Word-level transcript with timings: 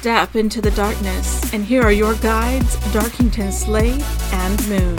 Step 0.00 0.34
into 0.34 0.62
the 0.62 0.70
darkness, 0.70 1.52
and 1.52 1.62
here 1.62 1.82
are 1.82 1.92
your 1.92 2.14
guides, 2.14 2.74
Darkington 2.90 3.52
Slade 3.52 4.02
and 4.32 4.66
Moon. 4.66 4.96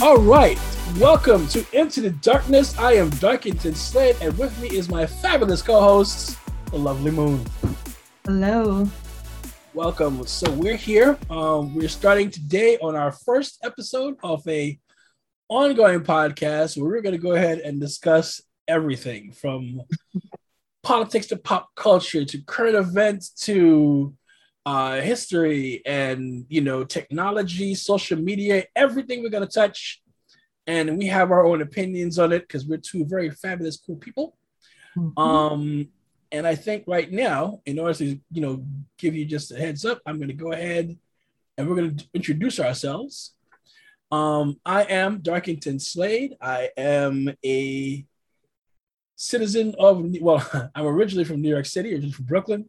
All 0.00 0.18
right, 0.18 0.56
welcome 0.98 1.46
to 1.48 1.64
Into 1.72 2.00
the 2.00 2.10
Darkness. 2.10 2.78
I 2.78 2.94
am 2.94 3.10
Darkington 3.10 3.74
Slade, 3.74 4.16
and 4.22 4.36
with 4.38 4.58
me 4.62 4.68
is 4.68 4.88
my 4.88 5.04
fabulous 5.04 5.60
co-host, 5.60 6.38
the 6.70 6.78
lovely 6.78 7.10
Moon. 7.10 7.44
Hello. 8.24 8.88
Welcome. 9.74 10.26
So 10.26 10.50
we're 10.52 10.76
here. 10.76 11.18
Um, 11.28 11.74
we're 11.74 11.90
starting 11.90 12.30
today 12.30 12.78
on 12.78 12.96
our 12.96 13.12
first 13.12 13.58
episode 13.62 14.16
of 14.22 14.46
a 14.48 14.78
ongoing 15.50 16.00
podcast 16.00 16.78
where 16.78 16.88
we're 16.88 17.02
going 17.02 17.14
to 17.14 17.20
go 17.20 17.32
ahead 17.32 17.58
and 17.58 17.78
discuss 17.78 18.40
everything 18.66 19.32
from 19.32 19.82
politics 20.82 21.26
to 21.26 21.36
pop 21.36 21.74
culture 21.74 22.24
to 22.24 22.42
current 22.44 22.74
events 22.74 23.30
to 23.30 24.14
uh, 24.64 25.00
history 25.00 25.82
and 25.84 26.46
you 26.48 26.62
know 26.62 26.84
technology, 26.84 27.74
social 27.74 28.18
media, 28.18 28.64
everything 28.74 29.22
we're 29.22 29.28
gonna 29.28 29.46
touch, 29.46 30.02
and 30.66 30.98
we 30.98 31.06
have 31.06 31.30
our 31.30 31.46
own 31.46 31.62
opinions 31.62 32.18
on 32.18 32.32
it 32.32 32.42
because 32.42 32.66
we're 32.66 32.78
two 32.78 33.04
very 33.04 33.30
fabulous, 33.30 33.76
cool 33.76 33.96
people. 33.96 34.36
Mm-hmm. 34.96 35.18
Um, 35.18 35.88
and 36.32 36.46
I 36.46 36.54
think 36.54 36.84
right 36.86 37.10
now, 37.10 37.60
in 37.66 37.78
order 37.78 37.94
to 37.94 38.18
you 38.32 38.40
know 38.42 38.64
give 38.98 39.14
you 39.14 39.24
just 39.24 39.52
a 39.52 39.56
heads 39.56 39.84
up, 39.84 40.00
I'm 40.06 40.18
gonna 40.18 40.32
go 40.32 40.52
ahead 40.52 40.96
and 41.56 41.68
we're 41.68 41.76
gonna 41.76 41.96
introduce 42.14 42.58
ourselves. 42.58 43.34
Um, 44.10 44.60
I 44.64 44.84
am 44.84 45.18
Darkington 45.18 45.80
Slade. 45.80 46.36
I 46.40 46.70
am 46.76 47.34
a 47.44 48.04
citizen 49.16 49.74
of 49.78 50.04
well, 50.20 50.70
I'm 50.74 50.86
originally 50.86 51.24
from 51.24 51.42
New 51.42 51.50
York 51.50 51.66
City, 51.66 51.92
originally 51.92 52.12
from 52.12 52.26
Brooklyn. 52.26 52.68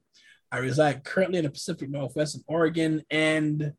I 0.51 0.59
reside 0.59 1.03
currently 1.03 1.39
in 1.39 1.45
the 1.45 1.51
Pacific 1.51 1.89
Northwest 1.89 2.35
in 2.35 2.43
Oregon, 2.47 3.03
and 3.09 3.73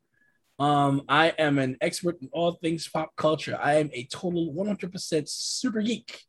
um, 0.59 1.03
I 1.07 1.29
am 1.37 1.57
an 1.57 1.77
expert 1.81 2.21
in 2.21 2.29
all 2.31 2.53
things 2.53 2.87
pop 2.87 3.15
culture. 3.15 3.57
I 3.61 3.75
am 3.75 3.89
a 3.93 4.05
total 4.05 4.53
100% 4.53 5.29
super 5.29 5.81
geek. 5.81 6.21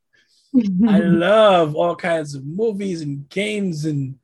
I 0.88 0.98
love 1.00 1.74
all 1.74 1.96
kinds 1.96 2.34
of 2.34 2.44
movies 2.44 3.02
and 3.02 3.28
games 3.28 3.84
and 3.84 4.16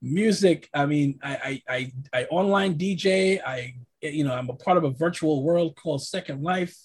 music. 0.00 0.68
I 0.72 0.86
mean, 0.86 1.18
I, 1.22 1.62
I, 1.68 1.74
I, 1.76 1.92
I 2.12 2.24
online 2.24 2.78
DJ. 2.78 3.40
I, 3.44 3.74
you 4.00 4.24
know, 4.24 4.34
I'm 4.34 4.48
a 4.48 4.54
part 4.54 4.78
of 4.78 4.84
a 4.84 4.90
virtual 4.90 5.42
world 5.42 5.76
called 5.76 6.02
Second 6.02 6.42
Life. 6.42 6.76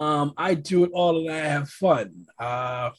Um, 0.00 0.34
I 0.36 0.54
do 0.54 0.84
it 0.84 0.90
all 0.92 1.20
and 1.20 1.30
I 1.30 1.38
have 1.38 1.68
fun. 1.70 2.26
Uh, 2.38 2.90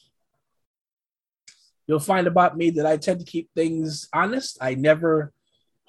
You'll 1.88 1.98
find 1.98 2.26
about 2.26 2.56
me 2.56 2.68
that 2.70 2.84
I 2.84 2.98
tend 2.98 3.20
to 3.20 3.24
keep 3.24 3.48
things 3.56 4.08
honest. 4.12 4.58
I 4.60 4.74
never 4.74 5.32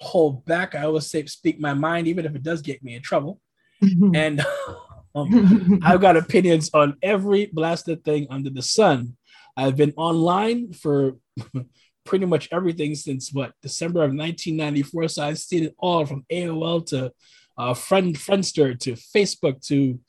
hold 0.00 0.44
back. 0.44 0.74
I 0.74 0.84
always 0.84 1.10
say 1.10 1.24
speak 1.26 1.60
my 1.60 1.74
mind, 1.74 2.08
even 2.08 2.24
if 2.24 2.34
it 2.34 2.42
does 2.42 2.62
get 2.62 2.82
me 2.82 2.94
in 2.94 3.02
trouble. 3.02 3.40
and 4.14 4.44
um, 5.14 5.80
I've 5.82 6.00
got 6.00 6.16
opinions 6.16 6.70
on 6.74 6.96
every 7.02 7.46
blasted 7.46 8.04
thing 8.04 8.26
under 8.30 8.50
the 8.50 8.62
sun. 8.62 9.16
I've 9.56 9.76
been 9.76 9.92
online 9.96 10.72
for 10.72 11.16
pretty 12.04 12.26
much 12.26 12.48
everything 12.52 12.94
since 12.94 13.32
what 13.32 13.52
December 13.62 14.00
of 14.00 14.10
1994. 14.10 15.08
So 15.08 15.24
I've 15.24 15.38
seen 15.38 15.64
it 15.64 15.74
all 15.78 16.06
from 16.06 16.24
AOL 16.32 16.86
to 16.88 17.12
uh, 17.58 17.74
Friend 17.74 18.14
Friendster 18.16 18.78
to 18.80 18.92
Facebook 18.92 19.64
to 19.66 20.00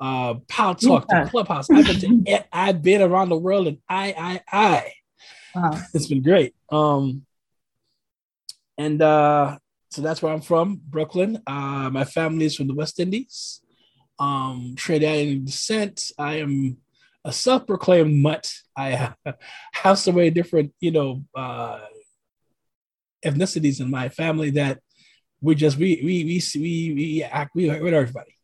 uh, 0.00 0.34
Paltalk 0.46 1.06
Yeah. 1.10 1.24
to 1.24 1.30
Clubhouse. 1.30 1.70
I've 1.70 1.86
been 1.86 2.24
to, 2.24 2.44
I've 2.52 2.82
been 2.82 3.02
around 3.02 3.30
the 3.30 3.36
world 3.38 3.66
and 3.66 3.78
I 3.88 4.14
I 4.16 4.40
I 4.52 4.92
Wow. 5.54 5.78
it's 5.94 6.06
been 6.06 6.22
great. 6.22 6.54
Um, 6.70 7.24
and 8.78 9.02
uh, 9.02 9.58
so 9.90 10.02
that's 10.02 10.22
where 10.22 10.32
I'm 10.32 10.40
from, 10.40 10.80
Brooklyn. 10.88 11.42
Uh, 11.46 11.90
my 11.90 12.04
family 12.04 12.46
is 12.46 12.56
from 12.56 12.68
the 12.68 12.74
West 12.74 13.00
Indies, 13.00 13.60
um, 14.18 14.74
Trinidadian 14.76 15.44
descent. 15.44 16.12
I 16.16 16.36
am 16.36 16.78
a 17.24 17.32
self-proclaimed 17.32 18.22
mutt. 18.22 18.52
I 18.76 19.14
have 19.72 19.98
so 19.98 20.12
many 20.12 20.30
different, 20.30 20.72
you 20.80 20.92
know, 20.92 21.24
uh, 21.34 21.80
ethnicities 23.24 23.80
in 23.80 23.90
my 23.90 24.08
family 24.08 24.50
that 24.50 24.78
we 25.40 25.54
just 25.54 25.76
we 25.76 26.00
we 26.04 26.24
we 26.24 26.42
we 26.54 26.94
we 26.94 27.22
act 27.22 27.50
we 27.54 27.68
with 27.68 27.94
everybody. 27.94 28.34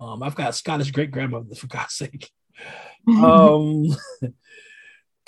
Um, 0.00 0.22
I've 0.22 0.34
got 0.34 0.54
Scottish 0.54 0.90
great 0.90 1.10
grandmother 1.10 1.54
for 1.54 1.66
God's 1.66 1.94
sake. 1.94 2.30
Um, 3.08 3.86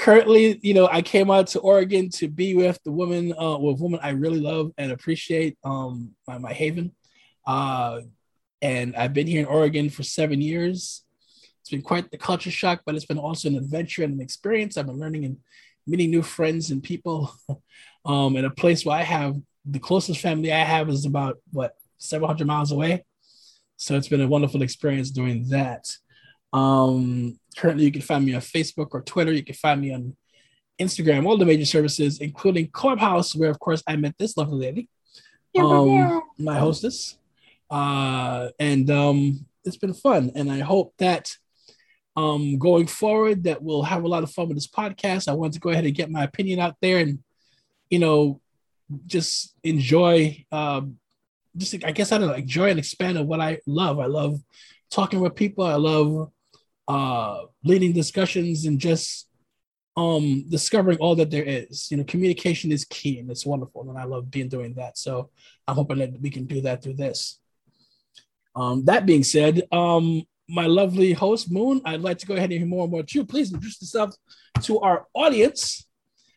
currently, 0.03 0.59
you 0.63 0.75
know, 0.75 0.89
I 0.91 1.01
came 1.01 1.31
out 1.31 1.47
to 1.49 1.61
Oregon 1.61 2.11
to 2.11 2.27
be 2.27 2.57
with 2.57 2.77
the 2.85 2.91
woman, 2.91 3.33
uh, 3.39 3.57
with 3.57 3.81
woman 3.81 4.01
I 4.03 4.11
really 4.11 4.41
love 4.41 4.73
and 4.77 4.91
appreciate, 4.91 5.57
um, 5.63 6.11
my, 6.27 6.39
my 6.39 6.53
haven. 6.53 6.91
Uh, 7.47 8.01
and 8.61 8.97
I've 8.97 9.15
been 9.15 9.29
here 9.29 9.39
in 9.39 9.47
Oregon 9.47 9.91
for 9.91 10.03
seven 10.03 10.41
years. 10.41 11.05
It's 11.61 11.71
been 11.71 11.83
quite 11.83 12.11
the 12.11 12.19
culture 12.19 12.51
shock, 12.51 12.83
but 12.85 12.97
it's 12.97 13.05
been 13.05 13.17
also 13.17 13.47
an 13.49 13.55
adventure 13.55 14.03
and 14.03 14.15
an 14.15 14.21
experience. 14.21 14.77
I've 14.77 14.87
been 14.87 14.99
learning 14.99 15.25
and 15.25 15.37
meeting 15.87 16.11
new 16.11 16.23
friends 16.23 16.73
and 16.73 16.83
people. 16.83 17.33
um, 18.05 18.35
in 18.37 18.45
a 18.45 18.51
place 18.51 18.85
where 18.85 18.99
I 18.99 19.03
have 19.05 19.37
the 19.65 19.79
closest 19.79 20.21
family 20.21 20.53
I 20.53 20.65
have 20.65 20.89
is 20.89 21.07
about 21.07 21.39
what 21.53 21.77
700 21.99 22.45
miles 22.45 22.73
away. 22.73 23.05
So 23.77 23.95
it's 23.95 24.09
been 24.09 24.21
a 24.21 24.27
wonderful 24.27 24.63
experience 24.63 25.13
doing 25.13 25.49
that. 25.51 25.97
Um, 26.53 27.39
currently, 27.57 27.85
you 27.85 27.93
can 27.93 28.03
find 28.03 28.25
me 28.25 28.35
on 28.35 28.41
Facebook 28.41 28.89
or 28.93 29.03
Twitter. 29.03 29.33
You 29.33 29.45
can 29.45 29.55
find 29.55 29.81
me 29.81 29.95
on 29.95 30.17
Instagram, 30.81 31.27
all 31.27 31.39
the 31.39 31.45
major 31.45 31.65
services, 31.65 32.21
including 32.21 32.69
Clubhouse, 32.69 33.35
where, 33.35 33.51
of 33.51 33.59
course, 33.59 33.83
I 33.87 33.97
met 33.97 34.17
this 34.19 34.37
lovely 34.37 34.67
lady, 34.67 34.89
um, 35.59 36.23
my 36.39 36.59
hostess. 36.59 37.19
Uh, 37.71 38.49
and 38.59 38.91
um, 38.91 39.47
it's 39.65 39.77
been 39.77 39.95
fun. 39.95 40.33
And 40.35 40.51
I 40.51 40.61
hope 40.61 40.95
that 40.99 41.35
um, 42.17 42.59
going 42.59 42.87
forward, 42.87 43.45
that 43.45 43.63
we'll 43.63 43.83
have 43.83 44.05
a 44.05 44.09
lot 44.09 44.23
of 44.23 44.31
fun 44.31 44.49
with 44.49 44.57
this 44.57 44.69
podcast. 44.69 45.29
I 45.29 45.33
wanted 45.33 45.55
to 45.55 45.61
go 45.61 45.71
ahead 45.71 45.87
and 45.87 45.95
get 45.95 46.11
my 46.11 46.25
opinion 46.25 46.61
out 46.61 46.77
there 46.83 46.99
and, 46.99 47.21
you 47.89 47.99
know, 47.99 48.41
just 49.07 49.55
enjoy, 49.63 50.45
um, 50.53 50.99
just 51.57 51.75
I 51.85 51.93
guess 51.93 52.13
I 52.13 52.19
don't 52.19 52.29
know, 52.29 52.35
enjoy 52.35 52.71
and 52.71 52.79
expand 52.79 53.17
on 53.17 53.27
what 53.27 53.41
I 53.41 53.61
love. 53.67 53.99
I 53.99 54.07
love 54.07 54.41
talking 54.91 55.21
with 55.21 55.35
people. 55.35 55.65
I 55.65 55.77
love 55.77 56.31
uh, 56.89 57.43
leading 57.65 57.93
discussions 57.93 58.65
and 58.67 58.79
just 58.79 59.29
um, 59.97 60.45
discovering 60.49 60.99
all 60.99 61.15
that 61.17 61.31
there 61.31 61.45
is. 61.45 61.91
You 61.91 61.99
know, 61.99 62.05
communication 62.05 62.73
is 62.73 62.85
key 62.85 63.19
and 63.19 63.31
it's 63.31 63.47
wonderful, 63.47 63.89
and 63.89 63.99
I 63.99 64.05
love 64.05 64.31
being 64.31 64.49
doing 64.49 64.75
that. 64.75 64.99
So 64.99 65.31
I'm 65.67 65.77
hoping 65.77 65.99
that 65.99 66.21
we 66.21 66.31
can 66.31 66.47
do 66.47 66.61
that 66.63 66.83
through 66.83 66.95
this. 66.95 67.39
Um, 68.55 68.85
that 68.85 69.07
being 69.07 69.25
said, 69.25 69.63
um, 69.73 70.23
my 70.49 70.67
lovely 70.67 71.13
host 71.13 71.51
Moon, 71.51 71.81
I'd 71.85 72.03
like 72.03 72.19
to 72.19 72.27
go 72.27 72.35
ahead 72.35 72.51
and 72.51 72.59
hear 72.59 72.69
more 72.69 72.85
about 72.85 73.15
you. 73.15 73.25
Please 73.25 73.53
introduce 73.53 73.81
yourself 73.81 74.15
to 74.63 74.81
our 74.81 75.07
audience 75.15 75.87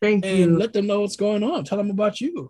Thank 0.02 0.26
you, 0.26 0.32
and 0.32 0.40
you, 0.40 0.58
let 0.58 0.74
them 0.74 0.88
know 0.88 1.02
what's 1.02 1.16
going 1.16 1.44
on. 1.44 1.64
Tell 1.64 1.78
them 1.78 1.90
about 1.90 2.22
you. 2.22 2.50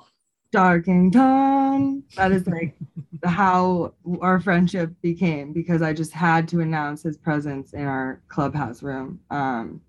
Darkington. 0.56 2.04
That 2.16 2.31
is 2.31 2.48
like 2.48 2.75
how 3.24 3.94
our 4.22 4.40
friendship 4.40 4.94
became 5.02 5.52
because 5.52 5.81
I 5.81 5.94
just 5.94 6.12
had 6.12 6.48
to 6.50 6.62
announce 6.62 7.04
his 7.04 7.18
presence 7.18 7.74
in 7.74 7.86
our 7.86 8.22
clubhouse 8.30 8.81
room. 8.81 9.19
Um, 9.30 9.81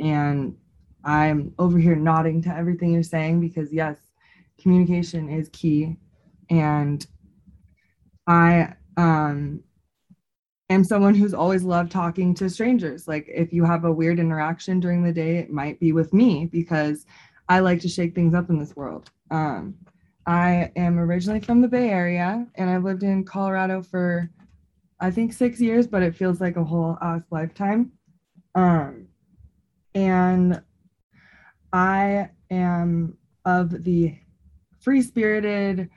and 0.00 0.56
I'm 1.04 1.52
over 1.58 1.78
here 1.78 1.96
nodding 1.96 2.42
to 2.42 2.48
everything 2.48 2.92
you're 2.92 3.02
saying 3.02 3.40
because 3.40 3.72
yes, 3.72 3.98
communication 4.58 5.28
is 5.28 5.48
key. 5.50 5.96
And 6.50 7.06
I 8.26 8.74
um 8.96 9.62
am 10.70 10.84
someone 10.84 11.14
who's 11.14 11.34
always 11.34 11.62
loved 11.62 11.92
talking 11.92 12.34
to 12.34 12.48
strangers. 12.48 13.06
Like 13.06 13.26
if 13.28 13.52
you 13.52 13.64
have 13.64 13.84
a 13.84 13.92
weird 13.92 14.18
interaction 14.18 14.80
during 14.80 15.02
the 15.02 15.12
day, 15.12 15.36
it 15.36 15.50
might 15.50 15.78
be 15.80 15.92
with 15.92 16.12
me 16.12 16.46
because 16.46 17.04
I 17.48 17.60
like 17.60 17.80
to 17.80 17.88
shake 17.88 18.14
things 18.14 18.34
up 18.34 18.48
in 18.48 18.58
this 18.58 18.74
world. 18.74 19.10
Um, 19.30 19.74
I 20.26 20.72
am 20.76 20.98
originally 20.98 21.40
from 21.40 21.60
the 21.60 21.68
Bay 21.68 21.90
Area 21.90 22.46
and 22.54 22.70
I've 22.70 22.84
lived 22.84 23.02
in 23.02 23.24
Colorado 23.24 23.82
for 23.82 24.30
I 25.00 25.10
think 25.10 25.32
six 25.32 25.60
years, 25.60 25.86
but 25.86 26.02
it 26.02 26.14
feels 26.14 26.40
like 26.40 26.56
a 26.56 26.64
whole 26.64 26.96
ass 27.02 27.22
lifetime. 27.30 27.92
Um, 28.54 29.08
and 29.94 30.62
I 31.72 32.30
am 32.50 33.18
of 33.44 33.84
the 33.84 34.16
free 34.80 35.02
spirited, 35.02 35.90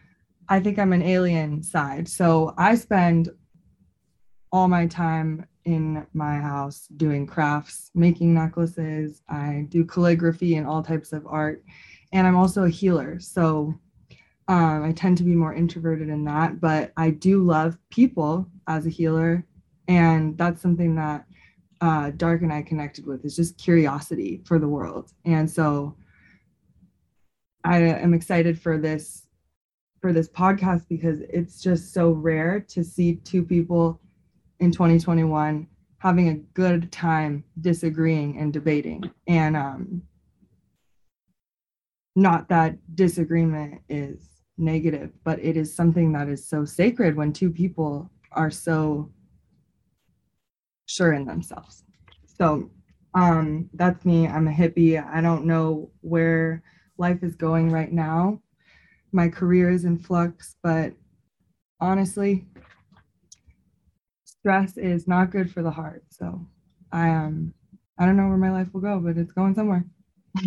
I 0.50 0.60
think 0.60 0.80
I'm 0.80 0.94
an 0.94 1.04
alien 1.04 1.62
side. 1.62 2.08
So 2.08 2.54
I 2.58 2.76
spend 2.76 3.30
all 4.52 4.68
my 4.68 4.88
time 4.88 5.46
in 5.66 6.06
my 6.14 6.36
house 6.36 6.88
doing 6.96 7.28
crafts, 7.28 7.92
making 7.94 8.34
necklaces. 8.34 9.22
I 9.30 9.66
do 9.70 9.86
calligraphy 9.86 10.56
and 10.56 10.66
all 10.66 10.82
types 10.82 11.12
of 11.12 11.28
art. 11.28 11.64
And 12.14 12.26
I'm 12.26 12.38
also 12.38 12.64
a 12.64 12.70
healer. 12.70 13.20
So 13.20 13.76
um, 14.48 14.84
I 14.84 14.94
tend 14.94 15.18
to 15.18 15.24
be 15.24 15.36
more 15.36 15.54
introverted 15.54 16.10
in 16.10 16.24
that, 16.26 16.62
but 16.62 16.94
I 16.96 17.10
do 17.10 17.44
love 17.44 17.78
people 17.90 18.48
as 18.68 18.86
a 18.86 18.90
healer. 18.90 19.46
And 19.88 20.38
that's 20.38 20.62
something 20.62 20.96
that 20.96 21.26
uh, 21.82 22.12
Dark 22.12 22.42
and 22.42 22.52
I 22.52 22.62
connected 22.62 23.06
with 23.06 23.26
is 23.26 23.36
just 23.36 23.58
curiosity 23.58 24.42
for 24.46 24.58
the 24.58 24.68
world. 24.68 25.12
And 25.26 25.50
so 25.50 25.96
I 27.64 27.80
am 27.80 28.14
excited 28.14 28.60
for 28.60 28.78
this 28.78 29.24
for 30.02 30.14
this 30.14 30.30
podcast 30.30 30.88
because 30.88 31.20
it's 31.22 31.62
just 31.62 31.94
so 31.94 32.12
rare 32.12 32.60
to 32.60 32.84
see 32.84 33.16
two 33.16 33.44
people 33.44 34.00
in 34.60 34.72
2021 34.72 35.68
having 35.98 36.30
a 36.30 36.36
good 36.54 36.92
time 36.92 37.44
disagreeing 37.62 38.38
and 38.38 38.54
debating 38.54 39.04
and 39.28 39.58
um 39.58 40.02
not 42.16 42.48
that 42.50 42.78
disagreement 42.96 43.82
is 43.90 44.37
negative 44.58 45.12
but 45.24 45.40
it 45.40 45.56
is 45.56 45.74
something 45.74 46.12
that 46.12 46.28
is 46.28 46.48
so 46.48 46.66
sacred 46.66 47.16
when 47.16 47.32
two 47.32 47.52
people 47.52 48.10
are 48.32 48.52
so 48.52 49.12
sure 50.88 51.14
in 51.14 51.26
themselves 51.26 51.84
so 52.26 52.70
um 53.14 53.70
that's 53.74 54.04
me 54.06 54.28
i'm 54.28 54.48
a 54.48 54.52
hippie 54.52 55.04
i 55.14 55.22
don't 55.22 55.46
know 55.46 55.90
where 56.02 56.64
life 56.98 57.22
is 57.22 57.36
going 57.36 57.70
right 57.70 57.92
now 57.92 58.40
my 59.12 59.28
career 59.28 59.70
is 59.70 59.86
in 59.86 59.98
flux, 59.98 60.56
but 60.62 60.94
honestly, 61.80 62.46
stress 64.24 64.78
is 64.78 65.08
not 65.08 65.32
good 65.32 65.52
for 65.52 65.64
the 65.64 65.72
heart. 65.72 66.04
So 66.10 66.46
I 66.92 67.10
um 67.10 67.54
I 67.98 68.06
don't 68.06 68.18
know 68.18 68.28
where 68.28 68.38
my 68.38 68.52
life 68.52 68.74
will 68.74 68.82
go, 68.82 69.00
but 69.00 69.18
it's 69.18 69.32
going 69.32 69.56
somewhere. 69.56 69.86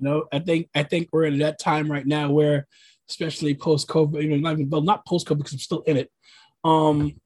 know, 0.00 0.24
I 0.32 0.38
think 0.38 0.68
I 0.74 0.82
think 0.82 1.08
we're 1.12 1.24
in 1.24 1.38
that 1.38 1.58
time 1.58 1.90
right 1.90 2.06
now 2.06 2.30
where, 2.30 2.66
especially 3.10 3.54
post 3.54 3.88
COVID, 3.88 4.22
you 4.22 4.30
know, 4.30 4.36
not 4.36 4.54
even 4.54 4.70
well, 4.70 4.80
not 4.80 5.04
post 5.04 5.26
COVID 5.26 5.38
because 5.38 5.52
I'm 5.52 5.58
still 5.58 5.82
in 5.82 5.96
it. 5.96 6.10
Um, 6.64 7.20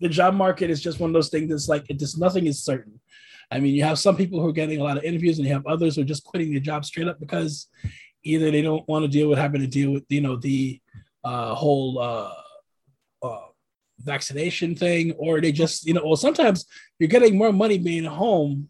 the 0.00 0.08
job 0.08 0.34
market 0.34 0.70
is 0.70 0.80
just 0.80 0.98
one 0.98 1.10
of 1.10 1.14
those 1.14 1.28
things 1.28 1.50
that's 1.50 1.68
like 1.68 1.88
it 1.88 1.98
just 1.98 2.18
nothing 2.18 2.46
is 2.46 2.64
certain. 2.64 3.00
I 3.50 3.60
mean, 3.60 3.74
you 3.74 3.84
have 3.84 3.98
some 3.98 4.16
people 4.16 4.40
who 4.40 4.48
are 4.48 4.52
getting 4.52 4.80
a 4.80 4.84
lot 4.84 4.96
of 4.96 5.04
interviews, 5.04 5.38
and 5.38 5.46
you 5.46 5.54
have 5.54 5.66
others 5.66 5.94
who 5.96 6.02
are 6.02 6.06
just 6.06 6.24
quitting 6.24 6.50
their 6.50 6.60
job 6.60 6.84
straight 6.84 7.08
up 7.08 7.20
because 7.20 7.68
either 8.24 8.50
they 8.50 8.62
don't 8.62 8.86
want 8.88 9.04
to 9.04 9.10
deal 9.10 9.28
with 9.28 9.38
having 9.38 9.60
to 9.60 9.66
deal 9.66 9.92
with 9.92 10.04
you 10.08 10.20
know 10.20 10.36
the 10.36 10.80
uh, 11.24 11.54
whole 11.54 11.98
uh, 11.98 12.32
uh, 13.22 13.46
vaccination 14.00 14.74
thing, 14.74 15.12
or 15.12 15.40
they 15.40 15.52
just 15.52 15.86
you 15.86 15.94
know, 15.94 16.02
well, 16.04 16.16
sometimes 16.16 16.66
you're 16.98 17.08
getting 17.08 17.36
more 17.36 17.52
money 17.52 17.78
being 17.78 18.04
home, 18.04 18.68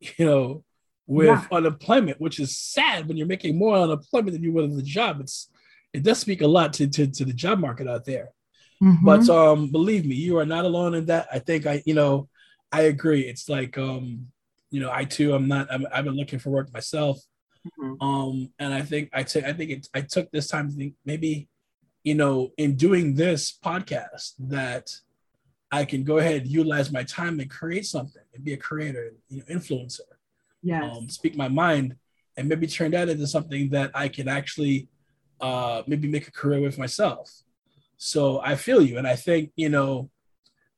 you 0.00 0.24
know, 0.24 0.64
with 1.06 1.26
yeah. 1.26 1.46
unemployment, 1.52 2.20
which 2.20 2.40
is 2.40 2.56
sad 2.56 3.06
when 3.06 3.16
you're 3.16 3.26
making 3.26 3.56
more 3.56 3.76
unemployment 3.76 4.32
than 4.32 4.42
you 4.42 4.52
would 4.52 4.64
in 4.64 4.76
the 4.76 4.82
job. 4.82 5.20
It's 5.20 5.48
it 5.96 6.02
does 6.02 6.18
speak 6.18 6.42
a 6.42 6.46
lot 6.46 6.72
to 6.74 6.86
to, 6.86 7.06
to 7.06 7.24
the 7.24 7.32
job 7.32 7.58
market 7.58 7.88
out 7.88 8.04
there. 8.04 8.30
Mm-hmm. 8.82 9.04
But 9.04 9.28
um, 9.30 9.70
believe 9.70 10.04
me, 10.04 10.14
you 10.14 10.38
are 10.38 10.46
not 10.46 10.64
alone 10.64 10.94
in 10.94 11.06
that. 11.06 11.28
I 11.32 11.38
think 11.38 11.66
I, 11.66 11.82
you 11.86 11.94
know, 11.94 12.28
I 12.70 12.82
agree. 12.82 13.22
It's 13.22 13.48
like 13.48 13.78
um, 13.78 14.28
you 14.70 14.80
know, 14.80 14.90
I 14.92 15.04
too, 15.04 15.34
I'm 15.34 15.48
not. 15.48 15.68
I'm, 15.70 15.86
I've 15.92 16.04
been 16.04 16.16
looking 16.16 16.38
for 16.38 16.50
work 16.50 16.72
myself. 16.72 17.18
Mm-hmm. 17.66 18.02
Um, 18.02 18.52
and 18.58 18.74
I 18.74 18.82
think 18.82 19.10
I 19.12 19.22
took 19.22 19.44
I 19.44 19.52
think 19.52 19.70
it, 19.70 19.88
I 19.94 20.02
took 20.02 20.30
this 20.30 20.48
time 20.48 20.68
to 20.68 20.76
think 20.76 20.94
maybe, 21.04 21.48
you 22.04 22.14
know, 22.14 22.52
in 22.58 22.76
doing 22.76 23.14
this 23.14 23.56
podcast 23.64 24.34
that 24.38 24.90
I 25.72 25.84
can 25.84 26.04
go 26.04 26.18
ahead 26.18 26.42
and 26.42 26.50
utilize 26.50 26.92
my 26.92 27.02
time 27.02 27.40
and 27.40 27.50
create 27.50 27.86
something 27.86 28.22
and 28.34 28.44
be 28.44 28.52
a 28.52 28.56
creator, 28.56 29.12
you 29.28 29.38
know, 29.38 29.44
influencer. 29.44 30.00
Yeah. 30.62 30.84
Um, 30.90 31.08
speak 31.08 31.36
my 31.36 31.48
mind 31.48 31.96
and 32.36 32.48
maybe 32.48 32.66
turn 32.66 32.90
that 32.92 33.08
into 33.08 33.26
something 33.26 33.70
that 33.70 33.90
I 33.94 34.08
can 34.08 34.28
actually 34.28 34.88
uh 35.40 35.82
maybe 35.86 36.08
make 36.08 36.28
a 36.28 36.32
career 36.32 36.60
with 36.60 36.78
myself. 36.78 37.30
So 37.96 38.40
I 38.40 38.56
feel 38.56 38.82
you. 38.82 38.98
And 38.98 39.06
I 39.06 39.16
think, 39.16 39.52
you 39.56 39.68
know, 39.68 40.10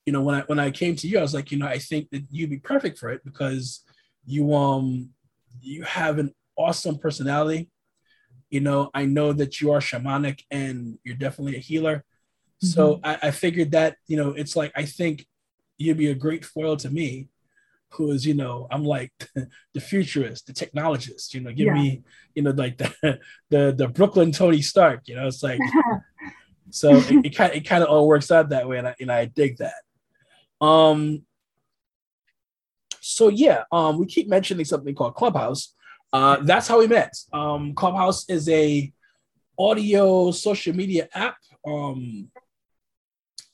you 0.07 0.13
know, 0.13 0.23
when 0.23 0.35
I 0.37 0.41
when 0.43 0.59
I 0.59 0.71
came 0.71 0.97
to 0.97 1.09
you, 1.09 1.19
I 1.19 1.23
was 1.23 1.35
like, 1.35 1.51
you 1.53 1.59
know, 1.59 1.67
I 1.67 1.79
think 1.79 2.11
that 2.11 2.25
you'd 2.31 2.51
be 2.51 2.59
perfect 2.59 2.99
for 2.99 3.11
it 3.11 3.25
because 3.25 3.85
you 4.25 4.55
um 4.55 5.11
you 5.61 5.83
have 5.83 6.19
an 6.19 6.35
awesome 6.57 6.99
personality. 6.99 7.69
You 8.51 8.61
know, 8.61 8.91
I 8.95 9.05
know 9.05 9.33
that 9.33 9.61
you 9.61 9.73
are 9.73 9.81
shamanic 9.81 10.41
and 10.51 10.99
you're 11.05 11.17
definitely 11.17 11.57
a 11.57 11.61
healer. 11.61 11.97
Mm-hmm. 11.97 12.67
So 12.67 13.01
I, 13.05 13.19
I 13.25 13.31
figured 13.31 13.73
that, 13.73 13.97
you 14.07 14.17
know, 14.17 14.31
it's 14.31 14.57
like 14.57 14.73
I 14.75 14.85
think 14.85 15.27
you'd 15.77 15.99
be 15.99 16.11
a 16.11 16.15
great 16.15 16.45
foil 16.45 16.77
to 16.79 16.91
me, 16.91 17.29
who 17.91 18.11
is, 18.11 18.27
you 18.27 18.35
know, 18.35 18.67
I'm 18.71 18.85
like 18.85 19.13
the 19.75 19.81
futurist, 19.81 20.47
the 20.47 20.53
technologist, 20.53 21.35
you 21.35 21.41
know, 21.41 21.53
give 21.53 21.67
yeah. 21.67 21.75
me, 21.75 22.03
you 22.35 22.43
know, 22.43 22.51
like 22.51 22.79
the, 22.79 23.19
the 23.51 23.75
the 23.77 23.89
Brooklyn 23.89 24.33
Tony 24.33 24.63
Stark, 24.63 25.09
you 25.09 25.17
know, 25.17 25.27
it's 25.27 25.43
like 25.43 25.61
so 26.71 26.97
it, 26.97 27.27
it 27.27 27.37
kind 27.37 27.55
it 27.55 27.67
kind 27.67 27.83
of 27.83 27.89
all 27.89 28.09
works 28.09 28.31
out 28.31 28.51
that 28.51 28.69
way, 28.69 28.79
and 28.79 28.89
I 28.89 28.95
and 29.01 29.13
I 29.13 29.27
dig 29.27 29.59
that. 29.59 29.83
Um 30.61 31.23
so 33.01 33.29
yeah, 33.29 33.65
um 33.73 33.99
we 33.99 34.07
keep 34.07 34.29
mentioning 34.29 34.65
something 34.65 34.95
called 34.95 35.15
Clubhouse. 35.15 35.75
Uh, 36.13 36.39
that's 36.43 36.67
how 36.67 36.79
we 36.79 36.87
met. 36.87 37.15
Um, 37.35 37.75
Clubhouse 37.75 38.29
is 38.31 38.49
a 38.49 38.91
audio 39.59 40.31
social 40.31 40.75
media 40.75 41.07
app, 41.13 41.37
um, 41.67 42.31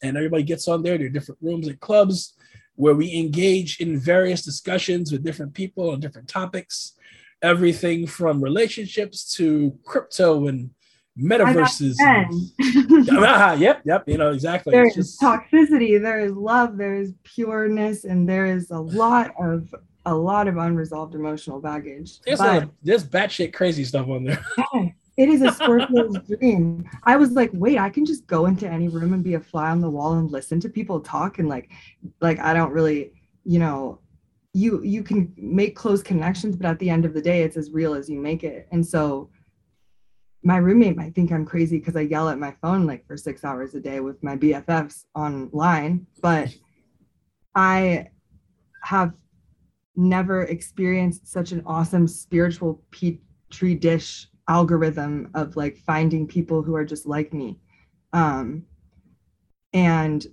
and 0.03 0.17
everybody 0.17 0.45
gets 0.45 0.69
on 0.69 0.83
there. 0.83 0.97
There 0.97 1.09
are 1.09 1.11
different 1.11 1.41
rooms 1.43 1.67
and 1.67 1.81
clubs 1.81 2.35
where 2.76 2.94
we 2.94 3.15
engage 3.15 3.81
in 3.81 3.99
various 3.99 4.43
discussions 4.43 5.12
with 5.12 5.25
different 5.25 5.55
people 5.55 5.91
on 5.91 6.00
different 6.00 6.29
topics, 6.29 6.94
everything 7.43 8.06
from 8.06 8.43
relationships 8.43 9.35
to 9.37 9.76
crypto 9.85 10.49
and 10.49 10.71
metaverses. 11.19 11.94
ah, 13.12 13.53
yep, 13.55 13.82
yep. 13.85 14.05
You 14.06 14.19
know 14.19 14.32
exactly. 14.32 14.73
There's 14.73 14.94
just... 14.94 15.21
toxicity. 15.21 16.00
There 16.00 16.21
is 16.21 16.32
love. 16.32 16.76
There 16.76 16.97
is 16.97 17.12
pureness, 17.23 18.05
and 18.05 18.29
there 18.29 18.47
is 18.47 18.71
a 18.71 18.81
lot 18.81 19.32
of 19.41 19.75
a 20.06 20.15
lot 20.15 20.49
of 20.49 20.56
unresolved 20.56 21.15
emotional 21.15 21.60
baggage. 21.60 22.20
There's 22.20 22.39
but, 22.39 22.65
a, 22.65 22.70
there's 22.82 23.05
batshit 23.05 23.55
crazy 23.55 23.84
stuff 23.84 24.08
on 24.08 24.25
there. 24.25 24.44
It 25.17 25.29
is 25.29 25.43
a 25.43 25.53
Scorpio's 25.53 26.19
dream. 26.39 26.89
I 27.05 27.17
was 27.17 27.33
like, 27.33 27.51
wait, 27.53 27.79
I 27.79 27.89
can 27.89 28.05
just 28.05 28.27
go 28.27 28.47
into 28.47 28.69
any 28.69 28.89
room 28.89 29.13
and 29.13 29.23
be 29.23 29.35
a 29.35 29.41
fly 29.41 29.71
on 29.71 29.81
the 29.81 29.91
wall 29.91 30.15
and 30.15 30.31
listen 30.31 30.59
to 30.61 30.69
people 30.69 31.01
talk 31.01 31.39
and 31.39 31.49
like, 31.49 31.71
like 32.21 32.41
I 32.41 32.53
don't 32.53 32.73
really, 32.73 33.13
you 33.44 33.59
know, 33.59 34.01
you 34.53 34.83
you 34.83 35.03
can 35.03 35.33
make 35.37 35.77
close 35.77 36.03
connections, 36.03 36.56
but 36.56 36.67
at 36.67 36.79
the 36.79 36.91
end 36.91 37.05
of 37.05 37.13
the 37.13 37.21
day, 37.21 37.43
it's 37.43 37.56
as 37.56 37.73
real 37.73 37.94
as 37.94 38.09
you 38.09 38.21
make 38.21 38.44
it. 38.44 38.69
And 38.71 38.87
so 38.87 39.31
my 40.43 40.59
roommate 40.59 40.97
might 40.97 41.15
think 41.15 41.33
I'm 41.33 41.47
crazy 41.47 41.79
because 41.79 41.97
I 41.97 42.03
yell 42.03 42.29
at 42.29 42.39
my 42.39 42.55
phone 42.61 42.87
like 42.87 43.06
for 43.06 43.17
six 43.17 43.44
hours 43.44 43.75
a 43.75 43.81
day 43.81 44.01
with 44.01 44.23
my 44.23 44.37
BFFs 44.37 45.05
online, 45.15 46.06
but 46.21 46.55
I 47.55 48.09
have 48.83 49.13
never 49.97 50.43
experienced 50.43 51.27
such 51.27 51.53
an 51.53 51.63
awesome 51.67 52.06
spiritual 52.06 52.83
petri 52.91 53.75
dish 53.75 54.29
algorithm 54.48 55.31
of 55.34 55.56
like 55.56 55.77
finding 55.79 56.27
people 56.27 56.63
who 56.63 56.74
are 56.74 56.84
just 56.84 57.06
like 57.06 57.32
me. 57.32 57.58
Um 58.13 58.65
and 59.72 60.27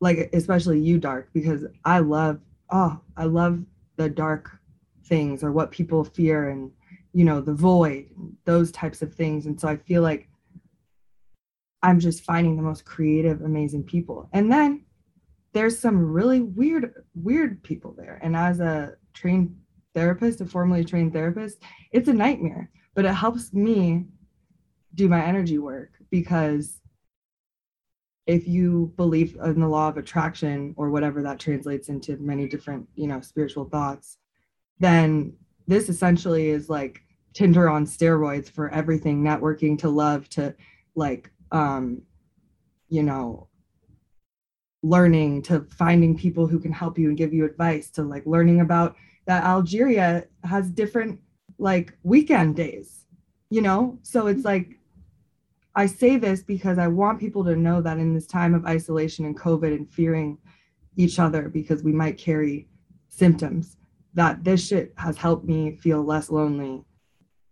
like 0.00 0.28
especially 0.32 0.78
you 0.78 0.98
dark 0.98 1.30
because 1.32 1.64
i 1.84 1.98
love 2.00 2.38
oh 2.70 3.00
i 3.16 3.24
love 3.24 3.62
the 3.96 4.08
dark 4.08 4.50
things 5.06 5.42
or 5.42 5.52
what 5.52 5.70
people 5.70 6.04
fear 6.04 6.50
and 6.50 6.70
you 7.12 7.24
know 7.24 7.40
the 7.40 7.54
void 7.54 8.06
those 8.44 8.70
types 8.72 9.02
of 9.02 9.14
things. 9.14 9.46
And 9.46 9.58
so 9.60 9.68
i 9.68 9.76
feel 9.76 10.02
like 10.02 10.28
i'm 11.82 11.98
just 11.98 12.24
finding 12.24 12.56
the 12.56 12.62
most 12.62 12.84
creative 12.84 13.42
amazing 13.42 13.84
people. 13.84 14.28
And 14.32 14.50
then 14.50 14.84
there's 15.52 15.78
some 15.78 16.12
really 16.12 16.40
weird 16.40 16.94
weird 17.14 17.62
people 17.62 17.94
there. 17.96 18.18
And 18.22 18.36
as 18.36 18.60
a 18.60 18.94
trained 19.14 19.56
therapist 19.94 20.40
a 20.40 20.46
formally 20.46 20.84
trained 20.84 21.12
therapist 21.12 21.62
it's 21.90 22.08
a 22.08 22.12
nightmare 22.12 22.70
but 22.94 23.04
it 23.04 23.14
helps 23.14 23.52
me 23.52 24.06
do 24.94 25.08
my 25.08 25.24
energy 25.24 25.58
work 25.58 25.92
because 26.10 26.80
if 28.26 28.46
you 28.46 28.92
believe 28.96 29.36
in 29.44 29.60
the 29.60 29.68
law 29.68 29.88
of 29.88 29.96
attraction 29.96 30.74
or 30.76 30.90
whatever 30.90 31.22
that 31.22 31.40
translates 31.40 31.88
into 31.88 32.16
many 32.18 32.46
different 32.46 32.86
you 32.94 33.06
know 33.06 33.20
spiritual 33.20 33.64
thoughts 33.64 34.18
then 34.78 35.32
this 35.66 35.88
essentially 35.88 36.48
is 36.48 36.68
like 36.68 37.02
tinder 37.32 37.68
on 37.68 37.86
steroids 37.86 38.50
for 38.50 38.68
everything 38.70 39.22
networking 39.22 39.78
to 39.78 39.88
love 39.88 40.28
to 40.28 40.54
like 40.94 41.30
um 41.50 42.02
you 42.88 43.02
know 43.02 43.48
learning 44.82 45.40
to 45.42 45.66
finding 45.70 46.16
people 46.16 46.46
who 46.46 46.58
can 46.58 46.72
help 46.72 46.98
you 46.98 47.08
and 47.08 47.16
give 47.16 47.32
you 47.32 47.44
advice 47.44 47.90
to 47.90 48.02
like 48.02 48.26
learning 48.26 48.60
about 48.60 48.96
that 49.26 49.44
Algeria 49.44 50.24
has 50.44 50.70
different 50.70 51.20
like 51.62 51.96
weekend 52.02 52.56
days, 52.56 53.06
you 53.48 53.62
know? 53.62 53.98
So 54.02 54.26
it's 54.26 54.44
like, 54.44 54.80
I 55.76 55.86
say 55.86 56.16
this 56.16 56.42
because 56.42 56.76
I 56.76 56.88
want 56.88 57.20
people 57.20 57.44
to 57.44 57.56
know 57.56 57.80
that 57.80 57.98
in 57.98 58.12
this 58.12 58.26
time 58.26 58.52
of 58.52 58.66
isolation 58.66 59.24
and 59.24 59.38
COVID 59.38 59.74
and 59.74 59.88
fearing 59.88 60.38
each 60.96 61.18
other 61.18 61.48
because 61.48 61.82
we 61.82 61.92
might 61.92 62.18
carry 62.18 62.68
symptoms 63.08 63.76
that 64.14 64.42
this 64.44 64.66
shit 64.66 64.92
has 64.96 65.16
helped 65.16 65.46
me 65.46 65.76
feel 65.76 66.02
less 66.02 66.30
lonely 66.30 66.84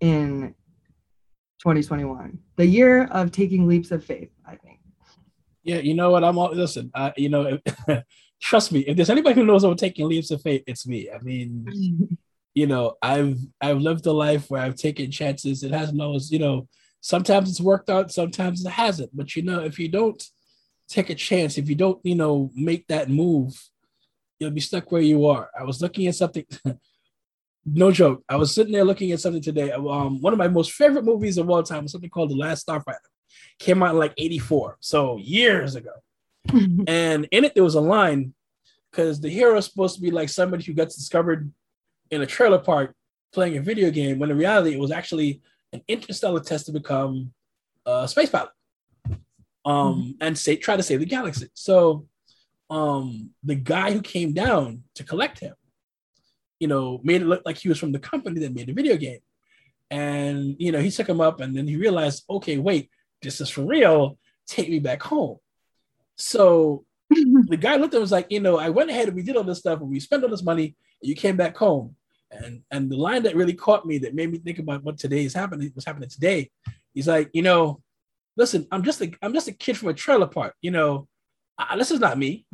in 0.01 0.55
2021 1.61 2.39
the 2.57 2.67
year 2.67 3.05
of 3.05 3.31
taking 3.31 3.69
leaps 3.69 3.91
of 3.91 4.03
faith 4.03 4.31
i 4.47 4.57
think. 4.57 4.79
Yeah 5.63 5.79
you 5.79 5.95
know 5.95 6.11
what? 6.11 6.25
I'm 6.25 6.39
all 6.39 6.55
listen 6.55 6.91
uh, 6.95 7.13
you 7.17 7.29
know 7.29 7.59
trust 8.41 8.73
me 8.73 8.81
if 8.81 8.97
there's 8.97 9.11
anybody 9.11 9.35
who 9.35 9.45
knows 9.45 9.65
about 9.65 9.79
taking 9.79 10.09
leaps 10.09 10.31
of 10.31 10.41
faith 10.41 10.63
it's 10.67 10.87
me. 10.87 11.11
I 11.11 11.19
mean 11.19 12.19
you 12.55 12.67
know 12.67 12.97
i've 13.03 13.39
i've 13.61 13.81
lived 13.81 14.07
a 14.07 14.13
life 14.13 14.51
where 14.51 14.63
i've 14.63 14.75
taken 14.75 15.11
chances 15.11 15.63
it 15.63 15.73
hasn't 15.73 16.01
always 16.01 16.31
you 16.31 16.39
know 16.39 16.67
sometimes 17.01 17.49
it's 17.49 17.61
worked 17.61 17.91
out 17.91 18.11
sometimes 18.11 18.65
it 18.65 18.71
hasn't 18.71 19.11
but 19.17 19.35
you 19.37 19.43
know 19.43 19.61
if 19.61 19.79
you 19.79 19.89
don't 19.89 20.25
take 20.89 21.11
a 21.11 21.15
chance 21.15 21.57
if 21.57 21.69
you 21.69 21.75
don't 21.75 22.01
you 22.03 22.15
know 22.15 22.51
make 22.55 22.87
that 22.89 23.09
move 23.09 23.71
you'll 24.39 24.51
be 24.51 24.61
stuck 24.61 24.91
where 24.91 25.03
you 25.03 25.27
are 25.27 25.51
i 25.59 25.63
was 25.63 25.81
looking 25.81 26.07
at 26.07 26.15
something 26.15 26.45
no 27.67 27.91
joke. 27.91 28.23
I 28.29 28.37
was 28.37 28.55
sitting 28.55 28.73
there 28.73 28.85
looking 28.85 29.13
at 29.13 29.21
something 29.21 29.43
today. 29.43 29.71
Um, 29.73 30.21
one 30.21 30.33
of 30.33 30.39
my 30.39 30.49
most 30.49 30.73
favorite 30.73 31.05
movies 31.05 31.39
of 31.39 31.49
all 31.51 31.63
time 31.63 31.83
was 31.83 31.93
something 31.93 32.11
called 32.11 32.31
The 32.31 32.37
Last 32.37 32.67
Starfighter. 32.67 32.97
Came 33.59 33.83
out 33.83 33.93
in 33.93 33.99
like 33.99 34.15
84, 34.17 34.79
so 34.81 35.19
years 35.19 35.77
ago. 35.77 35.93
and 36.87 37.29
in 37.31 37.45
it, 37.45 37.55
there 37.55 37.65
was 37.65 37.75
a 37.75 37.81
line 37.81 38.35
because 38.91 39.21
the 39.21 39.29
hero 39.29 39.57
is 39.59 39.67
supposed 39.67 39.97
to 39.97 40.01
be 40.01 40.11
like 40.11 40.29
somebody 40.29 40.65
who 40.65 40.73
gets 40.73 40.97
discovered 40.97 41.53
in 42.11 42.23
a 42.23 42.27
trailer 42.27 42.59
park 42.59 42.95
playing 43.33 43.57
a 43.57 43.63
video 43.63 43.91
game, 43.91 44.19
when 44.19 44.31
in 44.31 44.39
reality, 44.39 44.75
it 44.75 44.81
was 44.81 44.91
actually 44.91 45.41
an 45.73 45.83
interstellar 45.89 46.41
test 46.41 46.67
to 46.67 46.73
become 46.73 47.33
a 47.87 48.09
space 48.09 48.31
pilot 48.31 48.51
um, 49.65 49.75
mm-hmm. 49.75 50.11
and 50.21 50.37
say, 50.37 50.57
try 50.57 50.77
to 50.77 50.83
save 50.83 51.01
the 51.01 51.07
galaxy. 51.07 51.49
So 51.55 52.07
um, 52.69 53.31
the 53.45 53.55
guy 53.55 53.93
who 53.93 54.03
came 54.03 54.33
down 54.33 54.83
to 54.95 55.05
collect 55.05 55.39
him 55.39 55.55
you 56.61 56.69
know, 56.69 57.01
made 57.03 57.23
it 57.23 57.27
look 57.27 57.43
like 57.45 57.57
he 57.57 57.69
was 57.69 57.79
from 57.79 57.91
the 57.91 57.99
company 57.99 58.39
that 58.41 58.55
made 58.55 58.69
the 58.69 58.73
video 58.73 58.97
game. 58.97 59.19
And, 59.91 60.55
you 60.59 60.71
know, 60.71 60.79
he 60.79 60.91
took 60.91 61.09
him 61.09 61.21
up 61.21 61.41
and 61.41 61.57
then 61.57 61.67
he 61.67 61.77
realized, 61.77 62.25
okay, 62.31 62.59
wait, 62.59 62.91
this 63.23 63.41
is 63.41 63.51
for 63.51 63.63
real. 63.63 64.19
Take 64.47 64.69
me 64.69 64.79
back 64.79 65.03
home. 65.03 65.39
So 66.17 66.85
the 67.11 67.59
guy 67.59 67.77
looked 67.77 67.95
at 67.95 67.97
him 67.97 68.03
was 68.03 68.13
like, 68.13 68.31
you 68.31 68.41
know, 68.41 68.59
I 68.59 68.69
went 68.69 68.91
ahead 68.91 69.09
and 69.09 69.17
we 69.17 69.23
did 69.23 69.37
all 69.37 69.43
this 69.43 69.59
stuff 69.59 69.81
and 69.81 69.89
we 69.89 69.99
spent 69.99 70.23
all 70.23 70.29
this 70.29 70.45
money 70.45 70.77
and 71.03 71.09
you 71.09 71.17
came 71.17 71.37
back 71.37 71.57
home. 71.57 71.97
And 72.31 72.63
and 72.71 72.91
the 72.91 72.97
line 72.97 73.25
that 73.25 73.35
really 73.35 73.55
caught 73.55 73.87
me 73.87 73.99
that 73.99 74.15
made 74.15 74.31
me 74.31 74.39
think 74.39 74.59
about 74.59 74.85
what 74.85 74.99
today 74.99 75.25
is 75.25 75.35
happening, 75.35 75.71
what's 75.75 75.87
happening 75.87 76.09
today. 76.09 76.51
He's 76.95 77.09
like, 77.09 77.31
you 77.33 77.43
know, 77.43 77.81
listen, 78.37 78.67
I'm 78.71 78.85
just 78.85 79.01
a 79.01 79.13
I'm 79.23 79.33
just 79.33 79.49
a 79.49 79.53
kid 79.53 79.77
from 79.77 79.89
a 79.89 79.95
trailer 79.95 80.27
park, 80.27 80.55
you 80.63 80.71
know, 80.71 81.09
I, 81.59 81.77
this 81.77 81.91
is 81.91 82.01
not 82.01 82.19
me. 82.19 82.47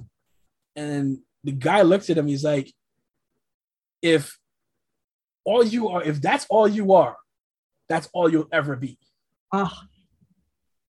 And 0.75 1.19
the 1.45 1.53
guy 1.53 1.83
looked 1.83 2.11
at 2.11 2.19
him, 2.19 2.27
he's 2.27 2.45
like, 2.45 2.73
if 4.03 4.39
all 5.45 5.65
you 5.65 5.89
are, 5.89 6.03
if 6.03 6.21
that's 6.21 6.47
all 6.51 6.69
you 6.69 6.95
are, 6.95 7.17
that's 7.89 8.09
all 8.13 8.31
you'll 8.31 8.49
ever 8.53 8.77
be. 8.77 8.99
Oh. 9.53 9.73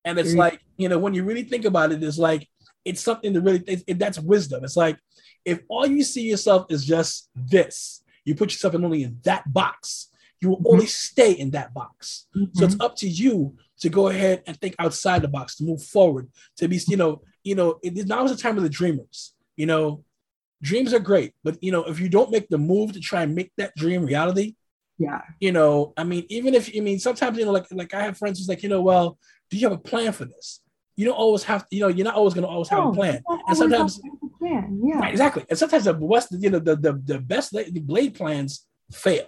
And 0.04 0.18
it's 0.18 0.34
like, 0.34 0.62
you 0.78 0.88
know, 0.88 0.98
when 0.98 1.14
you 1.14 1.24
really 1.26 1.44
think 1.44 1.66
about 1.66 1.92
it, 1.92 2.02
it's 2.02 2.18
like, 2.18 2.48
it's 2.86 3.02
something 3.02 3.34
to 3.34 3.42
really, 3.42 3.62
it, 3.68 3.84
it, 3.88 4.00
that's 4.00 4.20
wisdom. 4.20 4.64
It's 4.64 4.78
like, 4.78 4.98
if 5.44 5.60
all 5.68 5.86
you 5.86 6.02
see 6.02 6.22
yourself 6.22 6.68
is 6.70 6.86
just 6.86 7.30
this, 7.36 8.02
you 8.28 8.36
put 8.36 8.52
yourself 8.52 8.76
in 8.76 8.84
only 8.84 9.04
in 9.04 9.20
that 9.24 9.52
box, 9.52 10.10
you 10.42 10.50
will 10.50 10.58
mm-hmm. 10.58 10.74
only 10.74 10.86
stay 10.86 11.32
in 11.32 11.52
that 11.52 11.74
box. 11.74 12.28
Mm-hmm. 12.36 12.58
So 12.58 12.66
it's 12.66 12.80
up 12.80 12.96
to 12.98 13.08
you 13.08 13.56
to 13.80 13.90
go 13.90 14.10
ahead 14.10 14.44
and 14.46 14.60
think 14.60 14.76
outside 14.80 15.22
the 15.22 15.28
box, 15.28 15.56
to 15.56 15.64
move 15.64 15.82
forward, 15.82 16.30
to 16.58 16.68
be, 16.68 16.80
you 16.88 16.98
know, 16.98 17.22
you 17.44 17.56
know, 17.56 17.80
it, 17.82 18.08
now 18.08 18.26
is 18.26 18.32
the 18.32 18.38
time 18.38 18.58
of 18.58 18.64
the 18.64 18.70
dreamers. 18.70 19.34
You 19.56 19.66
know, 19.66 20.04
dreams 20.62 20.94
are 20.94 21.00
great, 21.00 21.34
but 21.44 21.58
you 21.64 21.72
know, 21.72 21.84
if 21.86 22.00
you 22.00 22.10
don't 22.10 22.32
make 22.32 22.50
the 22.50 22.58
move 22.58 22.94
to 22.94 23.00
try 23.00 23.24
and 23.24 23.34
make 23.34 23.52
that 23.58 23.76
dream 23.76 24.06
reality, 24.06 24.56
yeah, 25.00 25.22
you 25.40 25.52
know, 25.52 25.94
I 25.96 26.04
mean, 26.04 26.26
even 26.30 26.54
if 26.54 26.70
I 26.76 26.80
mean, 26.82 27.00
sometimes 27.00 27.38
you 27.38 27.46
know, 27.46 27.52
like 27.52 27.66
like 27.72 27.94
I 27.94 28.02
have 28.04 28.18
friends 28.18 28.40
who's 28.40 28.50
like, 28.50 28.64
you 28.64 28.70
know, 28.70 28.82
well, 28.82 29.18
do 29.50 29.58
you 29.58 29.68
have 29.68 29.78
a 29.78 29.82
plan 29.82 30.12
for 30.12 30.26
this? 30.26 30.60
You 30.96 31.06
don't 31.06 31.16
always 31.16 31.44
have 31.44 31.68
to, 31.70 31.76
you 31.76 31.82
know, 31.82 31.88
you're 31.88 32.04
not 32.04 32.16
always 32.16 32.34
going 32.34 32.44
to 32.44 32.50
always 32.50 32.70
have 32.70 32.86
a 32.86 32.92
plan, 32.92 33.24
and 33.48 33.58
sometimes, 33.58 34.02
plan. 34.38 34.82
yeah, 34.84 35.00
right, 35.00 35.12
exactly, 35.12 35.46
and 35.50 35.58
sometimes 35.58 35.86
the 35.86 35.94
best, 35.94 36.30
you 36.32 36.50
know, 36.50 36.60
the 36.60 36.76
the, 36.76 36.94
the 37.06 37.20
best 37.20 37.56
blade 37.86 38.16
plans 38.16 38.66
fail, 38.92 39.28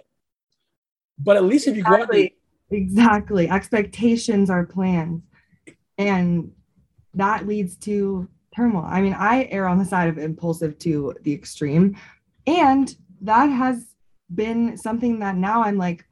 but 1.18 1.36
at 1.36 1.44
least 1.44 1.66
if 1.66 1.76
you 1.76 1.82
go 1.82 2.02
out 2.02 2.10
there, 2.10 2.28
exactly, 2.70 3.48
expectations 3.48 4.50
are 4.50 4.64
plans, 4.66 5.22
and 5.98 6.52
that 7.14 7.46
leads 7.46 7.76
to 7.76 8.28
turmoil. 8.54 8.84
I 8.86 9.00
mean, 9.00 9.14
I 9.14 9.48
err 9.50 9.66
on 9.68 9.78
the 9.78 9.84
side 9.84 10.08
of 10.08 10.18
impulsive 10.18 10.78
to 10.80 11.14
the 11.22 11.32
extreme. 11.32 11.96
And 12.46 12.94
that 13.22 13.46
has 13.46 13.86
been 14.34 14.76
something 14.76 15.20
that 15.20 15.36
now 15.36 15.62
I'm 15.62 15.76
like, 15.76 16.04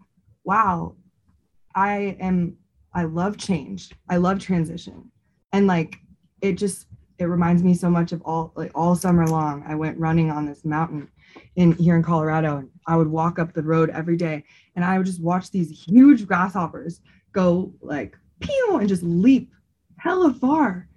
wow, 0.44 0.94
I 1.74 2.16
am, 2.20 2.56
I 2.92 3.04
love 3.04 3.36
change. 3.36 3.90
I 4.08 4.16
love 4.16 4.38
transition. 4.38 5.10
And 5.52 5.66
like, 5.66 5.98
it 6.40 6.54
just, 6.54 6.86
it 7.18 7.24
reminds 7.24 7.62
me 7.62 7.74
so 7.74 7.90
much 7.90 8.12
of 8.12 8.22
all, 8.22 8.52
like 8.56 8.70
all 8.74 8.94
summer 8.94 9.26
long, 9.26 9.64
I 9.66 9.74
went 9.74 9.98
running 9.98 10.30
on 10.30 10.46
this 10.46 10.64
mountain 10.64 11.08
in 11.56 11.72
here 11.72 11.96
in 11.96 12.02
Colorado 12.02 12.58
and 12.58 12.70
I 12.86 12.96
would 12.96 13.08
walk 13.08 13.38
up 13.38 13.52
the 13.52 13.62
road 13.62 13.90
every 13.90 14.16
day 14.16 14.44
and 14.76 14.84
I 14.84 14.96
would 14.96 15.06
just 15.06 15.22
watch 15.22 15.50
these 15.50 15.70
huge 15.70 16.26
grasshoppers 16.26 17.00
go 17.32 17.72
like 17.80 18.16
pew 18.40 18.78
and 18.78 18.88
just 18.88 19.02
leap 19.02 19.52
hella 19.98 20.32
far. 20.32 20.88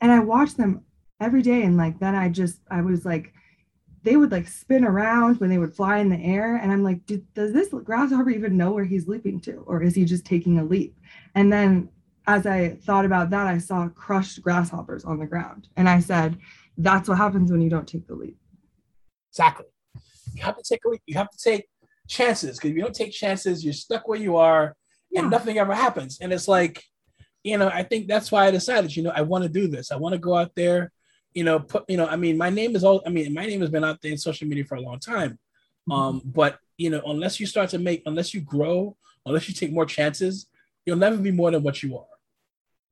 And 0.00 0.12
I 0.12 0.20
watched 0.20 0.56
them 0.56 0.84
every 1.20 1.42
day 1.42 1.62
and 1.62 1.76
like 1.76 1.98
then 2.00 2.14
i 2.14 2.28
just 2.28 2.60
i 2.70 2.80
was 2.80 3.04
like 3.04 3.32
they 4.02 4.16
would 4.16 4.32
like 4.32 4.48
spin 4.48 4.84
around 4.84 5.38
when 5.38 5.50
they 5.50 5.58
would 5.58 5.74
fly 5.74 5.98
in 5.98 6.08
the 6.08 6.20
air 6.20 6.56
and 6.56 6.72
i'm 6.72 6.82
like 6.82 7.04
does 7.34 7.52
this 7.52 7.68
grasshopper 7.84 8.30
even 8.30 8.56
know 8.56 8.72
where 8.72 8.84
he's 8.84 9.06
leaping 9.06 9.40
to 9.40 9.62
or 9.66 9.82
is 9.82 9.94
he 9.94 10.04
just 10.04 10.24
taking 10.24 10.58
a 10.58 10.64
leap 10.64 10.96
and 11.34 11.52
then 11.52 11.88
as 12.36 12.46
i 12.46 12.70
thought 12.86 13.04
about 13.04 13.30
that 13.30 13.46
i 13.46 13.58
saw 13.58 13.88
crushed 13.88 14.42
grasshoppers 14.42 15.04
on 15.04 15.18
the 15.18 15.26
ground 15.26 15.68
and 15.76 15.88
i 15.88 15.98
said 15.98 16.36
that's 16.78 17.08
what 17.08 17.18
happens 17.18 17.50
when 17.50 17.60
you 17.60 17.70
don't 17.70 17.88
take 17.88 18.06
the 18.06 18.14
leap 18.14 18.38
exactly 19.30 19.66
you 20.34 20.42
have 20.42 20.56
to 20.56 20.62
take 20.62 20.84
a 20.84 20.88
leap 20.88 21.02
you 21.06 21.16
have 21.16 21.30
to 21.30 21.38
take 21.38 21.66
chances 22.08 22.56
because 22.56 22.70
if 22.70 22.76
you 22.76 22.82
don't 22.82 22.94
take 22.94 23.12
chances 23.12 23.64
you're 23.64 23.72
stuck 23.72 24.08
where 24.08 24.18
you 24.18 24.36
are 24.36 24.76
yeah. 25.10 25.20
and 25.20 25.30
nothing 25.30 25.58
ever 25.58 25.74
happens 25.74 26.18
and 26.20 26.32
it's 26.32 26.48
like 26.48 26.82
you 27.44 27.56
know 27.56 27.68
i 27.68 27.82
think 27.82 28.08
that's 28.08 28.32
why 28.32 28.46
i 28.46 28.50
decided 28.50 28.94
you 28.94 29.02
know 29.02 29.12
i 29.14 29.22
want 29.22 29.42
to 29.42 29.48
do 29.48 29.68
this 29.68 29.92
i 29.92 29.96
want 29.96 30.12
to 30.12 30.18
go 30.18 30.36
out 30.36 30.52
there 30.56 30.90
you 31.34 31.44
know, 31.44 31.60
put, 31.60 31.84
you 31.88 31.96
know, 31.96 32.06
I 32.06 32.16
mean, 32.16 32.36
my 32.36 32.50
name 32.50 32.74
is 32.74 32.84
all, 32.84 33.02
I 33.06 33.10
mean, 33.10 33.32
my 33.32 33.46
name 33.46 33.60
has 33.60 33.70
been 33.70 33.84
out 33.84 34.00
there 34.02 34.10
in 34.10 34.18
social 34.18 34.48
media 34.48 34.64
for 34.64 34.76
a 34.76 34.80
long 34.80 34.98
time. 34.98 35.38
Mm-hmm. 35.88 35.92
Um, 35.92 36.22
but 36.24 36.58
you 36.76 36.90
know, 36.90 37.02
unless 37.06 37.38
you 37.38 37.46
start 37.46 37.70
to 37.70 37.78
make, 37.78 38.02
unless 38.06 38.34
you 38.34 38.40
grow, 38.40 38.96
unless 39.26 39.48
you 39.48 39.54
take 39.54 39.72
more 39.72 39.86
chances, 39.86 40.46
you'll 40.84 40.96
never 40.96 41.16
be 41.16 41.30
more 41.30 41.50
than 41.50 41.62
what 41.62 41.82
you 41.82 41.98
are. 41.98 42.04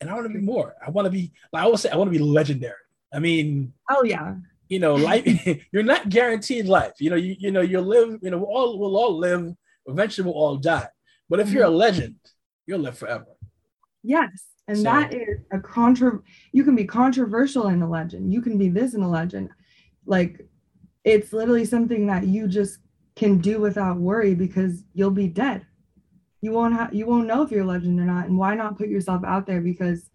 And 0.01 0.09
I 0.09 0.15
want 0.15 0.27
to 0.27 0.33
be 0.33 0.45
more. 0.45 0.77
I 0.85 0.91
want 0.91 1.07
to 1.07 1.11
be, 1.11 1.33
like 1.53 1.63
I 1.63 1.65
always 1.65 1.81
say, 1.81 1.91
I 1.91 1.97
want 1.97 2.13
to 2.13 2.19
be 2.19 2.25
legendary. 2.25 2.75
I 3.13 3.19
mean, 3.19 3.73
oh 3.91 4.05
yeah, 4.05 4.37
you 4.69 4.79
know, 4.79 4.95
life. 4.95 5.27
you're 5.73 5.83
not 5.83 6.09
guaranteed 6.09 6.67
life. 6.67 6.95
You 6.99 7.11
know, 7.11 7.17
you 7.17 7.37
you 7.39 7.51
know, 7.51 7.63
you'll 7.63 7.85
live. 7.85 8.19
You 8.23 8.31
know, 8.31 8.39
we'll 8.39 8.49
all 8.49 8.79
we'll 8.79 8.97
all 8.97 9.19
live. 9.19 9.55
Eventually, 9.87 10.27
we'll 10.27 10.35
all 10.35 10.57
die. 10.57 10.89
But 11.29 11.41
if 11.41 11.47
mm-hmm. 11.47 11.57
you're 11.57 11.67
a 11.67 11.71
legend, 11.71 12.17
you'll 12.67 12.81
live 12.81 12.97
forever. 12.99 13.27
Yes, 14.03 14.31
and 14.69 14.77
so, 14.77 14.83
that 14.85 15.13
is 15.13 15.41
a 15.51 15.59
contra 15.59 16.21
you 16.53 16.63
can 16.63 16.77
be 16.77 16.85
controversial 16.85 17.69
in 17.69 17.83
a 17.83 17.89
legend 17.89 18.33
you 18.33 18.41
can 18.41 18.57
be 18.57 18.69
this 18.69 18.95
in 18.95 19.03
a 19.03 19.11
legend 19.11 19.49
like 20.07 20.47
it's 21.05 21.33
literally 21.33 21.65
something 21.65 22.07
that 22.07 22.27
you 22.27 22.47
just 22.47 22.79
can 23.17 23.39
do 23.39 23.61
without 23.61 23.97
worry 23.97 24.35
because 24.35 24.85
you'll 24.93 25.11
be 25.11 25.27
dead 25.27 25.67
you 26.41 26.53
won't 26.53 26.75
have 26.75 26.95
you 26.95 27.07
won't 27.07 27.27
know 27.27 27.43
if 27.43 27.51
you're 27.51 27.63
a 27.63 27.67
legend 27.67 27.99
or 28.01 28.05
not 28.05 28.27
and 28.27 28.39
why 28.39 28.55
not 28.55 28.79
put 28.79 28.89
yourself 28.89 29.25
out 29.25 29.47
there? 29.47 29.61
Because 29.61 30.11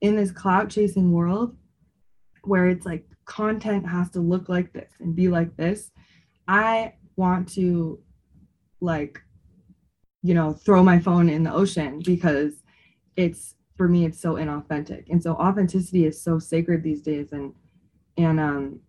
in 0.00 0.16
this 0.16 0.30
clout 0.30 0.70
chasing 0.70 1.12
world 1.12 1.56
where 2.42 2.68
it's 2.68 2.84
like 2.84 3.06
content 3.24 3.86
has 3.86 4.10
to 4.10 4.20
look 4.20 4.48
like 4.48 4.72
this 4.72 4.92
and 5.00 5.16
be 5.16 5.28
like 5.28 5.56
this 5.56 5.90
i 6.46 6.92
want 7.16 7.48
to 7.48 7.98
like 8.82 9.18
you 10.22 10.34
know 10.34 10.52
throw 10.52 10.82
my 10.82 10.98
phone 10.98 11.30
in 11.30 11.42
the 11.42 11.52
ocean 11.52 12.02
because 12.04 12.62
it's 13.16 13.54
for 13.76 13.88
me 13.88 14.04
it's 14.04 14.20
so 14.20 14.34
inauthentic. 14.34 15.04
And 15.10 15.22
so 15.22 15.34
authenticity 15.34 16.06
is 16.06 16.20
so 16.20 16.38
sacred 16.38 16.82
these 16.82 17.02
days 17.02 17.32
and 17.32 17.52
and 18.16 18.38
um 18.38 18.80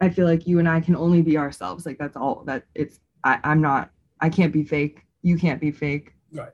i 0.00 0.08
feel 0.08 0.26
like 0.26 0.46
you 0.46 0.58
and 0.58 0.68
i 0.68 0.80
can 0.80 0.96
only 0.96 1.22
be 1.22 1.38
ourselves. 1.38 1.86
Like 1.86 1.98
that's 1.98 2.16
all 2.16 2.42
that 2.46 2.64
it's 2.74 3.00
I, 3.24 3.38
i'm 3.44 3.60
not 3.60 3.90
i 4.20 4.28
can't 4.28 4.52
be 4.52 4.64
fake 4.64 5.02
you 5.22 5.36
can't 5.36 5.60
be 5.60 5.70
fake 5.70 6.14
right 6.32 6.52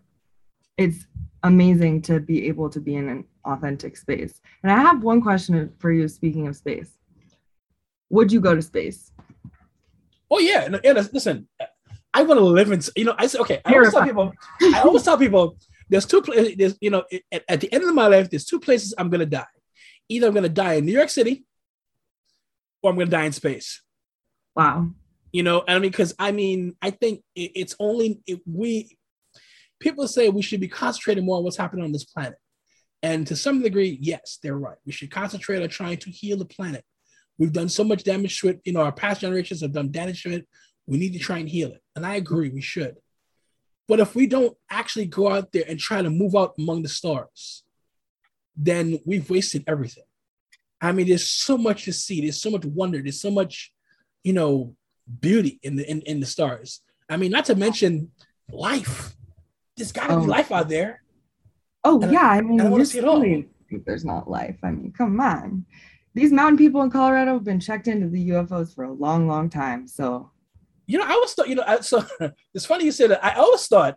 it's 0.76 1.06
amazing 1.42 2.02
to 2.02 2.20
be 2.20 2.48
able 2.48 2.68
to 2.68 2.80
be 2.80 2.96
in 2.96 3.08
an 3.08 3.24
authentic 3.44 3.96
space 3.96 4.40
and 4.62 4.72
i 4.72 4.80
have 4.80 5.02
one 5.02 5.20
question 5.20 5.72
for 5.78 5.92
you 5.92 6.08
speaking 6.08 6.46
of 6.46 6.56
space 6.56 6.90
would 8.10 8.30
you 8.30 8.40
go 8.40 8.54
to 8.54 8.62
space 8.62 9.12
oh 10.30 10.38
yeah, 10.38 10.68
yeah 10.82 10.92
listen 11.12 11.46
i 12.14 12.22
want 12.22 12.38
to 12.38 12.44
live 12.44 12.72
in 12.72 12.80
you 12.96 13.04
know 13.04 13.14
i 13.18 13.26
say 13.26 13.38
okay 13.38 13.60
i 13.64 13.74
always 13.74 13.92
tell 13.92 14.04
people 14.04 14.32
i 14.62 14.80
always 14.82 15.02
tell 15.02 15.18
people 15.18 15.56
there's 15.88 16.06
two 16.06 16.22
places. 16.22 16.56
There's 16.56 16.76
you 16.80 16.90
know 16.90 17.04
at, 17.32 17.44
at, 17.48 17.60
the 17.60 17.72
end 17.72 17.84
of 17.84 17.94
my 17.94 18.06
life, 18.06 18.30
there's 18.30 18.44
two 18.44 18.60
places 18.60 18.94
I'm 18.96 19.10
gonna 19.10 19.26
die. 19.26 19.46
Either 20.08 20.26
I'm 20.28 20.34
gonna 20.34 20.48
die 20.48 20.74
in 20.74 20.86
New 20.86 20.92
York 20.92 21.10
City, 21.10 21.44
or 22.82 22.90
I'm 22.90 22.98
gonna 22.98 23.10
die 23.10 23.24
in 23.24 23.32
space. 23.32 23.82
Wow. 24.54 24.90
You 25.36 25.42
know, 25.42 25.64
I 25.68 25.74
mean, 25.74 25.90
because 25.90 26.14
I 26.18 26.32
mean, 26.32 26.76
I 26.80 26.88
think 26.88 27.20
it, 27.34 27.52
it's 27.54 27.76
only 27.78 28.22
if 28.26 28.38
we 28.46 28.96
people 29.80 30.08
say 30.08 30.30
we 30.30 30.40
should 30.40 30.60
be 30.60 30.68
concentrating 30.68 31.26
more 31.26 31.36
on 31.36 31.44
what's 31.44 31.58
happening 31.58 31.84
on 31.84 31.92
this 31.92 32.06
planet. 32.06 32.38
And 33.02 33.26
to 33.26 33.36
some 33.36 33.60
degree, 33.60 33.98
yes, 34.00 34.38
they're 34.42 34.56
right. 34.56 34.78
We 34.86 34.92
should 34.92 35.10
concentrate 35.10 35.62
on 35.62 35.68
trying 35.68 35.98
to 35.98 36.10
heal 36.10 36.38
the 36.38 36.46
planet. 36.46 36.86
We've 37.36 37.52
done 37.52 37.68
so 37.68 37.84
much 37.84 38.02
damage 38.02 38.40
to 38.40 38.48
it. 38.48 38.62
You 38.64 38.72
know, 38.72 38.80
our 38.80 38.92
past 38.92 39.20
generations 39.20 39.60
have 39.60 39.74
done 39.74 39.90
damage 39.90 40.22
to 40.22 40.36
it. 40.36 40.48
We 40.86 40.96
need 40.96 41.12
to 41.12 41.18
try 41.18 41.36
and 41.36 41.50
heal 41.50 41.70
it. 41.70 41.82
And 41.94 42.06
I 42.06 42.14
agree, 42.14 42.48
we 42.48 42.62
should. 42.62 42.96
But 43.88 44.00
if 44.00 44.14
we 44.14 44.26
don't 44.26 44.56
actually 44.70 45.04
go 45.04 45.30
out 45.30 45.52
there 45.52 45.64
and 45.68 45.78
try 45.78 46.00
to 46.00 46.08
move 46.08 46.34
out 46.34 46.54
among 46.58 46.82
the 46.82 46.88
stars, 46.88 47.62
then 48.56 49.00
we've 49.04 49.28
wasted 49.28 49.64
everything. 49.66 50.04
I 50.80 50.92
mean, 50.92 51.08
there's 51.08 51.28
so 51.28 51.58
much 51.58 51.84
to 51.84 51.92
see. 51.92 52.22
There's 52.22 52.40
so 52.40 52.50
much 52.50 52.64
wonder. 52.64 53.02
There's 53.02 53.20
so 53.20 53.30
much, 53.30 53.70
you 54.24 54.32
know, 54.32 54.74
beauty 55.20 55.58
in 55.62 55.76
the 55.76 55.88
in, 55.90 56.00
in 56.02 56.20
the 56.20 56.26
stars. 56.26 56.80
I 57.08 57.16
mean, 57.16 57.30
not 57.30 57.44
to 57.46 57.54
mention 57.54 58.10
life. 58.50 59.14
There's 59.76 59.92
got 59.92 60.08
to 60.08 60.14
Oh. 60.14 60.20
be 60.20 60.26
life 60.26 60.50
out 60.52 60.68
there. 60.68 61.02
Oh 61.84 62.00
And 62.02 62.12
yeah, 62.12 62.28
I 62.28 62.40
mean, 62.40 62.60
I 62.60 62.68
you're 62.68 62.84
see 62.84 62.98
it 62.98 63.04
all. 63.04 63.24
there's 63.86 64.04
not 64.04 64.28
life. 64.30 64.58
I 64.62 64.70
mean, 64.70 64.92
come 64.96 65.20
on. 65.20 65.66
These 66.14 66.32
mountain 66.32 66.56
people 66.56 66.82
in 66.82 66.90
Colorado 66.90 67.34
have 67.34 67.44
been 67.44 67.60
checked 67.60 67.88
into 67.88 68.08
the 68.08 68.30
UFOs 68.30 68.74
for 68.74 68.84
a 68.84 68.92
long, 68.92 69.28
long 69.28 69.50
time. 69.50 69.86
So 69.86 70.30
You 70.86 70.98
know, 70.98 71.04
I 71.04 71.10
always 71.12 71.32
thought, 71.34 71.48
you 71.48 71.56
know, 71.56 71.64
I, 71.66 71.80
so 71.80 72.04
it's 72.54 72.64
funny 72.66 72.84
you 72.84 72.92
said 72.92 73.10
that. 73.10 73.24
I 73.24 73.34
always 73.34 73.66
thought 73.66 73.96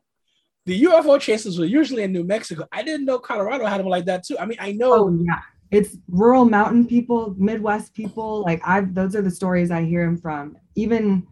the 0.66 0.84
UFO 0.84 1.20
chasers 1.20 1.58
were 1.58 1.66
usually 1.66 2.04
in 2.04 2.12
New 2.12 2.24
Mexico. 2.24 2.66
I 2.72 2.84
didn't 2.84 3.06
know 3.06 3.18
Colorado 3.20 3.66
had 3.66 3.80
them 3.80 3.88
like 3.88 4.06
that 4.06 4.24
too. 4.26 4.38
I 4.38 4.46
mean, 4.46 4.58
I 4.60 4.72
know. 4.74 4.94
Oh 4.94 5.10
yeah, 5.24 5.40
it's 5.72 5.98
rural 6.08 6.46
mountain 6.46 6.88
people, 6.88 7.36
Midwest 7.38 7.94
people. 7.94 8.42
Like 8.42 8.62
I've 8.66 8.94
those 8.94 9.16
are 9.16 9.22
the 9.22 9.32
stories 9.32 9.72
I 9.72 9.84
hear 9.84 10.06
them 10.06 10.18
from. 10.18 10.58
Even 10.76 11.28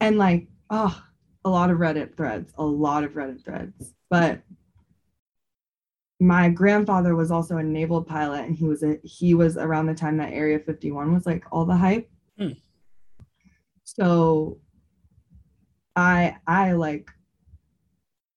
and 0.00 0.18
like 0.18 0.46
oh, 0.70 1.02
a 1.44 1.50
lot 1.50 1.70
of 1.70 1.78
Reddit 1.78 2.16
threads, 2.16 2.52
a 2.56 2.64
lot 2.64 3.04
of 3.04 3.12
Reddit 3.12 3.44
threads. 3.44 3.94
But 4.10 4.42
my 6.20 6.48
grandfather 6.48 7.16
was 7.16 7.30
also 7.30 7.56
a 7.56 7.62
naval 7.62 8.02
pilot, 8.02 8.44
and 8.44 8.56
he 8.56 8.64
was 8.64 8.82
a 8.82 8.98
he 9.02 9.34
was 9.34 9.56
around 9.56 9.86
the 9.86 9.94
time 9.94 10.16
that 10.18 10.32
Area 10.32 10.58
51 10.58 11.12
was 11.12 11.26
like 11.26 11.44
all 11.50 11.64
the 11.64 11.76
hype. 11.76 12.08
Hmm. 12.38 12.52
So 13.82 14.58
I 15.96 16.36
I 16.46 16.72
like 16.72 17.10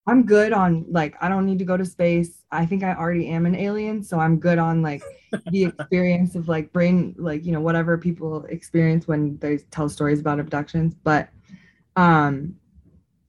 I'm 0.08 0.24
good 0.24 0.54
on 0.54 0.86
like 0.88 1.14
I 1.20 1.28
don't 1.28 1.44
need 1.44 1.58
to 1.58 1.66
go 1.66 1.76
to 1.76 1.84
space. 1.84 2.42
I 2.50 2.64
think 2.64 2.82
I 2.82 2.94
already 2.94 3.28
am 3.28 3.44
an 3.44 3.54
alien, 3.54 4.02
so 4.02 4.18
I'm 4.18 4.38
good 4.38 4.58
on 4.58 4.80
like 4.80 5.02
the 5.50 5.64
experience 5.78 6.34
of 6.34 6.48
like 6.48 6.72
brain 6.72 7.14
like 7.18 7.44
you 7.44 7.52
know 7.52 7.60
whatever 7.60 7.98
people 7.98 8.44
experience 8.46 9.06
when 9.06 9.36
they 9.38 9.58
tell 9.70 9.88
stories 9.90 10.18
about 10.18 10.40
abductions, 10.40 10.94
but 10.94 11.28
um 11.96 12.54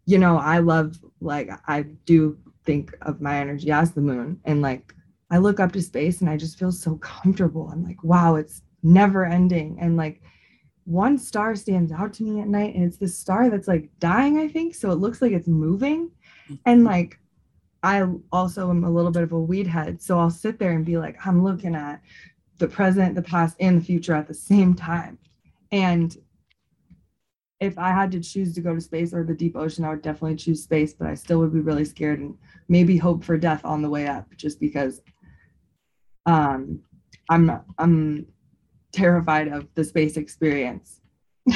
you 0.06 0.18
know, 0.18 0.38
I 0.38 0.60
love 0.60 0.98
like 1.20 1.50
I 1.68 1.82
do 2.06 2.38
think 2.66 2.96
of 3.02 3.20
my 3.20 3.38
energy 3.38 3.72
as 3.72 3.92
the 3.92 4.02
moon. 4.02 4.40
And 4.46 4.62
like 4.62 4.96
I 5.30 5.38
look 5.38 5.60
up 5.60 5.74
to 5.74 5.82
space 5.82 6.22
and 6.22 6.30
I 6.30 6.38
just 6.38 6.58
feel 6.58 6.72
so 6.72 6.96
comfortable. 6.96 7.70
I'm 7.72 7.84
like, 7.84 8.04
wow, 8.06 8.36
it's 8.36 8.62
never 8.84 9.26
ending. 9.26 9.78
And 9.82 9.98
like 9.98 10.22
one 10.86 11.18
star 11.18 11.56
stands 11.56 11.92
out 11.92 12.14
to 12.14 12.24
me 12.24 12.40
at 12.40 12.48
night 12.48 12.74
and 12.74 12.86
it's 12.86 12.98
this 12.98 13.16
star 13.16 13.50
that's 13.50 13.68
like 13.68 13.90
dying 14.00 14.40
i 14.40 14.48
think. 14.48 14.74
So 14.74 14.92
it 14.92 14.96
looks 14.96 15.22
like 15.22 15.34
it's 15.34 15.48
moving 15.48 16.10
and 16.66 16.84
like 16.84 17.20
i 17.84 18.04
also 18.32 18.70
am 18.70 18.84
a 18.84 18.90
little 18.90 19.12
bit 19.12 19.24
of 19.24 19.32
a 19.32 19.40
weed 19.40 19.68
head 19.68 20.02
so 20.02 20.20
i'll 20.20 20.30
sit 20.30 20.60
there 20.60 20.72
and 20.72 20.86
be 20.86 20.98
like 20.98 21.16
i'm 21.26 21.44
looking 21.44 21.76
at 21.76 22.02
the 22.58 22.68
present 22.68 23.16
the 23.16 23.22
past 23.22 23.56
and 23.60 23.80
the 23.80 23.86
future 23.86 24.14
at 24.14 24.28
the 24.28 24.34
same 24.34 24.74
time 24.74 25.18
and 25.72 26.18
if 27.60 27.78
i 27.78 27.90
had 27.90 28.12
to 28.12 28.20
choose 28.20 28.54
to 28.54 28.62
go 28.62 28.74
to 28.74 28.82
space 28.82 29.14
or 29.14 29.24
the 29.24 29.34
deep 29.34 29.56
ocean 29.56 29.86
i 29.86 29.90
would 29.90 30.02
definitely 30.02 30.36
choose 30.36 30.64
space 30.64 30.94
but 30.94 31.08
i 31.08 31.14
still 31.14 31.40
would 31.40 31.54
be 31.54 31.60
really 31.60 31.86
scared 31.86 32.20
and 32.20 32.38
maybe 32.68 32.98
hope 32.98 33.24
for 33.24 33.38
death 33.38 33.64
on 33.64 33.82
the 33.82 33.90
way 33.90 34.08
up 34.08 34.26
just 34.36 34.60
because 34.60 35.02
um 36.26 36.80
i'm 37.30 37.62
i'm 37.78 38.26
terrified 38.92 39.48
of 39.48 39.68
the 39.76 39.84
space 39.84 40.18
experience. 40.18 41.02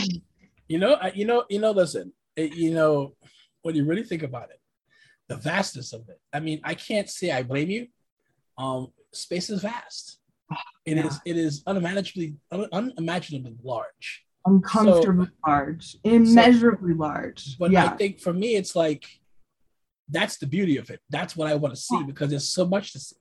You 0.69 0.79
know, 0.79 0.97
you 1.13 1.25
know, 1.25 1.43
you 1.49 1.59
know. 1.59 1.71
Listen, 1.71 2.13
you 2.37 2.73
know, 2.73 3.15
when 3.63 3.75
you 3.75 3.83
really 3.83 4.01
think 4.01 4.23
about 4.23 4.49
it, 4.49 4.59
the 5.33 5.41
vastness 5.41 5.93
of 5.93 6.07
it. 6.09 6.19
I 6.31 6.39
mean, 6.39 6.61
I 6.63 6.75
can't 6.75 7.09
say 7.09 7.31
I 7.31 7.43
blame 7.43 7.69
you. 7.69 7.87
Um, 8.57 8.89
space 9.11 9.49
is 9.49 9.61
vast. 9.61 10.19
It 10.85 10.97
is. 10.97 11.19
Yeah. 11.25 11.33
It 11.33 11.37
is 11.37 11.63
unimaginably 11.65 12.35
un- 12.51 12.69
unimaginably 12.71 13.55
large. 13.63 14.25
Uncomfortably 14.45 15.29
large, 15.47 15.95
immeasurably 16.03 16.93
large. 16.93 17.57
But 17.57 17.71
yeah, 17.71 17.85
I 17.85 17.89
think 17.95 18.19
for 18.19 18.33
me, 18.33 18.55
it's 18.55 18.75
like 18.75 19.05
that's 20.09 20.37
the 20.37 20.45
beauty 20.45 20.77
of 20.77 20.89
it. 20.89 20.99
That's 21.09 21.35
what 21.35 21.47
I 21.47 21.55
want 21.55 21.73
to 21.73 21.81
see 21.81 22.03
because 22.03 22.29
there's 22.29 22.49
so 22.49 22.65
much 22.65 22.91
to 22.93 22.99
see. 22.99 23.15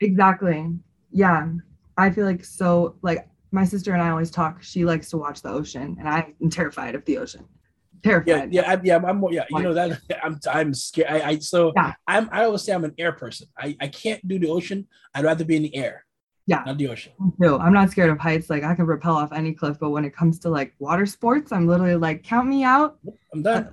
exactly. 0.00 0.68
Yeah, 1.10 1.48
I 1.96 2.10
feel 2.10 2.26
like 2.26 2.44
so. 2.44 2.96
Like 3.02 3.28
my 3.50 3.64
sister 3.64 3.94
and 3.94 4.02
I 4.02 4.10
always 4.10 4.30
talk. 4.30 4.62
She 4.62 4.84
likes 4.84 5.08
to 5.10 5.16
watch 5.16 5.40
the 5.42 5.48
ocean, 5.48 5.96
and 5.98 6.08
I'm 6.08 6.50
terrified 6.50 6.94
of 6.94 7.04
the 7.06 7.18
ocean. 7.18 7.46
Yeah, 8.04 8.10
Terrified. 8.10 8.52
yeah, 8.52 8.70
I, 8.72 8.80
yeah. 8.82 8.96
I'm 8.96 9.18
more. 9.18 9.32
Yeah, 9.32 9.44
you 9.50 9.62
know 9.62 9.74
that 9.74 10.00
I'm. 10.24 10.40
I'm 10.50 10.74
scared. 10.74 11.08
I, 11.10 11.28
I 11.30 11.38
so 11.38 11.72
Yeah. 11.76 11.92
I'm. 12.06 12.28
I 12.32 12.44
always 12.44 12.62
say 12.62 12.72
I'm 12.72 12.84
an 12.84 12.94
air 12.98 13.12
person. 13.12 13.46
I, 13.56 13.76
I 13.80 13.88
can't 13.88 14.26
do 14.26 14.38
the 14.38 14.48
ocean. 14.48 14.88
I'd 15.14 15.24
rather 15.24 15.44
be 15.44 15.56
in 15.56 15.62
the 15.62 15.74
air. 15.76 16.04
Yeah. 16.46 16.64
not 16.66 16.76
the 16.78 16.88
ocean. 16.88 17.12
No. 17.38 17.58
I'm 17.58 17.72
not 17.72 17.90
scared 17.90 18.10
of 18.10 18.18
heights. 18.18 18.50
Like 18.50 18.64
I 18.64 18.74
can 18.74 18.86
rappel 18.86 19.14
off 19.14 19.32
any 19.32 19.52
cliff, 19.52 19.78
but 19.78 19.90
when 19.90 20.04
it 20.04 20.14
comes 20.14 20.40
to 20.40 20.48
like 20.50 20.74
water 20.80 21.06
sports, 21.06 21.52
I'm 21.52 21.68
literally 21.68 21.94
like, 21.94 22.24
count 22.24 22.48
me 22.48 22.64
out. 22.64 22.98
I'm 23.32 23.42
done. 23.42 23.70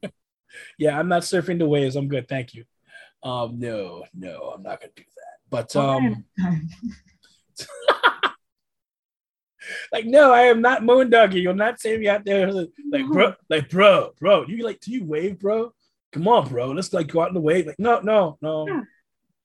yeah, 0.78 0.98
I'm 0.98 1.08
not 1.08 1.22
surfing 1.22 1.58
the 1.58 1.66
waves. 1.66 1.96
I'm 1.96 2.08
good. 2.08 2.28
Thank 2.28 2.52
you. 2.54 2.64
Um, 3.22 3.58
no, 3.58 4.04
no, 4.14 4.52
I'm 4.54 4.62
not 4.62 4.80
gonna 4.80 4.92
do 4.94 5.02
that. 5.02 5.38
But 5.48 5.74
um, 5.76 6.24
like, 9.92 10.04
no, 10.06 10.32
I 10.32 10.42
am 10.42 10.60
not 10.60 10.82
Moondoggie. 10.82 11.42
You'll 11.42 11.54
not 11.54 11.80
see 11.80 11.96
me 11.96 12.08
out 12.08 12.24
there 12.24 12.50
like, 12.52 12.70
bro, 13.10 13.34
like, 13.48 13.68
bro, 13.68 14.12
bro. 14.18 14.44
You 14.46 14.64
like, 14.64 14.80
do 14.80 14.92
you 14.92 15.04
wave, 15.04 15.38
bro? 15.38 15.72
Come 16.12 16.28
on, 16.28 16.48
bro. 16.48 16.70
Let's 16.70 16.92
like 16.92 17.08
go 17.08 17.22
out 17.22 17.28
in 17.28 17.34
the 17.34 17.40
wave. 17.40 17.66
Like, 17.66 17.78
no, 17.78 18.00
no, 18.00 18.38
no. 18.40 18.66
Yeah. 18.66 18.82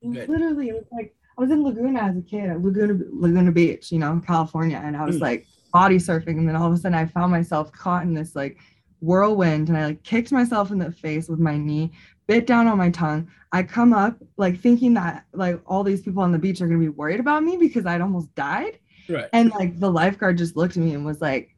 Good. 0.03 0.29
Literally, 0.29 0.69
it 0.69 0.73
was 0.73 0.85
like 0.91 1.15
I 1.37 1.41
was 1.41 1.51
in 1.51 1.63
Laguna 1.63 2.01
as 2.01 2.17
a 2.17 2.21
kid, 2.21 2.49
at 2.49 2.61
Laguna 2.61 2.99
Laguna 3.11 3.51
Beach, 3.51 3.91
you 3.91 3.99
know, 3.99 4.21
California, 4.25 4.81
and 4.83 4.97
I 4.97 5.05
was 5.05 5.17
Mm. 5.17 5.21
like 5.21 5.45
body 5.71 5.97
surfing, 5.97 6.37
and 6.39 6.47
then 6.47 6.55
all 6.55 6.67
of 6.67 6.73
a 6.73 6.77
sudden 6.77 6.97
I 6.97 7.05
found 7.05 7.31
myself 7.31 7.71
caught 7.71 8.03
in 8.03 8.13
this 8.13 8.35
like 8.35 8.57
whirlwind, 8.99 9.69
and 9.69 9.77
I 9.77 9.85
like 9.85 10.03
kicked 10.03 10.31
myself 10.31 10.71
in 10.71 10.79
the 10.79 10.91
face 10.91 11.27
with 11.29 11.39
my 11.39 11.57
knee, 11.57 11.91
bit 12.27 12.47
down 12.47 12.67
on 12.67 12.77
my 12.77 12.89
tongue. 12.89 13.27
I 13.51 13.63
come 13.63 13.93
up 13.93 14.17
like 14.37 14.59
thinking 14.59 14.93
that 14.95 15.25
like 15.33 15.61
all 15.65 15.83
these 15.83 16.01
people 16.01 16.23
on 16.23 16.31
the 16.31 16.39
beach 16.39 16.61
are 16.61 16.67
gonna 16.67 16.79
be 16.79 16.89
worried 16.89 17.19
about 17.19 17.43
me 17.43 17.57
because 17.57 17.85
I'd 17.85 18.01
almost 18.01 18.33
died, 18.35 18.79
Right. 19.09 19.29
and 19.33 19.51
like 19.51 19.79
the 19.79 19.91
lifeguard 19.91 20.37
just 20.37 20.55
looked 20.55 20.77
at 20.77 20.83
me 20.83 20.93
and 20.93 21.05
was 21.05 21.21
like, 21.21 21.55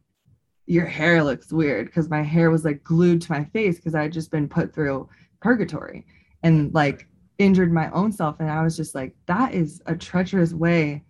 "Your 0.66 0.86
hair 0.86 1.24
looks 1.24 1.52
weird," 1.52 1.88
because 1.88 2.10
my 2.10 2.22
hair 2.22 2.50
was 2.50 2.66
like 2.66 2.84
glued 2.84 3.22
to 3.24 3.32
my 3.32 3.44
face 3.46 3.78
because 3.78 3.96
I 3.96 4.04
had 4.04 4.14
just 4.14 4.32
been 4.32 4.48
put 4.48 4.74
through 4.74 5.10
purgatory, 5.42 6.06
and 6.42 6.74
like 6.74 7.08
injured 7.38 7.72
my 7.72 7.90
own 7.92 8.12
self. 8.12 8.40
And 8.40 8.50
i 8.50 8.62
was 8.64 8.78
just 8.78 8.96
like 8.96 9.16
that 9.26 9.54
is 9.54 9.82
a 9.86 9.96
treacherous 9.96 10.54
way 10.54 11.04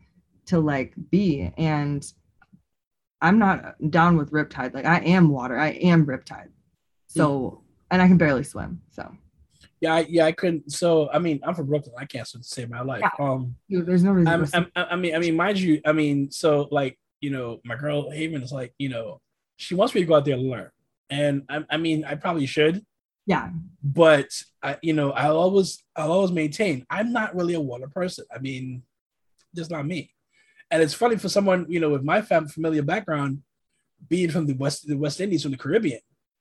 to 0.48 0.60
like 0.60 0.94
be. 1.10 1.52
And 1.58 2.06
i'm 3.22 3.40
not 3.40 3.76
down 3.90 4.18
with 4.18 4.32
riptide. 4.32 4.74
Like 4.74 4.86
i 4.86 5.00
am 5.00 5.30
water. 5.30 5.58
I 5.58 5.70
am 5.70 6.06
riptide. 6.06 6.50
So 7.08 7.40
mm. 7.40 7.62
and 7.92 8.02
i 8.02 8.08
can 8.08 8.18
barely 8.18 8.44
swim 8.44 8.82
so 8.90 9.16
Yeah, 9.84 9.96
I, 9.96 10.00
yeah, 10.08 10.26
I 10.26 10.32
couldn't. 10.32 10.72
So, 10.72 11.10
I 11.12 11.20
mean, 11.20 11.42
I'm 11.44 11.54
from 11.54 11.68
Brooklyn. 11.68 11.94
I 11.98 12.06
can't 12.06 12.26
save 12.26 12.70
my 12.70 12.82
life. 12.82 13.04
Um, 13.20 13.58
dude, 13.70 13.86
there's 13.86 14.02
no 14.02 14.14
reason 14.14 14.48
I'm. 14.54 14.72
I'm, 14.78 14.88
I 14.90 14.96
mean, 14.96 15.14
I 15.14 15.20
mean, 15.20 15.36
mind 15.36 15.60
you, 15.60 15.82
I 15.86 15.92
mean, 15.92 16.32
so 16.32 16.70
like, 16.72 16.98
you 17.20 17.32
know, 17.32 17.60
my 17.66 17.76
girl 17.76 18.10
Haven 18.10 18.42
is 18.42 18.54
like, 18.54 18.74
you 18.78 18.88
know, 18.88 19.20
she 19.58 19.76
wants 19.76 19.94
me 19.94 20.00
to 20.00 20.08
go 20.08 20.16
out 20.16 20.24
there 20.24 20.36
and 20.36 20.50
learn, 20.50 20.70
and 21.10 21.44
I, 21.50 21.66
I 21.70 21.76
mean, 21.76 22.06
I 22.06 22.16
probably 22.16 22.46
should, 22.46 22.82
yeah 23.26 23.50
but 23.84 24.30
I, 24.62 24.78
you 24.82 24.94
know, 24.94 25.12
I'll 25.12 25.38
always, 25.38 25.84
I'll 25.98 26.14
always 26.14 26.32
maintain 26.32 26.86
I'm 26.90 27.12
not 27.12 27.36
really 27.36 27.54
a 27.54 27.60
water 27.60 27.88
person. 27.88 28.24
I 28.34 28.40
mean, 28.40 28.84
just 29.54 29.70
not 29.70 29.86
me. 29.86 30.14
And 30.72 30.82
it's 30.82 30.94
funny 30.94 31.18
for 31.18 31.28
someone, 31.28 31.66
you 31.68 31.82
know, 31.82 31.90
with 31.90 32.04
my 32.04 32.22
fam- 32.22 32.48
familiar 32.48 32.82
background, 32.82 33.44
being 34.10 34.32
from 34.32 34.46
the 34.46 34.54
West, 34.54 34.88
the 34.88 34.96
West 34.98 35.20
Indies, 35.20 35.44
from 35.44 35.52
the 35.52 35.58
Caribbean, 35.58 36.00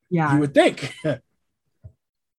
yeah 0.09 0.33
you 0.33 0.39
would 0.39 0.53
think. 0.53 0.93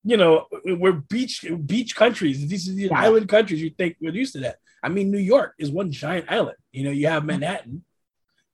you 0.05 0.17
know, 0.17 0.47
we're 0.65 0.93
beach 0.93 1.45
beach 1.67 1.97
countries. 1.97 2.47
These 2.47 2.69
are 2.69 2.73
the 2.73 2.83
Yeah. 2.83 2.99
island 2.99 3.29
countries. 3.29 3.63
You 3.63 3.71
think 3.71 3.97
we're 4.01 4.15
used 4.15 4.35
to 4.35 4.41
that. 4.41 4.57
I 4.83 4.91
mean, 4.91 5.11
New 5.11 5.19
York 5.19 5.55
is 5.59 5.71
one 5.71 5.91
giant 5.91 6.27
island. 6.29 6.59
You 6.73 6.85
know, 6.85 6.91
you 6.91 7.07
have 7.07 7.23
mm-hmm. 7.23 7.41
Manhattan, 7.41 7.85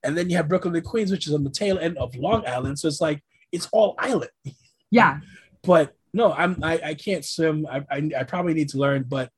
and 0.05 0.17
then 0.17 0.31
you 0.31 0.37
have 0.37 0.49
Brooklyn 0.49 0.77
and 0.77 0.85
Queens, 0.85 1.11
which 1.11 1.27
is 1.27 1.35
on 1.35 1.43
the 1.43 1.51
tail 1.51 1.79
end 1.79 1.99
of 1.99 2.15
Long 2.15 2.47
Island. 2.47 2.79
So 2.79 2.87
it's 2.87 3.01
like 3.01 3.23
it's 3.53 3.69
all 3.73 3.97
island. 3.99 4.31
yeah 4.91 5.21
But 5.63 5.95
no, 6.13 6.33
I'm 6.33 6.63
I, 6.63 6.81
I 6.85 6.95
can't 6.95 7.25
swim. 7.25 7.67
I, 7.67 7.85
I 7.91 8.11
I 8.21 8.23
probably 8.25 8.55
need 8.55 8.71
to 8.71 8.79
learn, 8.79 9.05
but 9.09 9.31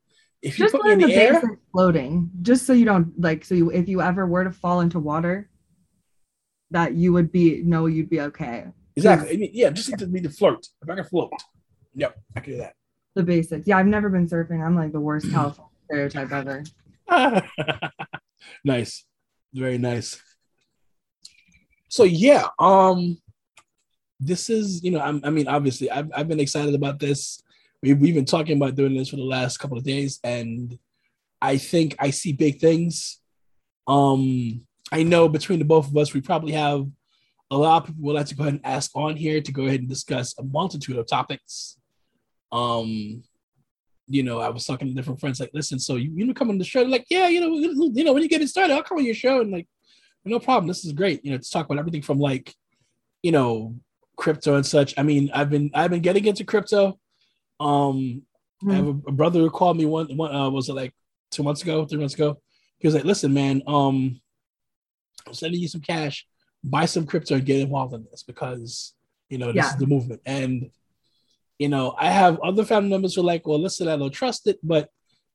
if 0.43 0.59
you 0.59 0.65
just 0.65 0.75
put 0.75 0.85
me 0.85 0.93
in 0.93 0.99
the, 0.99 1.07
the 1.07 1.15
air, 1.15 1.43
floating, 1.71 2.31
just 2.43 2.67
so 2.67 2.73
you 2.73 2.85
don't 2.85 3.19
like. 3.21 3.45
So 3.45 3.55
you, 3.55 3.71
if 3.71 3.89
you 3.89 4.01
ever 4.01 4.27
were 4.27 4.45
to 4.45 4.51
fall 4.51 4.81
into 4.81 4.99
water, 4.99 5.49
that 6.73 6.95
you 6.95 7.13
would 7.13 7.31
be 7.31 7.63
know 7.63 7.87
you'd 7.87 8.11
be 8.11 8.21
okay. 8.21 8.67
exactly. 8.97 9.35
I 9.35 9.37
mean, 9.37 9.51
yeah, 9.53 9.71
just 9.71 9.89
need 9.89 9.99
to 10.01 10.07
be 10.07 10.21
to 10.21 10.31
float. 10.31 10.67
If 10.83 10.91
I 10.91 10.97
can 10.97 11.05
float, 11.05 11.33
yep, 11.95 12.17
I 12.37 12.41
can 12.41 12.53
do 12.55 12.59
that. 12.59 12.75
The 13.15 13.23
basics. 13.23 13.67
Yeah, 13.67 13.79
I've 13.79 13.87
never 13.87 14.09
been 14.09 14.27
surfing. 14.27 14.65
I'm 14.65 14.77
like 14.77 14.93
the 14.93 15.01
worst 15.01 15.31
California 15.33 15.71
stereotype 15.85 16.33
ever. 16.33 16.65
nice, 18.65 19.05
very 19.53 19.79
nice. 19.79 20.21
So 21.89 22.05
yeah, 22.05 22.47
um, 22.59 23.19
this 24.19 24.49
is 24.49 24.83
you 24.83 24.93
know 24.93 25.01
I'm, 25.01 25.21
I 25.25 25.31
mean 25.31 25.49
obviously 25.49 25.91
I've 25.91 26.11
I've 26.15 26.29
been 26.29 26.41
excited 26.41 26.75
about 26.75 26.99
this. 26.99 27.43
We've 27.83 27.99
we've 27.99 28.15
been 28.15 28.25
talking 28.25 28.57
about 28.57 28.77
doing 28.77 28.97
this 28.97 29.11
for 29.11 29.17
the 29.17 29.23
last 29.23 29.59
couple 29.59 29.77
of 29.77 29.85
days, 29.85 30.19
and 30.25 30.79
I 31.41 31.59
think 31.59 31.97
I 31.99 32.11
see 32.11 32.33
big 32.33 32.61
things. 32.61 33.21
Um, 33.87 34.65
I 34.91 35.03
know 35.03 35.29
between 35.29 35.59
the 35.59 35.65
both 35.65 35.89
of 35.89 35.97
us, 35.97 36.15
we 36.15 36.21
probably 36.21 36.53
have 36.53 36.87
a 37.51 37.57
lot 37.57 37.83
of 37.83 37.87
people 37.89 38.05
would 38.05 38.15
like 38.15 38.27
to 38.27 38.35
go 38.35 38.45
ahead 38.45 38.55
and 38.55 38.67
ask 38.67 38.91
on 38.95 39.17
here 39.17 39.43
to 39.43 39.53
go 39.53 39.67
ahead 39.67 39.81
and 39.81 39.89
discuss 39.89 40.35
a 40.39 40.43
multitude 40.43 40.97
of 40.97 41.07
topics. 41.07 41.77
Um, 42.53 43.23
you 44.09 44.23
know, 44.23 44.41
I 44.41 44.51
was 44.51 44.65
talking 44.67 44.89
to 44.89 44.95
different 44.95 45.21
friends, 45.21 45.41
like, 45.41 45.51
listen, 45.55 45.79
so 45.79 45.97
you, 45.97 46.13
you 46.15 46.27
know, 46.27 46.35
come 46.35 46.51
on 46.51 46.59
the 46.59 46.65
show, 46.65 46.83
like, 46.83 47.07
yeah, 47.09 47.29
you 47.29 47.41
know, 47.41 47.55
you 47.95 48.05
know, 48.05 48.13
when 48.13 48.23
you 48.23 48.29
get 48.29 48.43
it 48.43 48.49
started, 48.49 48.75
I'll 48.75 48.83
come 48.83 48.99
on 48.99 49.05
your 49.05 49.15
show 49.15 49.41
and 49.41 49.51
like, 49.51 49.67
no 50.25 50.39
problem. 50.39 50.69
This 50.69 50.85
is 50.85 50.93
great. 50.93 51.25
You 51.25 51.33
know, 51.33 51.39
to 51.39 51.51
talk 51.51 51.67
about 51.67 51.79
everything 51.79 52.03
from 52.03 52.19
like, 52.19 52.55
you 53.23 53.33
know, 53.33 53.75
crypto 54.17 54.55
and 54.55 54.65
such. 54.67 54.95
I 54.99 55.03
mean, 55.03 55.31
I've 55.35 55.51
been 55.51 55.71
I've 55.75 55.91
been 55.91 56.03
getting 56.03 56.25
into 56.27 56.45
crypto. 56.45 56.99
Um, 57.59 58.23
I 58.69 58.75
have 58.75 58.87
a, 58.87 58.91
a 58.91 59.13
brother 59.13 59.41
who 59.41 59.51
called 59.51 59.77
me 59.77 59.87
one 59.87 60.17
one 60.17 60.33
uh, 60.35 60.49
was 60.51 60.69
it 60.69 60.75
like 60.75 60.93
two 61.33 61.43
months 61.43 61.63
ago, 61.63 61.85
three 61.87 61.99
months 61.99 62.15
ago. 62.15 62.41
He 62.79 62.87
was 62.87 62.95
like, 62.95 63.05
listen, 63.05 63.33
man, 63.35 63.63
um, 63.67 64.21
I'm 65.27 65.35
sending 65.35 65.61
you 65.61 65.69
some 65.69 65.81
cash, 65.81 66.27
buy 66.63 66.85
some 66.85 67.07
crypto 67.07 67.35
and 67.37 67.45
get 67.47 67.61
involved 67.61 67.95
in 67.95 68.05
this 68.11 68.23
because 68.23 68.95
you 69.29 69.39
know 69.39 69.49
this 69.49 69.57
Yeah. 69.57 69.71
is 69.71 69.77
the 69.77 69.87
movement. 69.87 70.21
And 70.27 70.71
you 71.63 71.69
know, 71.75 71.87
I 72.07 72.09
have 72.23 72.41
other 72.49 72.65
family 72.65 72.91
members 72.91 73.15
who 73.15 73.21
are 73.23 73.33
like, 73.33 73.47
well, 73.47 73.63
listen, 73.67 73.87
I 73.89 73.97
don't 73.97 74.11
trust 74.23 74.43
it, 74.51 74.59
but 74.75 74.85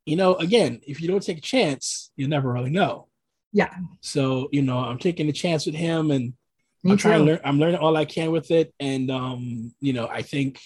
you 0.05 0.17
know, 0.21 0.31
again, 0.47 0.81
if 0.91 0.95
you 1.01 1.07
don't 1.07 1.25
take 1.29 1.37
a 1.37 1.49
chance, 1.55 2.11
you 2.19 2.27
never 2.27 2.49
really 2.51 2.69
know. 2.69 2.93
Yeah. 3.53 3.73
So, 4.01 4.49
you 4.51 4.61
know, 4.61 4.79
I'm 4.79 4.99
taking 4.99 5.27
a 5.29 5.37
chance 5.43 5.65
with 5.65 5.75
him 5.75 6.11
and 6.15 6.25
Me 6.83 6.91
I'm 6.91 6.97
trying 6.97 7.19
too. 7.19 7.25
to 7.25 7.31
learn, 7.31 7.41
I'm 7.47 7.59
learning 7.59 7.81
all 7.83 7.95
I 8.03 8.05
can 8.05 8.29
with 8.37 8.49
it. 8.51 8.73
And 8.79 9.09
um, 9.09 9.73
you 9.87 9.93
know, 9.93 10.07
I 10.19 10.21
think, 10.21 10.59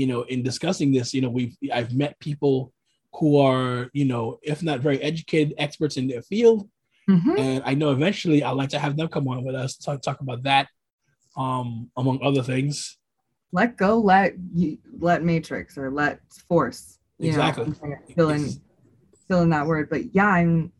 you 0.00 0.06
know, 0.10 0.20
in 0.32 0.42
discussing 0.50 0.92
this, 0.92 1.12
you 1.14 1.20
know, 1.22 1.32
we've 1.38 1.56
I've 1.78 1.92
met 2.02 2.18
people 2.28 2.72
who 3.16 3.38
are, 3.38 3.90
you 3.92 4.06
know, 4.12 4.38
if 4.42 4.62
not 4.62 4.80
very 4.80 4.98
educated 5.10 5.54
experts 5.58 5.96
in 6.00 6.06
their 6.08 6.22
field. 6.22 6.68
Mhm. 7.08 7.38
And 7.38 7.62
I 7.70 7.72
know 7.74 7.90
eventually 7.98 8.42
I'd 8.42 8.60
like 8.62 8.70
to 8.70 8.78
have 8.84 8.96
them 8.96 9.08
come 9.08 9.26
on 9.28 9.44
with 9.44 9.54
us 9.54 9.76
to 9.76 9.82
talk, 9.84 10.02
talk 10.02 10.20
about 10.20 10.42
that, 10.44 10.68
um, 11.36 11.90
among 11.96 12.20
other 12.22 12.42
things. 12.52 12.97
Let 13.52 13.76
go. 13.76 13.98
Let 13.98 14.34
you 14.54 14.78
let 14.98 15.22
matrix 15.24 15.78
or 15.78 15.90
let 15.90 16.20
force. 16.48 16.98
You 17.18 17.28
Exactly. 17.30 17.64
Know, 17.64 17.70
I'm 17.72 17.78
trying 17.78 18.06
to 18.06 18.14
fill 18.14 18.30
in 18.30 18.36
It's- 18.44 18.60
fill 19.26 19.42
in 19.42 19.50
that 19.50 19.66
word. 19.66 19.88
But 19.90 20.14
yeah, 20.14 20.26
I'm. 20.28 20.72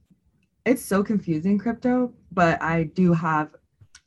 It's 0.64 0.84
so 0.84 1.02
confusing 1.02 1.56
crypto, 1.58 2.12
but 2.30 2.60
I 2.60 2.84
do 2.84 3.14
have 3.14 3.54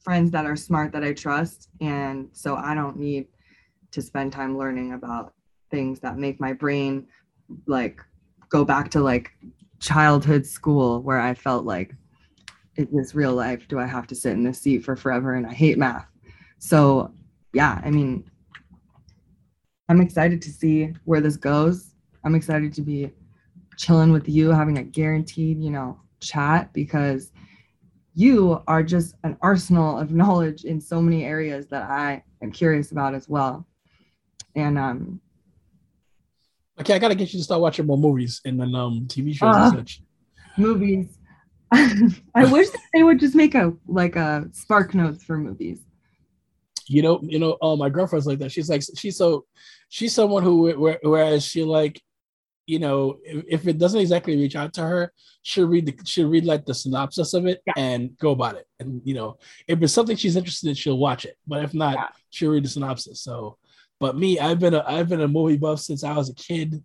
friends 0.03 0.29
that 0.31 0.45
are 0.45 0.55
smart 0.55 0.91
that 0.93 1.03
I 1.03 1.13
trust, 1.13 1.69
and 1.79 2.29
so 2.33 2.55
I 2.55 2.75
don't 2.75 2.97
need 2.97 3.27
to 3.91 4.01
spend 4.01 4.31
time 4.31 4.57
learning 4.57 4.93
about 4.93 5.33
things 5.71 5.99
that 6.01 6.17
make 6.17 6.39
my 6.39 6.53
brain 6.53 7.07
like 7.65 7.99
go 8.49 8.63
back 8.63 8.91
to 8.91 8.99
like 9.01 9.31
childhood 9.79 10.45
school 10.45 11.01
where 11.01 11.19
I 11.19 11.33
felt 11.33 11.65
like 11.65 11.95
it 12.77 12.91
was 12.93 13.15
real 13.15 13.33
life. 13.33 13.67
Do 13.67 13.79
I 13.79 13.85
have 13.87 14.05
to 14.07 14.15
sit 14.15 14.33
in 14.33 14.43
this 14.43 14.59
seat 14.59 14.83
for 14.85 14.95
forever? 14.95 15.33
And 15.33 15.47
I 15.47 15.53
hate 15.53 15.77
math. 15.77 16.05
So 16.59 17.11
yeah, 17.53 17.81
I 17.83 17.89
mean, 17.89 18.29
I'm 19.91 19.99
excited 19.99 20.41
to 20.43 20.49
see 20.49 20.93
where 21.03 21.19
this 21.19 21.35
goes. 21.35 21.95
I'm 22.23 22.33
excited 22.33 22.71
to 22.75 22.81
be 22.81 23.11
chilling 23.75 24.13
with 24.13 24.29
you, 24.29 24.49
having 24.51 24.77
a 24.77 24.83
guaranteed, 24.83 25.61
you 25.61 25.69
know, 25.69 25.99
chat 26.21 26.71
because 26.71 27.33
you 28.13 28.63
are 28.69 28.83
just 28.83 29.15
an 29.25 29.35
arsenal 29.41 29.99
of 29.99 30.11
knowledge 30.21 30.63
in 30.63 30.79
so 30.79 31.01
many 31.01 31.25
areas 31.25 31.67
that 31.67 31.89
I 31.89 32.23
am 32.41 32.53
curious 32.53 32.93
about 32.93 33.13
as 33.13 33.27
well. 33.27 33.67
And 34.55 34.79
um 34.79 35.19
Okay, 36.79 36.93
I 36.93 36.99
gotta 36.99 37.13
get 37.15 37.33
you 37.33 37.39
to 37.39 37.43
start 37.43 37.59
watching 37.59 37.85
more 37.85 37.97
movies 37.97 38.39
and 38.45 38.61
then 38.61 38.73
um 38.73 39.07
TV 39.09 39.33
shows 39.35 39.53
Ah. 39.53 39.63
and 39.71 39.77
such. 39.79 40.01
movies. 40.57 41.17
I 41.73 42.45
wish 42.49 42.69
that 42.69 42.79
they 42.93 43.03
would 43.03 43.19
just 43.19 43.35
make 43.35 43.55
a 43.55 43.73
like 43.87 44.15
a 44.15 44.45
SparkNotes 44.51 45.21
for 45.23 45.37
movies. 45.37 45.79
You 46.91 47.01
know, 47.03 47.19
you 47.23 47.39
know, 47.39 47.57
uh, 47.61 47.75
my 47.75 47.89
girlfriend's 47.89 48.27
like 48.27 48.39
that. 48.39 48.51
She's 48.51 48.69
like, 48.69 48.83
she's 48.97 49.17
so, 49.17 49.45
she's 49.89 50.13
someone 50.13 50.43
who, 50.43 50.71
whereas 51.03 51.45
she 51.45 51.63
like, 51.63 52.01
you 52.67 52.79
know, 52.79 53.17
if, 53.23 53.43
if 53.47 53.67
it 53.67 53.77
doesn't 53.77 53.99
exactly 53.99 54.35
reach 54.35 54.55
out 54.55 54.73
to 54.73 54.81
her, 54.81 55.13
she'll 55.41 55.67
read 55.67 55.85
the, 55.85 55.95
she'll 56.05 56.29
read 56.29 56.45
like 56.45 56.65
the 56.65 56.73
synopsis 56.73 57.33
of 57.33 57.45
it 57.47 57.61
Yeah. 57.65 57.73
and 57.77 58.17
go 58.17 58.31
about 58.31 58.55
it. 58.55 58.67
And 58.79 59.01
you 59.05 59.13
know, 59.13 59.37
if 59.67 59.81
it's 59.81 59.93
something 59.93 60.15
she's 60.17 60.35
interested 60.35 60.69
in, 60.69 60.75
she'll 60.75 60.97
watch 60.97 61.25
it. 61.25 61.37
But 61.47 61.63
if 61.63 61.73
not, 61.73 61.95
Yeah. 61.95 62.07
she'll 62.29 62.51
read 62.51 62.65
the 62.65 62.69
synopsis. 62.69 63.21
So, 63.21 63.57
but 63.99 64.17
me, 64.17 64.39
I've 64.39 64.59
been 64.59 64.73
a, 64.73 64.83
I've 64.85 65.09
been 65.09 65.21
a 65.21 65.27
movie 65.27 65.57
buff 65.57 65.79
since 65.79 66.03
I 66.03 66.13
was 66.13 66.29
a 66.29 66.35
kid. 66.35 66.83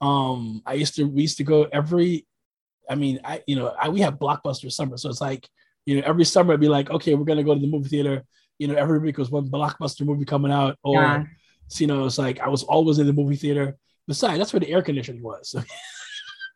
Um, 0.00 0.62
I 0.66 0.74
used 0.74 0.94
to, 0.96 1.04
we 1.04 1.22
used 1.22 1.38
to 1.38 1.44
go 1.44 1.64
every, 1.72 2.26
I 2.88 2.94
mean, 2.94 3.20
I, 3.24 3.42
you 3.46 3.56
know, 3.56 3.68
I, 3.80 3.88
we 3.88 4.00
have 4.00 4.14
blockbuster 4.18 4.70
summer, 4.70 4.96
so 4.96 5.08
it's 5.10 5.20
like, 5.20 5.48
you 5.86 5.96
know, 5.96 6.02
every 6.06 6.24
summer 6.24 6.52
I'd 6.54 6.60
be 6.60 6.68
like, 6.68 6.90
okay, 6.90 7.14
we're 7.14 7.24
gonna 7.24 7.42
go 7.44 7.54
to 7.54 7.60
the 7.60 7.66
movie 7.66 7.88
theater. 7.88 8.24
You 8.58 8.68
know, 8.68 8.74
every 8.74 8.98
week 8.98 9.18
was 9.18 9.30
one 9.30 9.48
blockbuster 9.48 10.04
movie 10.04 10.24
coming 10.24 10.50
out, 10.52 10.76
or 10.82 10.94
Yeah. 11.02 11.24
so, 11.68 11.80
you 11.82 11.86
know, 11.86 12.04
it's 12.06 12.18
like 12.18 12.40
I 12.40 12.48
was 12.48 12.62
always 12.64 12.98
in 12.98 13.06
the 13.06 13.12
movie 13.12 13.36
theater. 13.36 13.76
Besides, 14.06 14.38
that's 14.38 14.52
where 14.52 14.60
the 14.60 14.70
air 14.70 14.82
conditioning 14.82 15.22
was. 15.22 15.54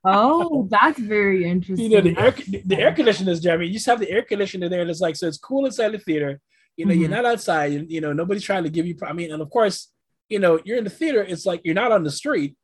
Oh, 0.04 0.66
that's 0.68 0.98
very 0.98 1.44
interesting. 1.48 1.88
you 1.92 1.96
know, 1.96 2.00
the 2.02 2.18
air 2.20 2.34
the 2.64 2.76
air 2.76 2.92
conditioners, 2.92 3.38
Jeremy. 3.38 3.68
You 3.68 3.74
just 3.74 3.86
have 3.86 4.00
the 4.00 4.10
air 4.10 4.22
conditioner 4.22 4.68
there, 4.68 4.80
and 4.80 4.90
it's 4.90 5.00
like 5.00 5.14
so 5.14 5.28
it's 5.28 5.38
cool 5.38 5.64
inside 5.64 5.90
the 5.92 5.98
theater. 6.00 6.40
You 6.76 6.86
know, 6.86 6.92
you're 6.92 7.08
Mhm. 7.08 7.12
not 7.12 7.24
outside. 7.26 7.72
You, 7.72 7.86
you 7.88 8.00
know, 8.00 8.12
nobody's 8.12 8.42
trying 8.42 8.64
to 8.64 8.70
give 8.70 8.84
you. 8.84 8.96
I 9.06 9.12
mean, 9.12 9.30
and 9.32 9.40
of 9.40 9.48
course, 9.48 9.92
you 10.28 10.40
know, 10.40 10.58
you're 10.64 10.76
in 10.78 10.82
the 10.82 10.90
theater. 10.90 11.22
It's 11.22 11.46
like 11.46 11.60
you're 11.62 11.76
not 11.76 11.92
on 11.92 12.02
the 12.02 12.10
street. 12.10 12.56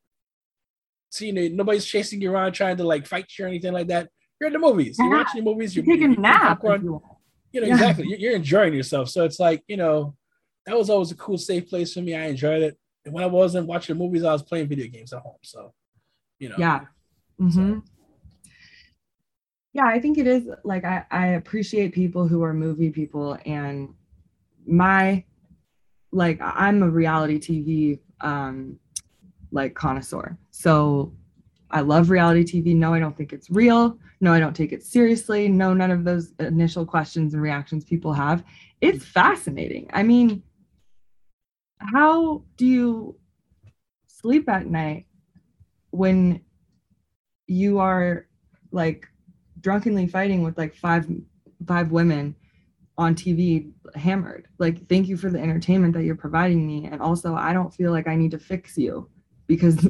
So 1.11 1.27
you 1.27 1.33
know, 1.33 1.47
nobody's 1.53 1.85
chasing 1.87 2.21
you 2.21 2.33
around 2.33 2.55
trying 2.55 2.77
to 2.79 2.85
like 2.85 3.07
fight 3.07 3.27
you 3.39 3.45
or 3.45 3.49
anything 3.49 3.73
like 3.73 3.87
that. 3.87 4.09
You're 4.41 4.49
in 4.49 4.55
the 4.55 4.59
movies. 4.59 4.97
You're 4.99 5.09
Yeah. 5.09 5.19
watching 5.23 5.45
the 5.45 5.49
movies. 5.49 5.77
You're, 5.77 5.85
You're 5.85 5.95
taking 5.97 6.17
a 6.17 6.21
nap. 6.21 6.43
popcorn. 6.61 6.99
You 7.53 7.61
know 7.61 7.67
Yeah. 7.67 7.75
exactly 7.75 8.07
you're, 8.09 8.19
you're 8.19 8.37
enjoying 8.37 8.75
yourself 8.75 9.09
so 9.09 9.25
it's 9.25 9.41
like 9.41 9.63
you 9.69 9.77
know 9.77 10.15
that 10.67 10.77
was 10.77 10.91
always 10.91 11.11
a 11.11 11.17
cool 11.17 11.39
safe 11.39 11.69
place 11.69 11.95
for 11.95 12.01
me 12.01 12.15
i 12.15 12.27
enjoyed 12.27 12.63
it 12.63 12.79
and 13.05 13.15
when 13.15 13.25
i 13.25 13.27
wasn't 13.27 13.67
watching 13.67 13.97
movies 13.97 14.25
i 14.25 14.33
was 14.33 14.43
playing 14.43 14.69
video 14.69 14.87
games 14.89 15.13
at 15.13 15.21
home 15.23 15.39
so 15.43 15.73
you 16.39 16.49
know 16.49 16.57
Yeah. 16.59 16.81
Mm-hmm. 17.41 17.79
Yeah, 19.73 19.87
I 19.87 20.01
think 20.01 20.19
it 20.19 20.27
is 20.27 20.49
like 20.65 20.85
I, 20.85 21.05
I 21.11 21.27
appreciate 21.29 21.93
people 21.93 22.27
who 22.27 22.43
are 22.43 22.53
movie 22.55 22.91
people 22.91 23.39
and 23.47 23.95
my 24.67 25.25
like 26.11 26.39
I'm 26.41 26.83
a 26.83 26.89
reality 26.91 27.39
TV 27.39 27.99
um 28.21 28.79
like 29.53 29.75
connoisseur. 29.75 30.37
So 30.51 31.13
I 31.71 31.81
love 31.81 32.11
reality 32.11 32.45
TV. 32.45 32.75
No, 32.75 32.95
I 32.95 32.99
don't 32.99 33.17
think 33.17 33.33
it's 33.33 33.51
real. 33.51 33.99
No, 34.21 34.33
I 34.33 34.41
don't 34.41 34.55
take 34.55 34.73
it 34.73 34.83
seriously. 34.83 35.49
No, 35.49 35.75
none 35.75 35.91
of 35.91 36.05
those 36.05 36.33
initial 36.39 36.85
questions 36.85 37.35
and 37.35 37.43
reactions 37.43 37.85
people 37.85 38.13
have. 38.13 38.43
It's 38.81 38.99
mm-hmm. 38.99 39.11
fascinating. 39.11 39.91
I 39.93 40.03
mean, 40.03 40.43
how 41.79 42.43
do 42.57 42.67
you 42.67 43.17
sleep 44.07 44.49
at 44.49 44.67
night 44.67 45.07
when 45.91 46.41
you 47.47 47.79
are 47.79 48.27
like 48.73 49.07
drunkenly 49.61 50.07
fighting 50.07 50.43
with 50.43 50.59
like 50.59 50.75
five 50.75 51.07
five 51.67 51.91
women 51.91 52.35
on 52.97 53.15
TV 53.15 53.71
hammered. 53.95 54.49
Like 54.59 54.87
thank 54.89 55.09
you 55.09 55.17
for 55.17 55.31
the 55.31 55.41
entertainment 55.41 55.95
that 55.95 56.05
you're 56.05 56.17
providing 56.17 56.67
me 56.67 56.87
and 56.87 57.01
also 57.01 57.35
I 57.35 57.53
don't 57.53 57.73
feel 57.73 57.93
like 57.93 58.09
I 58.09 58.17
need 58.17 58.33
to 58.33 58.39
fix 58.39 58.77
you 58.77 59.09
because 59.47 59.89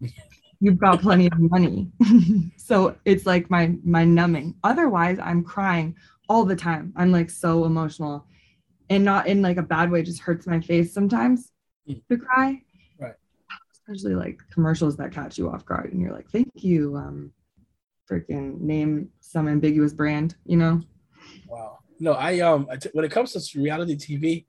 you've 0.62 0.78
got 0.78 1.00
plenty 1.02 1.26
of 1.26 1.38
money. 1.38 1.90
so 2.56 2.94
it's 3.04 3.26
like 3.26 3.50
my 3.50 3.74
my 3.84 4.04
numbing. 4.04 4.54
Otherwise 4.62 5.18
I'm 5.20 5.42
crying 5.42 5.96
all 6.28 6.44
the 6.44 6.54
time. 6.56 6.92
I'm 6.96 7.10
like 7.10 7.30
so 7.30 7.64
emotional 7.64 8.26
and 8.88 9.04
not 9.04 9.26
in 9.26 9.42
like 9.42 9.56
a 9.56 9.62
bad 9.62 9.90
way 9.90 10.02
just 10.02 10.20
hurts 10.20 10.46
my 10.46 10.60
face 10.60 10.94
sometimes 10.94 11.50
Mm. 11.88 12.00
to 12.10 12.16
cry. 12.16 12.62
Right. 13.00 13.14
Especially 13.74 14.14
like 14.14 14.38
commercials 14.52 14.96
that 14.98 15.10
catch 15.10 15.36
you 15.36 15.50
off 15.50 15.66
guard 15.66 15.92
and 15.92 16.00
you're 16.00 16.12
like 16.12 16.30
thank 16.30 16.48
you 16.54 16.96
um 16.96 17.32
freaking 18.08 18.60
name 18.60 19.08
some 19.20 19.48
ambiguous 19.48 19.92
brand, 19.92 20.36
you 20.46 20.56
know? 20.56 20.80
wow 21.48 21.78
no 21.98 22.12
i 22.14 22.38
um 22.40 22.68
when 22.92 23.04
it 23.04 23.10
comes 23.10 23.32
to 23.32 23.60
reality 23.60 23.96
tv 23.96 24.46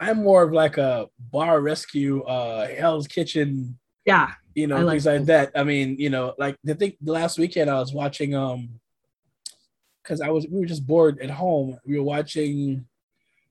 i'm 0.00 0.22
more 0.22 0.42
of 0.44 0.52
like 0.52 0.76
a 0.78 1.06
bar 1.32 1.60
rescue 1.60 2.22
uh 2.22 2.66
hell's 2.68 3.06
kitchen 3.06 3.78
Yeah. 4.06 4.32
You 4.54 4.66
know, 4.68 4.76
I 4.76 4.80
like 4.80 4.94
things 4.94 5.06
like 5.06 5.24
that. 5.26 5.52
I 5.54 5.64
mean, 5.64 5.96
you 5.98 6.08
know, 6.08 6.34
like 6.38 6.56
the 6.64 6.74
thing 6.74 6.94
the 7.00 7.12
last 7.12 7.38
weekend 7.38 7.68
I 7.68 7.78
was 7.78 7.92
watching 7.92 8.34
um 8.34 8.80
because 10.02 10.20
I 10.20 10.30
was 10.30 10.46
we 10.48 10.60
were 10.60 10.66
just 10.66 10.86
bored 10.86 11.20
at 11.20 11.30
home. 11.30 11.78
We 11.84 11.98
were 11.98 12.04
watching 12.04 12.86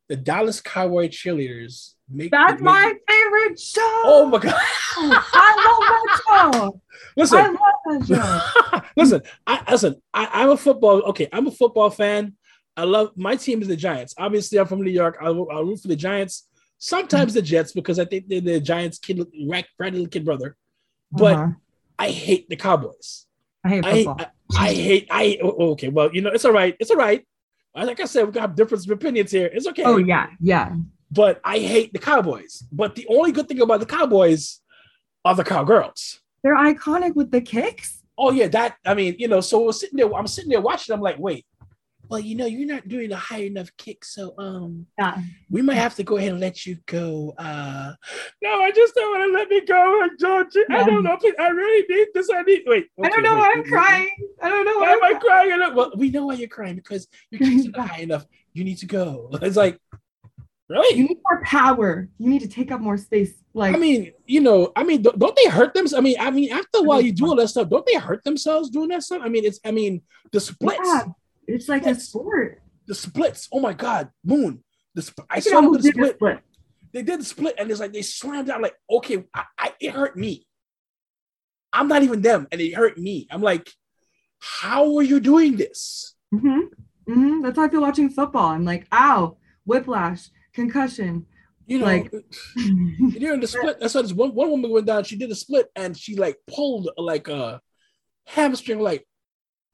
the 0.07 0.15
Dallas 0.15 0.61
Cowboy 0.61 1.09
cheerleaders. 1.09 1.93
Make, 2.09 2.31
That's 2.31 2.53
make- 2.53 2.61
my 2.61 2.93
favorite 3.07 3.59
show. 3.59 3.81
Oh 4.05 4.27
my 4.31 4.39
god! 4.39 4.53
I 4.97 5.55
love 5.65 6.51
that 6.51 6.53
show. 6.53 6.81
Listen, 7.15 7.37
I 7.39 7.47
love 7.47 8.07
that 8.07 8.61
show. 8.71 8.79
listen, 8.95 9.21
I 9.45 9.71
listen. 9.71 10.01
I, 10.13 10.29
I'm 10.31 10.49
a 10.51 10.57
football. 10.57 11.01
Okay, 11.09 11.27
I'm 11.33 11.47
a 11.47 11.51
football 11.51 11.89
fan. 11.89 12.33
I 12.77 12.83
love 12.83 13.11
my 13.15 13.35
team 13.35 13.61
is 13.61 13.67
the 13.67 13.75
Giants. 13.75 14.13
Obviously, 14.17 14.59
I'm 14.59 14.67
from 14.67 14.81
New 14.81 14.91
York. 14.91 15.17
I 15.21 15.29
will 15.29 15.45
root 15.45 15.81
for 15.81 15.87
the 15.87 15.95
Giants. 15.95 16.47
Sometimes 16.77 17.33
the 17.33 17.41
Jets 17.41 17.71
because 17.71 17.99
I 17.99 18.05
think 18.05 18.27
they're 18.27 18.41
the 18.41 18.59
Giants' 18.59 18.99
kid, 18.99 19.25
right, 19.47 19.65
right 19.79 19.91
little 19.91 20.07
kid 20.07 20.25
brother. 20.25 20.55
But 21.11 21.35
Uh-huh. 21.35 21.51
I 21.97 22.09
hate 22.09 22.49
the 22.49 22.55
Cowboys. 22.57 23.25
I 23.63 23.69
hate 23.69 23.85
I, 23.85 24.03
football. 24.03 24.17
I, 24.53 24.67
I 24.69 24.73
hate. 24.73 25.07
I 25.09 25.39
oh, 25.41 25.71
okay. 25.71 25.87
Well, 25.89 26.09
you 26.13 26.21
know, 26.21 26.29
it's 26.31 26.45
all 26.45 26.51
right. 26.51 26.75
It's 26.79 26.91
all 26.91 26.97
right. 26.97 27.25
Like 27.73 27.99
I 27.99 28.05
said, 28.05 28.25
we 28.25 28.31
got 28.31 28.55
difference 28.55 28.85
of 28.85 28.91
opinions 28.91 29.31
here. 29.31 29.49
It's 29.51 29.67
okay. 29.67 29.83
oh 29.83 29.97
yeah, 29.97 30.27
yeah. 30.39 30.75
But 31.11 31.39
I 31.43 31.59
hate 31.59 31.93
the 31.93 31.99
Cowboys. 31.99 32.63
But 32.71 32.95
the 32.95 33.07
only 33.09 33.31
good 33.31 33.47
thing 33.47 33.61
about 33.61 33.79
the 33.79 33.85
Cowboys 33.85 34.61
are 35.23 35.35
the 35.35 35.43
Cowgirls. 35.43 36.19
They're 36.43 36.55
iconic 36.57 37.15
with 37.15 37.31
the 37.31 37.41
kicks. 37.41 38.01
Oh 38.17 38.31
yeah, 38.31 38.47
that 38.49 38.77
I 38.85 38.93
mean, 38.93 39.15
you 39.17 39.27
know, 39.27 39.41
so 39.41 39.65
we're 39.65 39.71
sitting 39.73 39.97
there, 39.97 40.13
I'm 40.13 40.27
sitting 40.27 40.51
there 40.51 40.61
watching, 40.61 40.93
I'm 40.93 41.01
like, 41.01 41.17
wait, 41.19 41.45
well, 42.09 42.19
you 42.19 42.35
know, 42.35 42.45
you're 42.45 42.67
not 42.67 42.87
doing 42.87 43.11
a 43.11 43.15
high 43.15 43.43
enough 43.43 43.69
kick, 43.77 44.05
so 44.05 44.33
um 44.37 44.85
Yeah. 44.99 45.17
we 45.49 45.61
might 45.61 45.75
have 45.75 45.95
to 45.95 46.03
go 46.03 46.17
ahead 46.17 46.31
and 46.31 46.39
let 46.39 46.65
you 46.65 46.77
go. 46.85 47.33
Uh 47.37 47.93
no, 48.41 48.61
I 48.61 48.71
just 48.71 48.95
don't 48.95 49.11
want 49.19 49.29
to 49.29 49.33
let 49.37 49.49
me 49.49 49.65
go, 49.65 50.07
George. 50.19 50.55
I 50.57 50.65
Yeah. 50.79 50.85
don't 50.85 51.03
know. 51.03 51.17
Please, 51.17 51.33
I 51.39 51.47
really 51.49 51.85
need 51.87 52.07
this. 52.13 52.29
I 52.33 52.41
need 52.43 52.63
wait. 52.65 52.87
I 53.03 53.09
don't 53.09 53.23
know 53.23 53.35
wait, 53.35 53.39
why 53.39 53.51
I'm 53.51 53.57
wait, 53.59 53.63
wait, 53.65 53.71
crying. 53.71 54.09
I 54.41 54.49
don't 54.49 54.65
know 54.65 54.77
Why 54.77 54.85
why 54.85 54.91
am 54.93 55.03
I'm 55.03 55.15
I 55.15 55.19
crying? 55.19 55.51
I 55.53 55.57
don't- 55.57 55.75
Well, 55.75 55.91
we 55.97 56.09
know 56.09 56.25
why 56.27 56.35
you're 56.35 56.47
crying 56.47 56.75
because 56.75 57.07
your 57.31 57.39
kick's 57.39 57.65
not 57.65 57.89
high 57.89 58.01
enough. 58.01 58.25
You 58.53 58.63
need 58.63 58.77
to 58.79 58.85
go. 58.85 59.29
It's 59.41 59.57
like, 59.57 59.79
really? 60.69 60.97
You 60.97 61.03
need 61.09 61.17
more 61.29 61.41
power. 61.43 62.07
You 62.17 62.29
need 62.29 62.41
to 62.41 62.47
take 62.47 62.71
up 62.71 62.81
more 62.81 62.97
space. 62.97 63.33
Like 63.53 63.75
I 63.75 63.77
mean, 63.77 64.11
you 64.25 64.41
know, 64.41 64.71
I 64.75 64.83
mean, 64.83 65.01
don't, 65.01 65.17
don't 65.17 65.35
they 65.35 65.49
hurt 65.49 65.73
them? 65.73 65.85
I 65.95 66.01
mean, 66.01 66.17
I 66.19 66.29
mean, 66.31 66.51
after 66.51 66.79
a 66.79 66.83
while, 66.83 66.99
you 67.01 67.11
do 67.13 67.25
all 67.27 67.35
that 67.37 67.47
stuff. 67.49 67.69
Don't 67.69 67.85
they 67.85 67.95
hurt 67.95 68.23
themselves 68.23 68.69
doing 68.69 68.89
that 68.89 69.03
stuff? 69.03 69.21
I 69.23 69.29
mean, 69.29 69.45
it's, 69.45 69.59
I 69.63 69.71
mean, 69.71 70.01
the 70.31 70.39
splits. 70.41 70.79
yeah, 70.83 71.03
it's 71.47 71.67
like 71.69 71.83
a 71.83 71.95
Splits. 71.95 72.05
sport. 72.09 72.61
the 72.87 72.95
splits. 72.95 73.47
Oh 73.51 73.59
my 73.59 73.73
God, 73.73 74.09
Moon. 74.23 74.63
The 74.95 75.01
sp- 75.03 75.27
I 75.29 75.39
saw 75.39 75.61
them 75.61 75.71
do 75.73 75.77
the 75.79 75.89
split. 75.89 76.15
split? 76.15 76.39
They 76.93 77.01
did 77.03 77.19
the 77.19 77.25
split, 77.25 77.55
and 77.57 77.69
it's 77.69 77.79
like 77.79 77.91
they 77.93 78.01
slammed 78.01 78.47
down. 78.47 78.61
Like, 78.61 78.75
okay, 78.89 79.25
I, 79.33 79.43
I, 79.59 79.73
it 79.81 79.91
hurt 79.91 80.15
me. 80.17 80.47
I'm 81.73 81.87
not 81.89 82.03
even 82.03 82.21
them, 82.21 82.47
and 82.51 82.61
it 82.61 82.73
hurt 82.73 82.97
me. 82.97 83.27
I'm 83.29 83.41
like, 83.41 83.69
how 84.39 84.95
are 84.97 85.03
you 85.03 85.19
doing 85.19 85.57
this? 85.57 86.15
hmm 86.31 86.61
hmm 87.07 87.41
That's 87.41 87.57
how 87.57 87.65
I 87.65 87.69
feel 87.69 87.81
watching 87.81 88.09
football. 88.09 88.47
I'm 88.51 88.63
like, 88.65 88.87
ow, 88.93 89.37
whiplash, 89.65 90.29
concussion. 90.53 91.25
You 91.67 91.79
know, 91.79 91.85
Like- 91.85 92.11
during 93.17 93.41
the 93.41 93.47
split. 93.47 93.79
That's 93.79 93.93
why 93.95 94.03
this 94.03 94.13
one 94.13 94.33
one 94.33 94.49
woman 94.51 94.71
went 94.71 94.85
down. 94.85 95.03
She 95.03 95.17
did 95.17 95.31
a 95.31 95.35
split, 95.35 95.67
and 95.75 95.97
she 95.97 96.15
like 96.15 96.37
pulled 96.47 96.89
like 96.97 97.27
a 97.27 97.59
hamstring. 98.27 98.79
Like, 98.79 99.05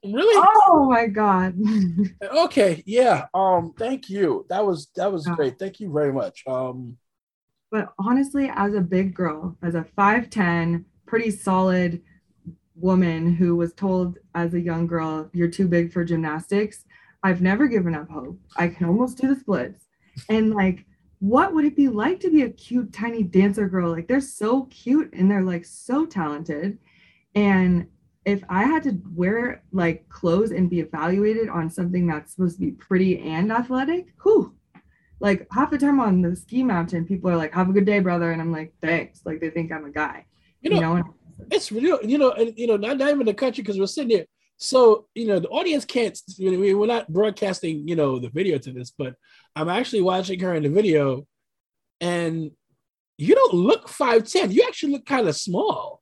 really? 0.03 0.47
oh 0.67 0.87
my 0.89 1.07
god. 1.07 1.55
Okay, 2.23 2.83
yeah. 2.85 3.27
Um, 3.33 3.73
thank 3.77 4.09
you. 4.09 4.45
That 4.49 4.65
was 4.65 4.87
that 4.95 5.11
was 5.11 5.25
great. 5.27 5.59
Thank 5.59 5.79
you 5.79 5.91
very 5.91 6.13
much. 6.13 6.43
Um, 6.47 6.97
But 7.71 7.93
honestly, 7.99 8.51
as 8.53 8.73
a 8.73 8.81
big 8.81 9.13
girl, 9.13 9.57
as 9.61 9.75
a 9.75 9.85
5'10, 9.97 10.85
pretty 11.05 11.31
solid 11.31 12.01
woman 12.75 13.33
who 13.35 13.55
was 13.55 13.73
told 13.73 14.17
as 14.35 14.53
a 14.53 14.59
young 14.59 14.87
girl, 14.87 15.29
you're 15.33 15.47
too 15.47 15.67
big 15.67 15.91
for 15.93 16.03
gymnastics, 16.03 16.85
I've 17.23 17.41
never 17.41 17.67
given 17.67 17.95
up 17.95 18.09
hope. 18.09 18.39
I 18.57 18.67
can 18.69 18.87
almost 18.87 19.17
do 19.19 19.27
the 19.33 19.39
splits. 19.39 19.85
And 20.29 20.53
like, 20.53 20.85
what 21.19 21.53
would 21.53 21.65
it 21.65 21.75
be 21.75 21.87
like 21.87 22.19
to 22.21 22.31
be 22.31 22.41
a 22.41 22.49
cute, 22.49 22.91
tiny 22.91 23.23
dancer 23.23 23.67
girl? 23.67 23.91
Like, 23.91 24.07
they're 24.07 24.21
so 24.21 24.63
cute 24.65 25.13
and 25.13 25.29
they're 25.29 25.43
like 25.43 25.65
so 25.65 26.05
talented. 26.05 26.79
And 27.35 27.87
if 28.25 28.43
I 28.49 28.63
had 28.63 28.83
to 28.83 29.01
wear 29.15 29.63
like 29.71 30.07
clothes 30.09 30.51
and 30.51 30.69
be 30.69 30.79
evaluated 30.79 31.49
on 31.49 31.69
something 31.69 32.05
that's 32.07 32.35
supposed 32.35 32.55
to 32.55 32.61
be 32.61 32.71
pretty 32.71 33.19
and 33.19 33.51
athletic, 33.51 34.13
whew, 34.23 34.55
like 35.19 35.47
half 35.51 35.71
the 35.71 35.77
time 35.77 35.99
on 35.99 36.21
the 36.21 36.35
ski 36.35 36.63
mountain, 36.63 37.05
people 37.05 37.29
are 37.29 37.37
like, 37.37 37.53
"Have 37.53 37.69
a 37.69 37.73
good 37.73 37.85
day, 37.85 37.99
brother," 37.99 38.31
and 38.31 38.41
I'm 38.41 38.51
like, 38.51 38.73
"Thanks." 38.81 39.21
Like 39.25 39.39
they 39.39 39.49
think 39.49 39.71
I'm 39.71 39.85
a 39.85 39.91
guy, 39.91 40.25
you 40.61 40.71
you 40.71 40.79
know, 40.81 40.95
know. 40.95 41.03
And 41.39 41.53
it's 41.53 41.71
real. 41.71 41.99
You 42.03 42.17
know, 42.17 42.31
and 42.31 42.53
you 42.57 42.67
know, 42.67 42.77
not, 42.77 42.97
not 42.97 43.09
even 43.09 43.25
the 43.25 43.33
country 43.33 43.63
because 43.63 43.79
we're 43.79 43.87
sitting 43.87 44.11
here. 44.11 44.25
So 44.57 45.07
you 45.15 45.25
know, 45.27 45.39
the 45.39 45.49
audience 45.49 45.85
can't. 45.85 46.19
You 46.37 46.51
know, 46.51 46.59
we- 46.59 46.73
we're 46.75 46.85
not 46.85 47.11
broadcasting. 47.11 47.87
You 47.87 47.95
know, 47.95 48.19
the 48.19 48.29
video 48.29 48.57
to 48.59 48.71
this, 48.71 48.91
but 48.95 49.15
I'm 49.55 49.69
actually 49.69 50.01
watching 50.01 50.39
her 50.41 50.53
in 50.53 50.63
the 50.63 50.69
video, 50.69 51.25
and 51.99 52.51
you 53.17 53.35
don't 53.35 53.53
look 53.53 53.89
five 53.89 54.27
ten. 54.27 54.51
You 54.51 54.63
actually 54.67 54.93
look 54.93 55.05
kind 55.05 55.27
of 55.27 55.35
small. 55.35 56.00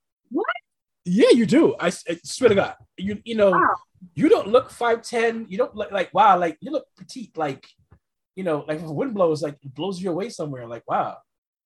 Yeah, 1.09 1.31
you 1.31 1.45
do. 1.45 1.75
I 1.79 1.89
swear 1.89 2.49
to 2.49 2.55
God, 2.55 2.75
you 2.97 3.19
you 3.25 3.35
know, 3.35 3.51
Wow. 3.51 3.75
you 4.13 4.29
don't 4.29 4.47
look 4.47 4.69
five 4.69 5.01
ten. 5.01 5.47
You 5.49 5.57
don't 5.57 5.75
look 5.75 5.91
like 5.91 6.13
wow, 6.13 6.37
like 6.37 6.57
you 6.61 6.71
look 6.71 6.85
petite, 6.97 7.35
like 7.35 7.67
you 8.35 8.43
know, 8.43 8.63
like 8.67 8.79
if 8.79 8.85
a 8.85 8.93
wind 8.93 9.15
blows, 9.15 9.41
like 9.41 9.57
it 9.63 9.73
blows 9.73 10.01
you 10.01 10.11
away 10.11 10.29
somewhere. 10.29 10.67
Like 10.67 10.83
wow, 10.87 11.17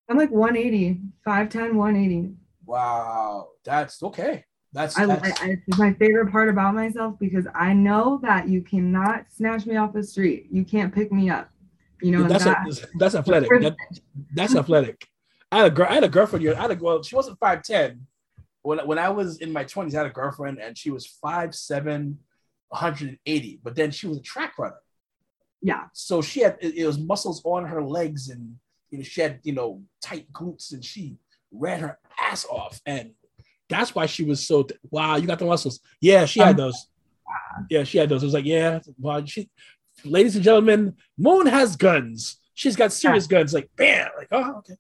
I'm 0.10 0.18
like 0.18 0.32
180, 0.32 1.02
5'10, 1.28 1.74
180. 1.74 2.36
wow, 2.66 3.50
that's 3.66 4.02
okay. 4.04 4.46
That's, 4.72 4.98
I, 4.98 5.04
I, 5.04 5.06
that's 5.08 5.42
I, 5.42 5.58
it's 5.68 5.78
my 5.78 5.94
favorite 5.94 6.32
part 6.32 6.50
about 6.50 6.74
myself 6.74 7.20
because 7.20 7.46
I 7.54 7.74
know 7.74 8.20
that 8.24 8.48
you 8.48 8.62
cannot 8.62 9.26
snatch 9.30 9.68
me 9.68 9.76
off 9.76 9.94
the 9.94 10.04
street. 10.04 10.48
You 10.52 10.64
can't 10.64 10.94
pick 10.94 11.12
me 11.12 11.30
up. 11.30 11.50
You 12.02 12.12
know, 12.12 12.22
and 12.22 12.32
that's 12.32 12.46
that, 12.46 12.66
a, 12.68 12.88
that's 12.98 13.16
athletic. 13.16 13.50
That, 13.50 13.76
that's 14.34 14.56
athletic. 14.56 15.06
I 15.52 15.58
had 15.58 15.68
a 15.68 15.70
girl. 15.70 15.88
I 15.90 15.94
had 15.94 16.04
a 16.04 16.10
girlfriend. 16.10 16.50
I 16.50 16.62
had 16.62 16.72
a 16.72 16.76
well. 16.76 17.04
She 17.04 17.16
wasn't 17.16 17.40
five 17.40 17.62
ten. 17.62 18.08
When 18.64 18.80
when 18.80 18.98
I 18.98 19.10
was 19.10 19.38
in 19.38 19.54
my 19.54 19.64
twenties, 19.64 19.96
I 19.96 20.00
had 20.00 20.08
a 20.08 20.14
girlfriend, 20.14 20.60
and 20.60 20.78
she 20.78 20.90
was 20.90 21.06
five 21.06 21.54
seven, 21.54 22.20
180. 22.70 23.60
But 23.64 23.76
then 23.76 23.92
she 23.92 24.08
was 24.08 24.18
a 24.18 24.22
track 24.22 24.58
runner, 24.58 24.80
yeah, 25.64 25.86
so 25.94 26.22
she 26.22 26.42
had 26.42 26.58
it, 26.60 26.76
it 26.76 26.86
was 26.86 27.00
muscles 27.00 27.42
on 27.46 27.66
her 27.66 27.82
legs, 27.82 28.28
and 28.30 28.58
you 28.92 28.98
know 28.98 29.04
she 29.04 29.22
had 29.22 29.40
you 29.44 29.54
know 29.54 29.82
tight 30.02 30.32
glutes, 30.34 30.74
and 30.74 30.84
she 30.84 31.16
ran 31.54 31.80
her 31.80 31.98
ass 32.20 32.46
off, 32.46 32.82
and 32.86 33.12
that's 33.70 33.96
why 33.96 34.06
she 34.06 34.26
was 34.26 34.46
so. 34.46 34.68
wow, 34.92 35.16
you 35.16 35.26
got 35.26 35.40
the 35.40 35.46
muscles. 35.46 35.80
Yeah, 36.02 36.26
she 36.26 36.42
had 36.42 36.50
um, 36.50 36.58
those. 36.58 36.88
Yeah, 37.70 37.86
she 37.86 37.98
had 37.98 38.10
those. 38.10 38.24
It 38.24 38.28
was 38.28 38.34
like 38.34 38.44
yeah, 38.44 38.80
wow. 39.00 39.24
She, 39.24 39.50
ladies 40.04 40.36
and 40.36 40.44
gentlemen, 40.44 40.98
Moon 41.18 41.48
has 41.48 41.78
guns. 41.78 42.42
She's 42.54 42.76
got 42.76 42.92
serious 42.92 43.26
guns. 43.26 43.54
Like 43.54 43.70
bam, 43.78 44.10
like 44.18 44.28
oh 44.34 44.58
okay. 44.58 44.76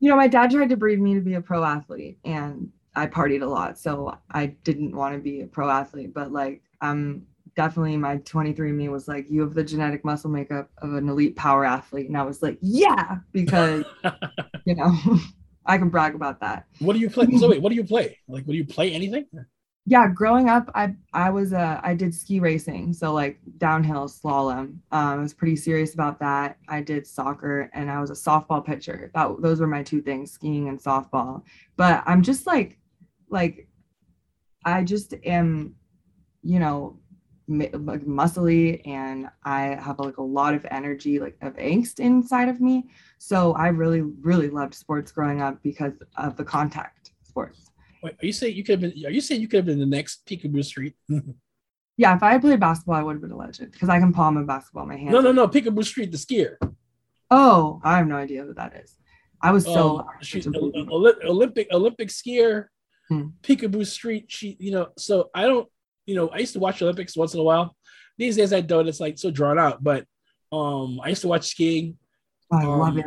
you 0.00 0.10
know, 0.10 0.16
my 0.16 0.28
dad 0.28 0.50
tried 0.50 0.68
to 0.68 0.76
breed 0.76 1.00
me 1.00 1.14
to 1.14 1.22
be 1.22 1.32
a 1.32 1.40
pro 1.40 1.64
athlete, 1.64 2.18
and 2.26 2.72
I 2.94 3.06
partied 3.06 3.42
a 3.42 3.46
lot, 3.46 3.78
so 3.78 4.16
I 4.30 4.46
didn't 4.46 4.96
want 4.96 5.14
to 5.14 5.20
be 5.20 5.42
a 5.42 5.46
pro 5.46 5.70
athlete. 5.70 6.12
But 6.12 6.32
like, 6.32 6.62
I'm 6.80 7.26
definitely 7.56 7.96
my 7.96 8.16
23 8.18 8.72
me 8.72 8.88
was 8.88 9.08
like, 9.08 9.30
you 9.30 9.40
have 9.42 9.54
the 9.54 9.64
genetic 9.64 10.04
muscle 10.04 10.30
makeup 10.30 10.70
of 10.78 10.94
an 10.94 11.08
elite 11.08 11.36
power 11.36 11.64
athlete, 11.64 12.08
and 12.08 12.16
I 12.16 12.22
was 12.22 12.42
like, 12.42 12.58
yeah, 12.60 13.18
because 13.32 13.84
you 14.64 14.74
know, 14.74 14.96
I 15.66 15.78
can 15.78 15.88
brag 15.88 16.14
about 16.14 16.40
that. 16.40 16.66
What 16.78 16.94
do 16.94 16.98
you 16.98 17.10
play? 17.10 17.26
So 17.38 17.48
wait, 17.48 17.62
what 17.62 17.70
do 17.70 17.76
you 17.76 17.84
play? 17.84 18.18
Like, 18.28 18.44
what 18.44 18.52
do 18.52 18.58
you 18.58 18.66
play? 18.66 18.92
Anything? 18.92 19.26
Yeah, 19.86 20.08
growing 20.08 20.48
up, 20.48 20.70
I 20.74 20.94
I 21.12 21.30
was 21.30 21.52
a 21.52 21.80
i 21.82 21.94
did 21.94 22.14
ski 22.14 22.38
racing, 22.38 22.92
so 22.92 23.12
like 23.12 23.40
downhill 23.58 24.08
slalom. 24.08 24.60
Um, 24.62 24.80
I 24.92 25.16
was 25.16 25.32
pretty 25.34 25.56
serious 25.56 25.94
about 25.94 26.20
that. 26.20 26.58
I 26.68 26.80
did 26.80 27.06
soccer, 27.06 27.70
and 27.72 27.90
I 27.90 28.00
was 28.00 28.10
a 28.10 28.14
softball 28.14 28.64
pitcher. 28.64 29.10
That 29.14 29.40
those 29.40 29.60
were 29.60 29.66
my 29.66 29.82
two 29.82 30.02
things, 30.02 30.32
skiing 30.32 30.68
and 30.68 30.78
softball. 30.78 31.42
But 31.76 32.02
I'm 32.06 32.22
just 32.22 32.46
like, 32.46 32.78
like, 33.30 33.68
I 34.64 34.84
just 34.84 35.14
am, 35.24 35.74
you 36.42 36.58
know, 36.58 36.98
like 37.48 38.02
muscly, 38.04 38.86
and 38.86 39.28
I 39.44 39.60
have 39.80 39.98
like 39.98 40.18
a 40.18 40.22
lot 40.22 40.54
of 40.54 40.64
energy, 40.70 41.18
like 41.18 41.36
of 41.42 41.54
angst 41.56 41.98
inside 41.98 42.48
of 42.48 42.60
me. 42.60 42.88
So 43.18 43.52
I 43.54 43.68
really 43.68 44.02
really 44.02 44.48
loved 44.48 44.74
sports 44.74 45.10
growing 45.10 45.40
up 45.40 45.60
because 45.62 45.94
of 46.16 46.36
the 46.36 46.44
contact 46.44 47.12
sports. 47.22 47.70
Wait, 48.02 48.14
are 48.22 48.26
you 48.26 48.32
saying 48.32 48.54
you 48.56 48.62
could 48.64 48.80
have 48.82 48.92
been? 48.94 49.06
Are 49.06 49.10
you 49.10 49.20
saying 49.20 49.40
you 49.40 49.48
could 49.48 49.58
have 49.58 49.66
been 49.66 49.80
the 49.80 49.86
next 49.86 50.26
Picabo 50.26 50.64
Street? 50.64 50.94
Yeah, 51.96 52.16
if 52.16 52.22
I 52.22 52.32
had 52.32 52.40
played 52.40 52.58
basketball, 52.60 52.94
I 52.94 53.02
would 53.02 53.12
have 53.16 53.20
been 53.20 53.30
a 53.30 53.36
legend 53.36 53.72
because 53.72 53.90
I 53.90 53.98
can 53.98 54.10
palm 54.10 54.38
a 54.38 54.42
basketball 54.42 54.84
in 54.84 54.88
my 54.88 54.96
hand. 54.96 55.12
no, 55.12 55.20
no. 55.20 55.32
No, 55.32 55.46
Picabo 55.48 55.84
Street, 55.84 56.10
the 56.10 56.16
skier. 56.16 56.56
Oh, 57.30 57.78
I 57.84 57.98
have 57.98 58.06
no 58.06 58.16
idea 58.16 58.46
what 58.46 58.56
that 58.56 58.74
is. 58.74 58.96
I 59.42 59.52
was 59.52 59.64
so 59.64 59.98
Um, 59.98 60.06
she, 60.22 60.40
Olymp- 60.40 61.24
Olympic 61.24 61.68
Olympic 61.72 62.08
skier. 62.08 62.68
Hmm. 63.10 63.26
Picabo 63.42 63.84
Street. 63.84 64.26
She, 64.28 64.56
you 64.60 64.70
know. 64.70 64.88
So 64.96 65.30
I 65.34 65.42
don't. 65.42 65.68
You 66.06 66.16
know, 66.16 66.28
I 66.28 66.38
used 66.38 66.54
to 66.54 66.60
watch 66.60 66.80
Olympics 66.80 67.16
once 67.16 67.34
in 67.34 67.40
a 67.40 67.42
while. 67.42 67.76
These 68.16 68.36
days 68.36 68.52
I 68.52 68.60
don't. 68.60 68.88
It's 68.88 69.00
like 69.00 69.18
so 69.18 69.30
drawn 69.30 69.58
out. 69.58 69.82
But 69.82 70.06
um, 70.52 71.00
I 71.02 71.10
used 71.10 71.22
to 71.22 71.28
watch 71.28 71.48
skiing. 71.48 71.98
I 72.52 72.64
love 72.64 72.94
um, 72.94 72.98
it. 72.98 73.06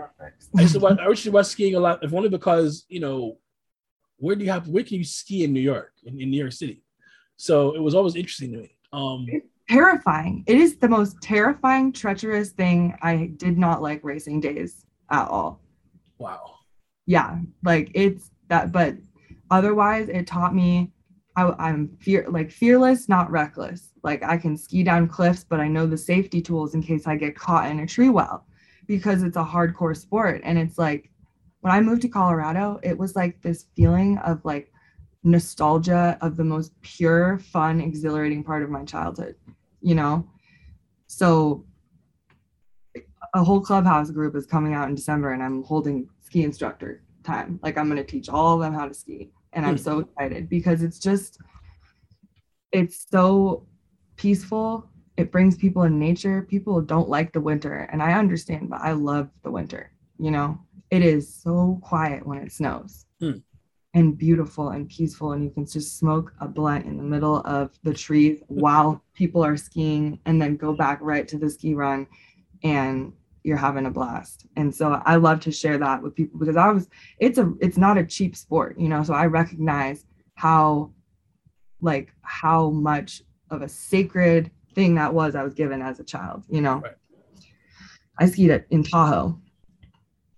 I 0.57 0.61
used 0.61 0.73
to 0.73 0.79
watch. 0.81 0.99
I 0.99 1.07
used 1.07 1.23
to 1.23 1.31
watch 1.31 1.47
skiing 1.47 1.75
a 1.75 1.79
lot, 1.79 2.03
if 2.03 2.13
only 2.13 2.29
because 2.29 2.85
you 2.89 2.99
know, 2.99 3.37
where 4.17 4.35
do 4.35 4.43
you 4.43 4.51
have 4.51 4.67
where 4.67 4.83
can 4.83 4.97
you 4.97 5.03
ski 5.03 5.43
in 5.43 5.53
New 5.53 5.61
York 5.61 5.93
in, 6.03 6.19
in 6.21 6.29
New 6.29 6.37
York 6.37 6.53
City? 6.53 6.83
So 7.37 7.75
it 7.75 7.81
was 7.81 7.95
always 7.95 8.15
interesting 8.15 8.51
to 8.51 8.57
me. 8.59 8.77
Um, 8.91 9.25
terrifying. 9.69 10.43
It 10.47 10.57
is 10.57 10.77
the 10.77 10.87
most 10.87 11.17
terrifying, 11.21 11.91
treacherous 11.91 12.51
thing. 12.51 12.95
I 13.01 13.31
did 13.37 13.57
not 13.57 13.81
like 13.81 14.03
racing 14.03 14.41
days 14.41 14.85
at 15.09 15.27
all. 15.27 15.61
wow. 16.17 16.51
Yeah, 17.05 17.39
like 17.63 17.91
it's 17.93 18.31
that, 18.47 18.71
but 18.71 18.95
otherwise, 19.53 20.09
it 20.09 20.27
taught 20.27 20.55
me 20.55 20.91
I, 21.35 21.53
I'm 21.57 21.97
fear 21.99 22.25
like 22.29 22.51
fearless, 22.51 23.09
not 23.09 23.31
reckless. 23.31 23.93
Like 24.03 24.23
I 24.23 24.37
can 24.37 24.55
ski 24.57 24.83
down 24.83 25.07
cliffs, 25.07 25.43
but 25.43 25.59
I 25.59 25.67
know 25.67 25.85
the 25.87 25.97
safety 25.97 26.41
tools 26.41 26.75
in 26.75 26.83
case 26.83 27.07
I 27.07 27.15
get 27.15 27.35
caught 27.35 27.69
in 27.71 27.79
a 27.79 27.87
tree 27.87 28.09
well, 28.09 28.45
because 28.87 29.23
it's 29.23 29.37
a 29.37 29.43
hardcore 29.43 29.97
sport. 29.97 30.41
And 30.43 30.57
it's 30.57 30.77
like 30.77 31.09
when 31.61 31.73
I 31.73 31.81
moved 31.81 32.01
to 32.03 32.09
Colorado, 32.09 32.79
it 32.83 32.97
was 32.97 33.15
like 33.15 33.41
this 33.41 33.65
feeling 33.75 34.17
of 34.19 34.43
like 34.43 34.71
nostalgia 35.23 36.17
of 36.21 36.35
the 36.35 36.43
most 36.43 36.79
pure, 36.81 37.39
fun, 37.39 37.79
exhilarating 37.81 38.43
part 38.43 38.61
of 38.61 38.69
my 38.69 38.83
childhood, 38.83 39.35
you 39.81 39.95
know? 39.95 40.27
So 41.07 41.65
a 43.33 43.43
whole 43.43 43.61
clubhouse 43.61 44.11
group 44.11 44.35
is 44.35 44.45
coming 44.45 44.73
out 44.73 44.89
in 44.89 44.95
December 44.95 45.31
and 45.31 45.41
I'm 45.41 45.63
holding 45.63 46.09
ski 46.21 46.43
instructor 46.43 47.01
time. 47.23 47.59
Like 47.63 47.77
I'm 47.77 47.89
to 47.95 48.03
teach 48.03 48.29
all 48.29 48.55
of 48.55 48.61
them 48.61 48.73
how 48.73 48.87
to 48.87 48.93
ski. 48.93 49.31
And 49.53 49.65
I'm 49.65 49.77
Hmm. 49.77 49.83
so 49.83 49.99
excited 49.99 50.49
because 50.49 50.81
it's 50.83 50.99
just, 50.99 51.39
it's 52.71 53.05
so 53.09 53.65
peaceful. 54.15 54.89
It 55.17 55.31
brings 55.31 55.55
people 55.57 55.83
in 55.83 55.99
nature. 55.99 56.41
People 56.41 56.81
don't 56.81 57.09
like 57.09 57.33
the 57.33 57.41
winter. 57.41 57.87
And 57.91 58.01
I 58.01 58.13
understand, 58.13 58.69
but 58.69 58.81
I 58.81 58.93
love 58.93 59.29
the 59.43 59.51
winter. 59.51 59.91
You 60.17 60.31
know, 60.31 60.59
it 60.89 61.03
is 61.03 61.31
so 61.33 61.79
quiet 61.83 62.25
when 62.25 62.39
it 62.39 62.51
snows 62.51 63.05
Hmm. 63.19 63.37
and 63.93 64.17
beautiful 64.17 64.69
and 64.69 64.89
peaceful. 64.89 65.33
And 65.33 65.43
you 65.43 65.51
can 65.51 65.65
just 65.67 65.97
smoke 65.97 66.33
a 66.39 66.47
blunt 66.47 66.85
in 66.85 66.97
the 66.97 67.03
middle 67.03 67.37
of 67.45 67.71
the 67.83 67.93
trees 67.93 68.41
while 68.47 69.03
people 69.13 69.43
are 69.43 69.57
skiing 69.57 70.19
and 70.25 70.41
then 70.41 70.55
go 70.57 70.73
back 70.73 70.99
right 71.01 71.27
to 71.27 71.37
the 71.37 71.49
ski 71.49 71.75
run 71.75 72.07
and 72.63 73.13
you're 73.43 73.57
having 73.57 73.85
a 73.85 73.91
blast. 73.91 74.45
And 74.55 74.73
so 74.73 75.01
I 75.05 75.15
love 75.15 75.41
to 75.41 75.51
share 75.51 75.77
that 75.77 76.01
with 76.01 76.15
people 76.15 76.39
because 76.39 76.57
I 76.57 76.69
was 76.69 76.87
it's 77.19 77.37
a 77.37 77.53
it's 77.59 77.77
not 77.77 77.97
a 77.97 78.05
cheap 78.05 78.35
sport, 78.35 78.79
you 78.79 78.87
know. 78.89 79.03
So 79.03 79.13
I 79.13 79.25
recognize 79.25 80.05
how 80.35 80.91
like 81.81 82.13
how 82.21 82.69
much 82.69 83.21
of 83.49 83.61
a 83.61 83.69
sacred 83.69 84.49
thing 84.73 84.95
that 84.95 85.13
was 85.13 85.35
I 85.35 85.43
was 85.43 85.53
given 85.53 85.81
as 85.81 85.99
a 85.99 86.03
child, 86.03 86.43
you 86.49 86.61
know. 86.61 86.77
Right. 86.77 86.93
I 88.19 88.27
skied 88.27 88.51
it 88.51 88.67
in 88.69 88.83
Tahoe, 88.83 89.39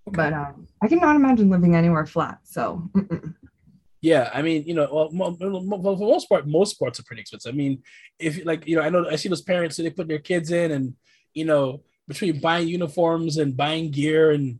Okay. 0.08 0.16
but 0.16 0.34
um, 0.34 0.68
I 0.82 0.88
cannot 0.88 1.16
imagine 1.16 1.50
living 1.50 1.76
anywhere 1.76 2.06
flat. 2.06 2.40
So 2.44 2.90
mm-mm. 2.94 3.34
Yeah, 4.02 4.30
I 4.32 4.44
mean, 4.44 4.66
you 4.68 4.76
know, 4.76 5.10
well, 5.12 5.34
for 5.34 5.50
the 5.50 5.96
most 6.06 6.30
part, 6.30 6.48
most 6.48 6.76
sports 6.76 7.00
are 7.00 7.04
pretty 7.04 7.22
expensive. 7.22 7.52
I 7.52 7.58
mean, 7.58 7.82
if 8.20 8.46
like 8.46 8.68
you 8.68 8.76
know, 8.76 8.84
I 8.84 8.90
know 8.90 9.08
I 9.10 9.16
see 9.16 9.30
those 9.30 9.42
parents 9.42 9.78
that 9.78 9.84
they 9.84 9.90
put 9.90 10.08
their 10.08 10.20
kids 10.20 10.52
in, 10.52 10.72
and 10.72 10.94
you 11.34 11.44
know, 11.44 11.82
between 12.08 12.40
buying 12.40 12.68
uniforms 12.68 13.38
and 13.38 13.58
buying 13.58 13.92
gear 13.92 14.32
and 14.32 14.60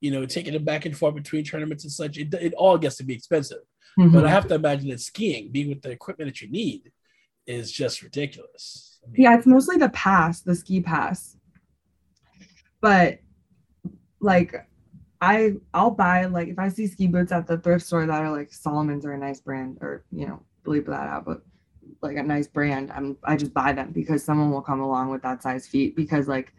you 0.00 0.10
know, 0.10 0.26
taking 0.26 0.52
them 0.52 0.64
back 0.64 0.86
and 0.86 0.96
forth 0.96 1.14
between 1.14 1.44
tournaments 1.44 1.84
and 1.84 1.92
such, 1.92 2.18
it, 2.18 2.32
it 2.34 2.54
all 2.54 2.78
gets 2.78 2.96
to 2.96 3.04
be 3.04 3.14
expensive. 3.14 3.62
Mm-hmm. 3.98 4.14
But 4.14 4.26
I 4.26 4.30
have 4.30 4.46
to 4.48 4.54
imagine 4.54 4.90
that 4.90 5.00
skiing, 5.00 5.50
being 5.50 5.68
with 5.68 5.82
the 5.82 5.90
equipment 5.90 6.28
that 6.28 6.42
you 6.42 6.50
need, 6.50 6.92
is 7.46 7.72
just 7.72 8.02
ridiculous. 8.02 9.00
I 9.04 9.10
mean, 9.10 9.22
yeah, 9.22 9.36
it's 9.36 9.46
mostly 9.46 9.78
the 9.78 9.88
pass, 9.90 10.42
the 10.42 10.54
ski 10.54 10.80
pass. 10.80 11.36
But 12.80 13.20
like 14.20 14.54
I 15.20 15.54
I'll 15.72 15.90
buy 15.90 16.26
like 16.26 16.48
if 16.48 16.58
I 16.58 16.68
see 16.68 16.86
ski 16.86 17.06
boots 17.06 17.32
at 17.32 17.46
the 17.46 17.58
thrift 17.58 17.86
store 17.86 18.06
that 18.06 18.22
are 18.22 18.30
like 18.30 18.52
Salomon's 18.52 19.06
or 19.06 19.12
a 19.12 19.18
nice 19.18 19.40
brand 19.40 19.78
or 19.80 20.04
you 20.12 20.26
know, 20.26 20.42
believe 20.62 20.86
that 20.86 21.08
out, 21.08 21.24
but 21.24 21.42
like 22.02 22.16
a 22.16 22.22
nice 22.22 22.48
brand, 22.48 22.92
I'm 22.92 23.16
I 23.24 23.36
just 23.36 23.54
buy 23.54 23.72
them 23.72 23.92
because 23.92 24.22
someone 24.22 24.50
will 24.50 24.60
come 24.60 24.80
along 24.80 25.08
with 25.08 25.22
that 25.22 25.42
size 25.42 25.66
feet 25.66 25.96
because 25.96 26.28
like 26.28 26.52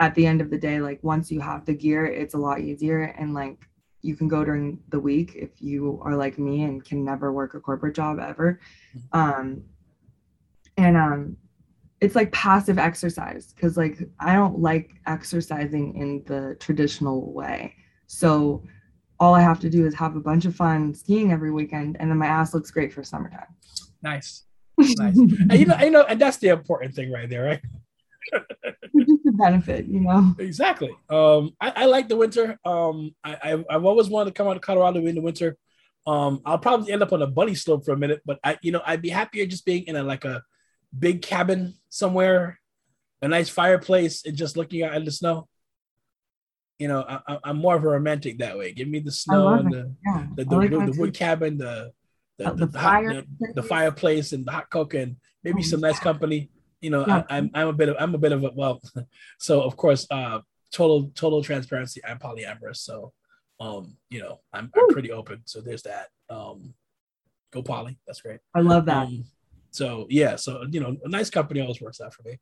at 0.00 0.14
the 0.14 0.26
end 0.26 0.40
of 0.40 0.50
the 0.50 0.58
day, 0.58 0.80
like 0.80 1.02
once 1.02 1.30
you 1.30 1.40
have 1.40 1.64
the 1.64 1.74
gear, 1.74 2.06
it's 2.06 2.34
a 2.34 2.38
lot 2.38 2.60
easier 2.60 3.02
and 3.18 3.34
like 3.34 3.68
you 4.00 4.14
can 4.14 4.28
go 4.28 4.44
during 4.44 4.78
the 4.90 5.00
week 5.00 5.32
if 5.34 5.60
you 5.60 6.00
are 6.04 6.14
like 6.14 6.38
me 6.38 6.62
and 6.62 6.84
can 6.84 7.04
never 7.04 7.32
work 7.32 7.54
a 7.54 7.60
corporate 7.60 7.96
job 7.96 8.18
ever. 8.20 8.60
Um 9.12 9.64
and 10.76 10.96
um 10.96 11.36
it's 12.00 12.14
like 12.14 12.30
passive 12.30 12.78
exercise 12.78 13.52
because 13.52 13.76
like 13.76 13.98
I 14.20 14.34
don't 14.34 14.60
like 14.60 14.92
exercising 15.06 15.96
in 15.96 16.22
the 16.26 16.56
traditional 16.60 17.32
way. 17.32 17.74
So 18.06 18.62
all 19.18 19.34
I 19.34 19.40
have 19.40 19.58
to 19.60 19.70
do 19.70 19.84
is 19.84 19.94
have 19.94 20.14
a 20.14 20.20
bunch 20.20 20.44
of 20.44 20.54
fun 20.54 20.94
skiing 20.94 21.32
every 21.32 21.50
weekend 21.50 21.96
and 21.98 22.08
then 22.08 22.18
my 22.18 22.26
ass 22.26 22.54
looks 22.54 22.70
great 22.70 22.92
for 22.92 23.02
summertime. 23.02 23.48
nice, 24.78 24.94
nice. 24.96 25.16
and 25.16 25.54
you 25.54 25.66
know, 25.66 25.74
I 25.74 25.88
know, 25.88 26.04
and 26.04 26.20
that's 26.20 26.36
the 26.36 26.48
important 26.48 26.94
thing 26.94 27.10
right 27.10 27.28
there, 27.28 27.44
right? 27.44 27.60
Just 28.32 29.26
a 29.26 29.32
benefit, 29.32 29.86
you 29.86 30.00
know. 30.00 30.34
Exactly. 30.38 30.90
Um, 31.10 31.54
I, 31.60 31.72
I 31.76 31.84
like 31.86 32.08
the 32.08 32.16
winter. 32.16 32.58
Um, 32.64 33.14
I, 33.24 33.36
I 33.42 33.64
I've 33.70 33.84
always 33.84 34.08
wanted 34.08 34.30
to 34.30 34.34
come 34.34 34.48
out 34.48 34.54
to 34.54 34.60
Colorado 34.60 35.04
in 35.06 35.14
the 35.14 35.20
winter. 35.20 35.56
Um, 36.06 36.40
I'll 36.46 36.58
probably 36.58 36.92
end 36.92 37.02
up 37.02 37.12
on 37.12 37.22
a 37.22 37.26
bunny 37.26 37.54
slope 37.54 37.84
for 37.84 37.92
a 37.92 37.96
minute, 37.98 38.22
but 38.24 38.38
I, 38.42 38.58
you 38.62 38.72
know, 38.72 38.82
I'd 38.86 39.02
be 39.02 39.10
happier 39.10 39.44
just 39.46 39.64
being 39.66 39.84
in 39.84 39.96
a 39.96 40.02
like 40.02 40.24
a 40.24 40.42
big 40.98 41.20
cabin 41.22 41.74
somewhere, 41.90 42.58
a 43.20 43.28
nice 43.28 43.48
fireplace, 43.50 44.24
and 44.24 44.36
just 44.36 44.56
looking 44.56 44.82
out 44.82 44.94
at 44.94 45.04
the 45.04 45.10
snow. 45.12 45.48
You 46.78 46.88
know, 46.88 47.04
I, 47.26 47.38
I'm 47.44 47.58
more 47.58 47.76
of 47.76 47.84
a 47.84 47.88
romantic 47.88 48.38
that 48.38 48.56
way. 48.56 48.72
Give 48.72 48.88
me 48.88 49.00
the 49.00 49.10
snow 49.10 49.48
and 49.54 49.72
the 49.72 49.94
Yeah. 50.06 50.26
the, 50.36 50.44
the, 50.44 50.56
like 50.56 50.70
the, 50.70 50.94
wood 50.98 51.12
cabin, 51.14 51.58
the 51.58 51.92
the, 52.38 52.46
Uh, 52.46 52.50
the, 52.52 52.66
the 52.66 52.72
the, 52.72 52.78
hot, 52.78 53.02
the, 53.04 53.26
the 53.56 53.62
fireplace 53.62 54.32
and 54.32 54.46
the 54.46 54.52
hot 54.52 54.70
cocoa, 54.70 54.98
and 55.00 55.16
maybe 55.42 55.58
Oh, 55.60 55.62
some 55.62 55.80
nice 55.80 55.96
yeah. 55.96 56.04
company. 56.04 56.50
You 56.80 56.90
know, 56.90 57.04
Yeah. 57.06 57.24
I, 57.28 57.36
I'm 57.36 57.50
I'm 57.54 57.68
a 57.68 57.72
bit 57.72 57.88
of 57.88 57.96
I'm 57.98 58.14
a 58.14 58.18
bit 58.18 58.32
of 58.32 58.44
a 58.44 58.50
well, 58.54 58.80
so 59.38 59.62
of 59.62 59.76
course, 59.76 60.06
uh, 60.10 60.40
total 60.72 61.10
total 61.14 61.42
transparency. 61.42 62.00
I'm 62.04 62.18
polyamorous, 62.18 62.76
so 62.76 63.12
um, 63.60 63.96
you 64.10 64.20
know, 64.20 64.40
I'm 64.52 64.70
I'm 64.74 64.88
pretty 64.88 65.10
open. 65.12 65.42
So 65.44 65.60
there's 65.60 65.82
that. 65.82 66.08
Um, 66.30 66.74
go 67.50 67.62
poly. 67.62 67.98
That's 68.06 68.20
great. 68.20 68.40
I 68.54 68.60
love 68.60 68.84
that. 68.86 69.06
Um, 69.06 69.24
so 69.70 70.06
yeah, 70.08 70.36
so 70.36 70.64
you 70.70 70.80
know, 70.80 70.96
a 71.04 71.08
nice 71.08 71.30
company 71.30 71.60
always 71.60 71.80
works 71.80 72.00
out 72.00 72.14
for 72.14 72.22
me. 72.22 72.38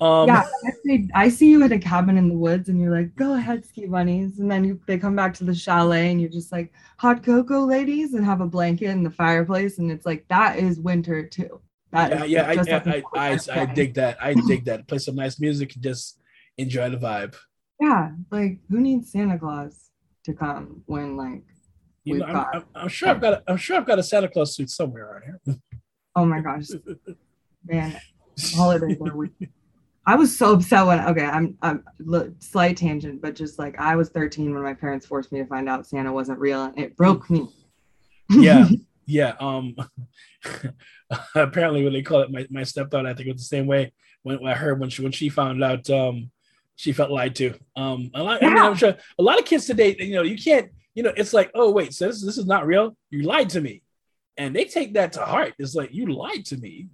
Um, 0.00 0.26
yeah, 0.26 0.44
actually, 0.66 1.08
I 1.14 1.28
see 1.28 1.50
you 1.50 1.62
at 1.62 1.72
a 1.72 1.78
cabin 1.78 2.18
in 2.18 2.28
the 2.28 2.36
woods, 2.36 2.68
and 2.68 2.80
you're 2.80 2.94
like, 2.94 3.14
"Go 3.14 3.34
ahead, 3.34 3.64
ski 3.64 3.86
bunnies," 3.86 4.40
and 4.40 4.50
then 4.50 4.64
you, 4.64 4.80
they 4.86 4.98
come 4.98 5.16
back 5.16 5.32
to 5.34 5.44
the 5.44 5.54
chalet, 5.54 6.10
and 6.10 6.20
you're 6.20 6.30
just 6.30 6.52
like, 6.52 6.72
"Hot 6.98 7.22
cocoa, 7.22 7.64
ladies," 7.64 8.14
and 8.14 8.24
have 8.24 8.40
a 8.40 8.46
blanket 8.46 8.90
in 8.90 9.02
the 9.02 9.10
fireplace, 9.10 9.78
and 9.78 9.90
it's 9.90 10.04
like 10.04 10.26
that 10.28 10.58
is 10.58 10.80
winter 10.80 11.26
too. 11.26 11.60
Yeah, 11.92 12.24
yeah, 12.24 12.42
I, 12.42 12.52
I, 12.52 12.76
I, 12.76 13.02
I, 13.14 13.30
as 13.30 13.48
I 13.48 13.64
day. 13.66 13.74
dig 13.74 13.94
that. 13.94 14.18
I 14.20 14.34
dig 14.34 14.64
that. 14.66 14.86
Play 14.86 14.98
some 14.98 15.16
nice 15.16 15.40
music 15.40 15.74
and 15.74 15.82
just 15.82 16.20
enjoy 16.58 16.90
the 16.90 16.96
vibe. 16.96 17.34
Yeah, 17.80 18.10
like 18.30 18.58
who 18.68 18.80
needs 18.80 19.12
Santa 19.12 19.38
Claus 19.38 19.90
to 20.24 20.32
come 20.32 20.82
when 20.86 21.16
like 21.16 21.44
You 22.04 22.18
know, 22.18 22.26
I'm, 22.26 22.32
got? 22.32 22.48
I'm, 22.54 22.64
I'm 22.74 22.88
sure 22.88 23.08
I've 23.08 23.20
got 23.20 23.32
a, 23.34 23.42
I'm 23.46 23.56
sure 23.56 23.76
I've 23.76 23.86
got 23.86 23.98
a 23.98 24.02
Santa 24.02 24.28
Claus 24.28 24.54
suit 24.56 24.70
somewhere 24.70 25.04
around 25.04 25.22
here. 25.46 25.56
oh 26.16 26.24
my 26.24 26.40
gosh, 26.40 26.66
man, 27.64 27.96
holidays 28.54 28.98
are 29.00 29.16
weird. 29.16 29.32
I 30.08 30.14
was 30.14 30.36
so 30.36 30.52
upset 30.52 30.86
when 30.86 31.00
okay, 31.00 31.24
I'm 31.24 31.58
I'm 31.62 31.84
li- 31.98 32.32
slight 32.38 32.76
tangent, 32.76 33.20
but 33.20 33.34
just 33.34 33.58
like 33.58 33.78
I 33.78 33.96
was 33.96 34.08
13 34.10 34.54
when 34.54 34.62
my 34.62 34.74
parents 34.74 35.04
forced 35.04 35.32
me 35.32 35.40
to 35.40 35.46
find 35.46 35.68
out 35.68 35.86
Santa 35.86 36.12
wasn't 36.12 36.38
real, 36.38 36.64
and 36.64 36.78
it 36.78 36.96
broke 36.96 37.28
me. 37.28 37.48
yeah, 38.30 38.68
yeah. 39.06 39.34
Um, 39.40 39.76
apparently, 41.34 41.84
when 41.84 41.92
they 41.92 42.02
call 42.02 42.20
it 42.20 42.30
my, 42.30 42.46
my 42.50 42.64
stepdaughter, 42.64 43.08
I 43.08 43.14
think 43.14 43.28
it 43.28 43.32
was 43.32 43.42
the 43.42 43.56
same 43.56 43.66
way 43.66 43.92
when, 44.22 44.40
when 44.40 44.52
I 44.52 44.56
heard 44.56 44.80
when 44.80 44.90
she 44.90 45.02
when 45.02 45.12
she 45.12 45.28
found 45.28 45.62
out 45.62 45.88
um 45.90 46.30
she 46.74 46.92
felt 46.92 47.10
lied 47.10 47.34
to. 47.36 47.54
Um, 47.74 48.10
a 48.14 48.22
lot, 48.22 48.42
I 48.42 48.48
mean, 48.48 48.58
I'm 48.58 48.76
sure 48.76 48.96
a 49.18 49.22
lot 49.22 49.38
of 49.38 49.46
kids 49.46 49.66
today, 49.66 49.96
you 49.98 50.14
know, 50.14 50.22
you 50.22 50.36
can't, 50.36 50.70
you 50.94 51.02
know, 51.02 51.12
it's 51.16 51.32
like, 51.32 51.50
oh 51.54 51.70
wait, 51.70 51.94
so 51.94 52.06
this 52.06 52.24
this 52.24 52.38
is 52.38 52.46
not 52.46 52.66
real. 52.66 52.96
You 53.10 53.22
lied 53.22 53.50
to 53.50 53.60
me, 53.60 53.82
and 54.36 54.54
they 54.54 54.64
take 54.64 54.94
that 54.94 55.12
to 55.14 55.24
heart. 55.24 55.54
It's 55.58 55.74
like 55.74 55.94
you 55.94 56.12
lied 56.12 56.44
to 56.46 56.56
me. 56.56 56.88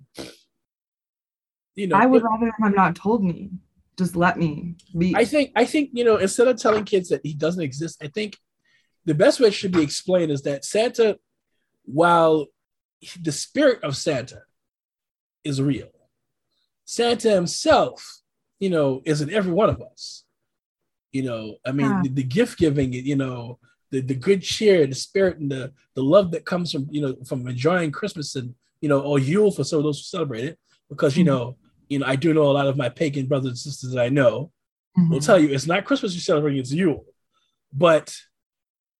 You 1.74 1.88
know, 1.88 1.96
I 1.96 2.06
would 2.06 2.22
but- 2.22 2.30
rather 2.30 2.52
have 2.60 2.74
not 2.74 2.96
told 2.96 3.24
me. 3.24 3.50
Just 3.98 4.16
let 4.16 4.38
me 4.38 4.74
be. 4.96 5.14
I 5.14 5.26
think 5.26 5.52
I 5.54 5.66
think 5.66 5.90
you 5.92 6.04
know 6.04 6.16
instead 6.16 6.48
of 6.48 6.56
telling 6.56 6.84
kids 6.84 7.10
that 7.10 7.20
he 7.22 7.34
doesn't 7.34 7.62
exist, 7.62 8.02
I 8.02 8.08
think 8.08 8.38
the 9.04 9.14
best 9.14 9.38
way 9.38 9.48
it 9.48 9.54
should 9.54 9.72
be 9.72 9.82
explained 9.82 10.32
is 10.32 10.42
that 10.42 10.64
Santa, 10.64 11.18
while 11.84 12.46
the 13.20 13.32
spirit 13.32 13.82
of 13.82 13.96
Santa 13.96 14.42
is 15.44 15.60
real, 15.60 15.90
Santa 16.84 17.30
himself, 17.30 18.20
you 18.60 18.70
know, 18.70 19.02
is 19.04 19.20
in 19.20 19.30
every 19.32 19.52
one 19.52 19.70
of 19.70 19.80
us. 19.82 20.24
You 21.12 21.22
know, 21.24 21.56
I 21.66 21.72
mean, 21.72 21.90
Yeah. 21.90 22.02
the, 22.04 22.08
the 22.08 22.22
gift 22.22 22.58
giving, 22.58 22.92
you 22.92 23.16
know, 23.16 23.58
the, 23.90 24.00
the 24.00 24.14
good 24.14 24.40
cheer, 24.42 24.86
the 24.86 24.94
spirit, 24.94 25.38
and 25.38 25.50
the 25.50 25.72
the 25.94 26.02
love 26.02 26.30
that 26.30 26.46
comes 26.46 26.72
from 26.72 26.86
you 26.90 27.02
know 27.02 27.14
from 27.26 27.46
enjoying 27.46 27.90
Christmas 27.92 28.34
and 28.36 28.54
you 28.80 28.88
know 28.88 29.00
or 29.02 29.18
Yule 29.18 29.50
for 29.50 29.64
some 29.64 29.80
of 29.80 29.84
those 29.84 29.98
who 29.98 30.04
celebrate 30.04 30.44
it, 30.44 30.58
because 30.88 31.14
you 31.18 31.24
Mhm. 31.24 31.26
know, 31.26 31.56
you 31.90 31.98
know, 31.98 32.06
I 32.06 32.16
do 32.16 32.32
know 32.32 32.44
a 32.50 32.52
lot 32.58 32.66
of 32.68 32.78
my 32.78 32.88
pagan 32.88 33.26
brothers 33.26 33.50
and 33.50 33.58
sisters 33.58 33.90
that 33.92 34.00
I 34.02 34.08
know 34.08 34.50
Mhm. 34.96 35.10
will 35.10 35.20
tell 35.20 35.38
you 35.38 35.50
it's 35.50 35.66
not 35.66 35.84
Christmas 35.84 36.14
you're 36.14 36.22
celebrating, 36.22 36.60
it's 36.60 36.72
Yule. 36.72 37.04
But 37.70 38.16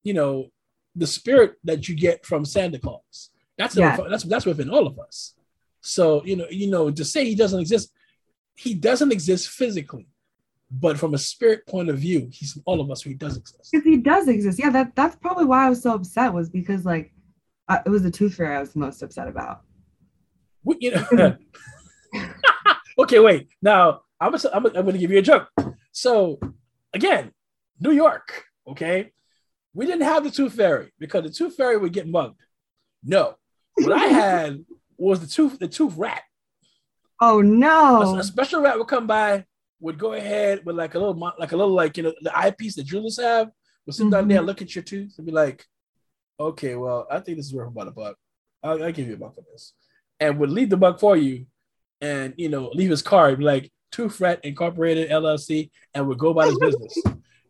you 0.02 0.12
know, 0.12 0.48
the 0.94 1.06
spirit 1.06 1.54
that 1.64 1.88
you 1.88 1.94
get 1.96 2.24
from 2.24 2.44
Santa 2.44 2.78
Claus. 2.78 3.30
That's 3.58 3.76
Yeah. 3.76 3.96
that's 4.08 4.24
that's 4.24 4.46
within 4.46 4.70
all 4.70 4.86
of 4.86 4.98
us. 4.98 5.34
So 5.80 6.24
you 6.24 6.36
know, 6.36 6.46
you 6.50 6.70
know, 6.70 6.90
to 6.90 7.04
say 7.04 7.24
he 7.24 7.34
doesn't 7.34 7.60
exist, 7.60 7.92
he 8.54 8.74
doesn't 8.74 9.12
exist 9.12 9.48
physically, 9.48 10.08
but 10.70 10.98
from 10.98 11.14
a 11.14 11.18
spirit 11.18 11.66
point 11.66 11.88
of 11.88 11.98
view, 11.98 12.28
he's 12.30 12.58
all 12.64 12.80
of 12.80 12.90
us. 12.90 13.02
He 13.02 13.14
does 13.14 13.36
exist. 13.36 13.70
Because 13.72 13.84
he 13.84 13.96
does 13.96 14.28
exist. 14.28 14.58
Yeah, 14.58 14.70
that 14.70 14.94
that's 14.94 15.16
probably 15.16 15.44
why 15.44 15.66
I 15.66 15.68
was 15.70 15.82
so 15.82 15.94
upset 15.94 16.32
was 16.32 16.48
because 16.48 16.84
like 16.84 17.12
I, 17.68 17.80
it 17.84 17.88
was 17.88 18.02
the 18.02 18.10
tooth 18.10 18.34
fairy 18.34 18.56
I 18.56 18.60
was 18.60 18.74
most 18.76 19.02
upset 19.02 19.28
about. 19.28 19.60
You 20.80 20.92
know. 21.12 21.36
okay, 22.98 23.18
wait. 23.18 23.48
Now 23.60 24.02
I'm 24.20 24.32
gonna, 24.32 24.50
I'm, 24.54 24.62
gonna, 24.62 24.78
I'm 24.78 24.84
gonna 24.86 24.98
give 24.98 25.10
you 25.10 25.18
a 25.18 25.22
joke. 25.22 25.48
So 25.92 26.38
again, 26.94 27.32
New 27.80 27.92
York. 27.92 28.44
Okay, 28.68 29.12
we 29.74 29.86
didn't 29.86 30.02
have 30.02 30.24
the 30.24 30.30
tooth 30.30 30.54
fairy 30.54 30.92
because 30.98 31.24
the 31.24 31.30
tooth 31.30 31.56
fairy 31.56 31.76
would 31.76 31.92
get 31.92 32.08
mugged. 32.08 32.40
No, 33.02 33.36
what 33.74 33.92
I 33.92 34.06
had 34.06 34.64
was 34.96 35.20
the 35.20 35.26
tooth 35.26 35.58
the 35.58 35.68
tooth 35.68 35.94
rat. 35.96 36.22
Oh 37.20 37.40
no. 37.40 38.16
A, 38.18 38.24
special 38.24 38.60
rat 38.60 38.78
would 38.78 38.88
come 38.88 39.06
by, 39.06 39.44
would 39.80 39.98
go 39.98 40.12
ahead 40.12 40.64
with 40.64 40.76
like 40.76 40.94
a 40.94 40.98
little 40.98 41.32
like 41.38 41.52
a 41.52 41.56
little 41.56 41.74
like 41.74 41.96
you 41.96 42.02
know 42.02 42.14
the 42.20 42.36
eyepiece 42.36 42.76
that 42.76 42.84
jewelers 42.84 43.20
have. 43.20 43.50
Would 43.86 43.96
sit 43.96 44.10
down 44.10 44.10
there, 44.10 44.20
mm-hmm. 44.20 44.38
and 44.38 44.46
look 44.46 44.62
at 44.62 44.74
your 44.76 44.84
tooth, 44.84 45.14
and 45.16 45.26
be 45.26 45.32
like, 45.32 45.66
"Okay, 46.38 46.76
well, 46.76 47.06
I 47.10 47.18
think 47.18 47.36
this 47.36 47.46
is 47.46 47.54
worth 47.54 47.68
about 47.68 47.88
a 47.88 47.90
buck. 47.90 48.16
I'll, 48.62 48.80
I'll 48.80 48.92
give 48.92 49.08
you 49.08 49.14
a 49.14 49.16
buck 49.16 49.34
for 49.34 49.44
this," 49.52 49.72
and 50.20 50.38
would 50.38 50.50
leave 50.50 50.70
the 50.70 50.76
buck 50.76 51.00
for 51.00 51.16
you, 51.16 51.46
and 52.00 52.32
you 52.36 52.48
know 52.48 52.70
leave 52.74 52.90
his 52.90 53.02
card 53.02 53.38
be 53.38 53.44
like 53.44 53.72
Tooth 53.90 54.20
Rat 54.20 54.44
Incorporated 54.44 55.10
LLC, 55.10 55.70
and 55.94 56.06
would 56.06 56.18
go 56.18 56.30
about 56.30 56.46
his 56.46 56.58
business. 56.58 57.02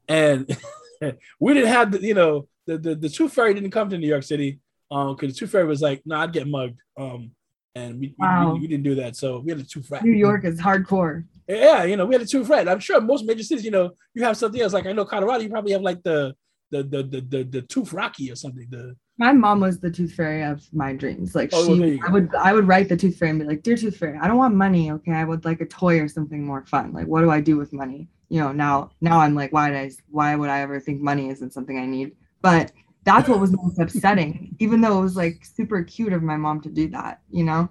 And 0.09 0.47
we 1.41 1.55
didn't 1.55 1.69
have 1.71 1.93
the 1.93 2.01
you 2.03 2.15
know 2.15 2.47
the 2.67 2.79
the, 2.79 2.95
the 2.95 3.09
Tooth 3.09 3.33
Fairy 3.35 3.55
didn't 3.55 3.71
come 3.71 3.89
to 3.91 3.99
New 3.99 4.07
York 4.09 4.23
City 4.23 4.61
um 4.91 5.15
because 5.17 5.33
the 5.35 5.39
Tooth 5.41 5.51
Fairy 5.51 5.65
was 5.67 5.81
like, 5.83 6.03
"No, 6.05 6.17
I'd 6.17 6.33
get 6.33 6.47
mugged." 6.49 6.79
Um, 6.97 7.33
and 7.75 7.99
we, 8.01 8.09
we- 8.09 8.15
Wow. 8.19 8.55
we, 8.55 8.61
we 8.61 8.67
didn't 8.69 8.85
do 8.85 8.95
that, 8.97 9.17
so 9.17 9.41
we 9.41 9.51
had 9.51 9.61
a 9.61 9.65
Tooth 9.65 9.91
Rat. 9.91 10.05
New 10.05 10.13
York 10.13 10.45
is 10.45 10.61
hardcore. 10.61 11.25
Yeah, 11.49 11.85
you 11.85 11.97
know, 11.97 12.07
we 12.07 12.15
had 12.15 12.23
a 12.23 12.27
tooth 12.27 12.47
friend. 12.47 12.69
I'm 12.71 12.79
sure 12.81 13.01
most 13.01 13.25
major 13.25 13.43
cities, 13.43 13.65
you 13.65 13.71
know, 13.73 13.91
you 14.15 14.23
have 14.25 14.37
something 14.37 14.61
else. 14.61 14.73
Like 14.73 14.87
I 14.87 14.93
know 14.93 15.05
Colorado, 15.05 15.43
you 15.43 15.51
probably 15.51 15.73
have 15.73 15.83
like 15.83 16.03
the 16.03 16.35
the 16.71 16.83
the 16.85 17.03
the 17.03 17.21
the, 17.21 17.43
the 17.45 17.63
tooth 17.63 17.93
rocky 17.93 18.31
or 18.31 18.37
something. 18.37 18.67
The 18.71 18.95
My 19.19 19.33
mom 19.33 19.61
was 19.61 19.81
the 19.81 19.91
tooth 19.91 20.13
fairy 20.15 20.43
of 20.45 20.63
my 20.73 20.93
dreams. 20.93 21.35
Like 21.35 21.51
Oh, 21.53 21.67
she, 21.67 21.73
you 21.75 22.01
I 22.07 22.11
would, 22.13 22.35
I 22.35 22.53
would 22.53 22.67
write 22.69 22.89
the 22.89 22.97
tooth 22.97 23.17
fairy 23.19 23.31
and 23.31 23.41
be 23.41 23.45
like, 23.47 23.63
"Dear 23.63 23.77
tooth 23.77 23.97
fairy, 23.97 24.19
I 24.23 24.29
don't 24.29 24.37
want 24.39 24.55
money. 24.55 24.91
Okay, 24.93 25.13
I 25.13 25.25
would 25.25 25.45
like 25.45 25.61
a 25.61 25.67
toy 25.67 26.01
or 26.01 26.09
something 26.09 26.47
more 26.47 26.65
fun. 26.67 26.93
Like, 26.93 27.07
what 27.09 27.23
do 27.23 27.31
I 27.31 27.41
do 27.41 27.57
with 27.57 27.73
money? 27.73 28.09
You 28.33 28.41
know, 28.41 28.51
now, 28.51 28.93
now 29.03 29.21
I'm 29.21 29.35
like, 29.35 29.53
why 29.53 29.69
did 29.69 29.77
I, 29.77 29.91
why 30.09 30.35
would 30.35 30.49
I 30.49 30.61
ever 30.61 30.81
think 30.81 31.03
money 31.03 31.29
isn't 31.29 31.53
something 31.53 31.79
I 31.79 31.85
need? 31.85 32.13
But 32.41 32.73
that's 33.05 33.29
what 33.29 33.41
was 33.41 33.53
most 33.53 33.79
upsetting. 33.79 34.57
Even 34.59 34.81
though 34.81 35.01
it 35.01 35.03
was 35.03 35.17
like 35.17 35.45
super 35.45 35.83
cute 35.83 36.15
of 36.15 36.23
my 36.23 36.39
mom 36.39 36.63
to 36.63 36.71
do 36.71 36.89
that, 36.89 37.21
you 37.31 37.45
know. 37.45 37.69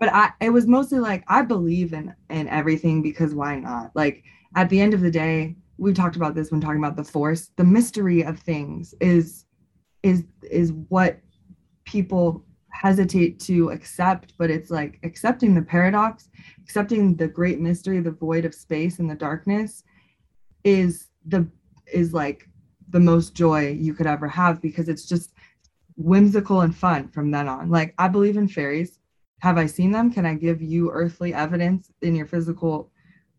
But 0.00 0.12
I, 0.12 0.30
it 0.40 0.50
was 0.50 0.66
mostly 0.66 0.98
like 0.98 1.22
I 1.28 1.42
believe 1.42 1.92
in 1.92 2.12
in 2.28 2.48
everything 2.48 3.02
because 3.02 3.36
why 3.36 3.60
not? 3.60 3.92
Like 3.94 4.24
at 4.56 4.68
the 4.68 4.80
end 4.80 4.94
of 4.94 5.00
the 5.00 5.12
day, 5.12 5.54
we 5.78 5.92
talked 5.92 6.16
about 6.16 6.34
this 6.34 6.50
when 6.50 6.60
talking 6.60 6.82
about 6.82 6.96
the 6.96 7.04
force. 7.04 7.52
The 7.54 7.62
mystery 7.62 8.24
of 8.24 8.40
things 8.40 8.96
is 9.00 9.44
is 10.02 10.24
is 10.42 10.72
what 10.88 11.20
people 11.84 12.44
hesitate 12.72 13.38
to 13.40 13.70
accept 13.70 14.32
but 14.38 14.50
it's 14.50 14.70
like 14.70 14.98
accepting 15.02 15.54
the 15.54 15.62
paradox 15.62 16.28
accepting 16.62 17.16
the 17.16 17.26
great 17.26 17.60
mystery 17.60 18.00
the 18.00 18.12
void 18.12 18.44
of 18.44 18.54
space 18.54 19.00
and 19.00 19.10
the 19.10 19.14
darkness 19.14 19.82
is 20.64 21.08
the 21.26 21.46
is 21.92 22.12
like 22.12 22.48
the 22.90 23.00
most 23.00 23.34
joy 23.34 23.68
you 23.68 23.94
could 23.94 24.06
ever 24.06 24.28
have 24.28 24.60
because 24.60 24.88
it's 24.88 25.06
just 25.06 25.32
whimsical 25.96 26.62
and 26.62 26.74
fun 26.74 27.08
from 27.08 27.30
then 27.30 27.48
on. 27.48 27.70
Like 27.70 27.94
i 27.98 28.08
believe 28.08 28.36
in 28.36 28.48
fairies. 28.48 28.98
Have 29.40 29.58
i 29.58 29.66
seen 29.66 29.90
them? 29.90 30.12
Can 30.12 30.26
i 30.26 30.34
give 30.34 30.60
you 30.62 30.90
earthly 30.90 31.34
evidence 31.34 31.90
in 32.02 32.14
your 32.14 32.26
physical 32.26 32.90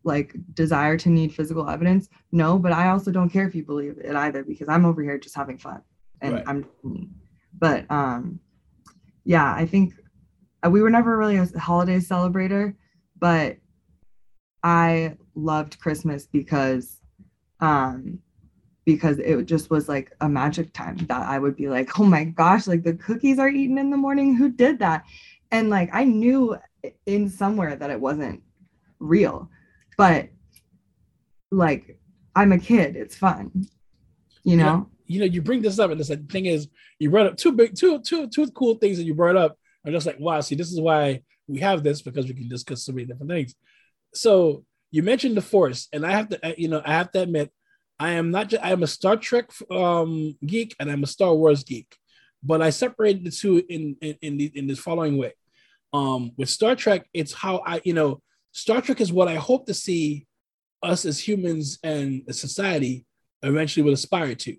like 0.04 0.34
desire 0.54 0.96
to 0.98 1.08
need 1.08 1.32
physical 1.34 1.68
evidence? 1.68 2.08
No 2.32 2.58
but 2.58 2.72
i 2.72 2.88
also 2.88 3.10
don't 3.10 3.30
care 3.30 3.46
if 3.46 3.54
you 3.54 3.64
believe 3.64 3.98
it 4.02 4.16
either 4.16 4.42
because 4.42 4.68
i'm 4.68 4.84
over 4.84 5.02
here 5.02 5.18
just 5.18 5.36
having 5.36 5.58
fun 5.58 5.82
and 6.20 6.34
Right. 6.34 6.44
i'm 6.46 6.66
but 7.58 7.88
um 7.90 8.40
yeah 9.24 9.54
i 9.54 9.66
think 9.66 9.94
uh, 10.64 10.70
we 10.70 10.82
were 10.82 10.90
never 10.90 11.16
really 11.16 11.36
a 11.36 11.46
holiday 11.58 11.98
celebrator 11.98 12.74
but 13.18 13.58
i 14.62 15.16
loved 15.34 15.78
christmas 15.78 16.26
because 16.26 17.01
um 17.62 18.18
because 18.84 19.18
it 19.18 19.44
just 19.44 19.70
was 19.70 19.88
like 19.88 20.12
a 20.20 20.28
magic 20.28 20.72
time 20.74 20.96
that 21.08 21.26
i 21.26 21.38
would 21.38 21.56
be 21.56 21.68
like 21.68 21.98
oh 21.98 22.04
my 22.04 22.24
gosh 22.24 22.66
like 22.66 22.82
the 22.82 22.94
cookies 22.94 23.38
are 23.38 23.48
eaten 23.48 23.78
in 23.78 23.88
the 23.90 23.96
morning 23.96 24.34
who 24.34 24.50
did 24.50 24.78
that 24.78 25.04
and 25.50 25.70
like 25.70 25.88
i 25.94 26.04
knew 26.04 26.56
in 27.06 27.30
somewhere 27.30 27.76
that 27.76 27.90
it 27.90 28.00
wasn't 28.00 28.42
real 28.98 29.48
but 29.96 30.28
like 31.50 31.98
i'm 32.36 32.52
a 32.52 32.58
kid 32.58 32.96
it's 32.96 33.16
fun 33.16 33.50
you 34.44 34.56
Yeah. 34.56 34.64
know 34.64 34.88
you 35.12 35.18
know, 35.18 35.26
you 35.26 35.42
bring 35.42 35.60
this 35.60 35.78
up, 35.78 35.90
and 35.90 36.00
the 36.00 36.16
thing 36.30 36.46
is, 36.46 36.68
you 36.98 37.10
brought 37.10 37.26
up 37.26 37.36
two 37.36 37.52
big, 37.52 37.76
two, 37.76 38.00
two, 38.00 38.28
two 38.28 38.50
cool 38.52 38.76
things 38.76 38.96
that 38.96 39.04
you 39.04 39.14
brought 39.14 39.36
up. 39.36 39.58
I'm 39.84 39.92
just 39.92 40.06
like, 40.06 40.18
wow, 40.18 40.40
see, 40.40 40.54
this 40.54 40.72
is 40.72 40.80
why 40.80 41.22
we 41.46 41.60
have 41.60 41.82
this 41.82 42.00
because 42.00 42.26
we 42.26 42.34
can 42.34 42.48
discuss 42.48 42.86
so 42.86 42.92
many 42.92 43.06
different 43.06 43.30
things. 43.30 43.54
So 44.14 44.64
you 44.92 45.02
mentioned 45.02 45.36
the 45.36 45.42
Force, 45.42 45.88
and 45.92 46.06
I 46.06 46.12
have 46.12 46.28
to, 46.28 46.54
you 46.56 46.68
know, 46.68 46.82
I 46.84 46.92
have 46.92 47.10
to 47.12 47.22
admit, 47.22 47.50
I 47.98 48.12
am 48.12 48.30
not 48.30 48.48
just, 48.48 48.62
I 48.62 48.72
am 48.72 48.82
a 48.82 48.86
Star 48.86 49.16
Trek 49.16 49.50
um, 49.70 50.36
geek 50.44 50.76
and 50.78 50.90
I'm 50.90 51.02
a 51.02 51.06
Star 51.06 51.34
Wars 51.34 51.64
geek, 51.64 51.96
but 52.42 52.60
I 52.60 52.70
separated 52.70 53.24
the 53.24 53.30
two 53.30 53.64
in 53.68 53.96
in 54.00 54.16
in, 54.20 54.36
the, 54.36 54.52
in 54.54 54.66
this 54.66 54.78
following 54.78 55.16
way. 55.16 55.32
Um, 55.94 56.32
with 56.36 56.50
Star 56.50 56.76
Trek, 56.76 57.06
it's 57.12 57.32
how 57.32 57.62
I, 57.66 57.80
you 57.84 57.94
know, 57.94 58.20
Star 58.52 58.82
Trek 58.82 59.00
is 59.00 59.12
what 59.12 59.28
I 59.28 59.36
hope 59.36 59.66
to 59.66 59.74
see 59.74 60.26
us 60.82 61.04
as 61.06 61.26
humans 61.26 61.78
and 61.82 62.22
a 62.28 62.32
society 62.32 63.06
eventually 63.42 63.84
will 63.84 63.94
aspire 63.94 64.34
to. 64.34 64.56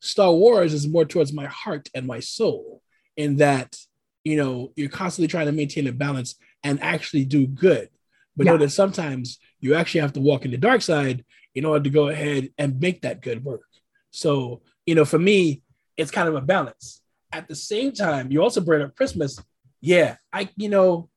Star 0.00 0.32
Wars 0.32 0.72
is 0.72 0.88
more 0.88 1.04
towards 1.04 1.32
my 1.32 1.46
heart 1.46 1.88
and 1.94 2.06
my 2.06 2.20
soul, 2.20 2.82
in 3.16 3.36
that 3.36 3.76
you 4.24 4.38
know 4.38 4.72
you're 4.74 4.88
constantly 4.88 5.28
trying 5.28 5.46
to 5.46 5.52
maintain 5.52 5.86
a 5.86 5.92
balance 5.92 6.36
and 6.64 6.82
actually 6.82 7.26
do 7.26 7.46
good, 7.46 7.90
but 8.36 8.46
know 8.46 8.56
that 8.56 8.70
sometimes 8.70 9.38
you 9.66 9.74
actually 9.74 10.00
have 10.00 10.12
to 10.14 10.20
walk 10.20 10.44
in 10.44 10.50
the 10.50 10.56
dark 10.56 10.82
side 10.82 11.24
in 11.54 11.64
order 11.64 11.82
to 11.82 11.90
go 11.90 12.08
ahead 12.08 12.50
and 12.58 12.80
make 12.80 13.02
that 13.02 13.22
good 13.22 13.44
work. 13.44 13.66
So 14.10 14.62
you 14.86 14.94
know, 14.94 15.04
for 15.04 15.18
me, 15.18 15.62
it's 15.96 16.10
kind 16.10 16.28
of 16.28 16.36
a 16.36 16.40
balance. 16.40 17.02
At 17.32 17.48
the 17.48 17.56
same 17.56 17.92
time, 17.92 18.30
you 18.30 18.42
also 18.42 18.60
bring 18.60 18.82
up 18.82 18.94
Christmas. 18.94 19.42
Yeah, 19.80 20.16
I 20.32 20.48
you 20.56 20.68
know, 20.68 21.10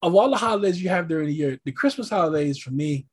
of 0.00 0.14
all 0.14 0.30
the 0.30 0.36
holidays 0.36 0.82
you 0.82 0.88
have 0.88 1.08
during 1.08 1.26
the 1.26 1.34
year, 1.34 1.58
the 1.64 1.72
Christmas 1.72 2.08
holidays 2.08 2.58
for 2.58 2.70
me, 2.70 3.06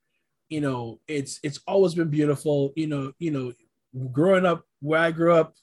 you 0.49 0.61
know, 0.61 0.99
it's 1.07 1.39
it's 1.43 1.59
always 1.67 1.95
been 1.95 2.09
beautiful. 2.09 2.73
You 2.75 2.87
know, 2.87 3.11
you 3.19 3.31
know, 3.31 3.53
growing 4.11 4.45
up 4.45 4.63
where 4.81 4.99
I 4.99 5.11
grew 5.11 5.33
up, 5.33 5.55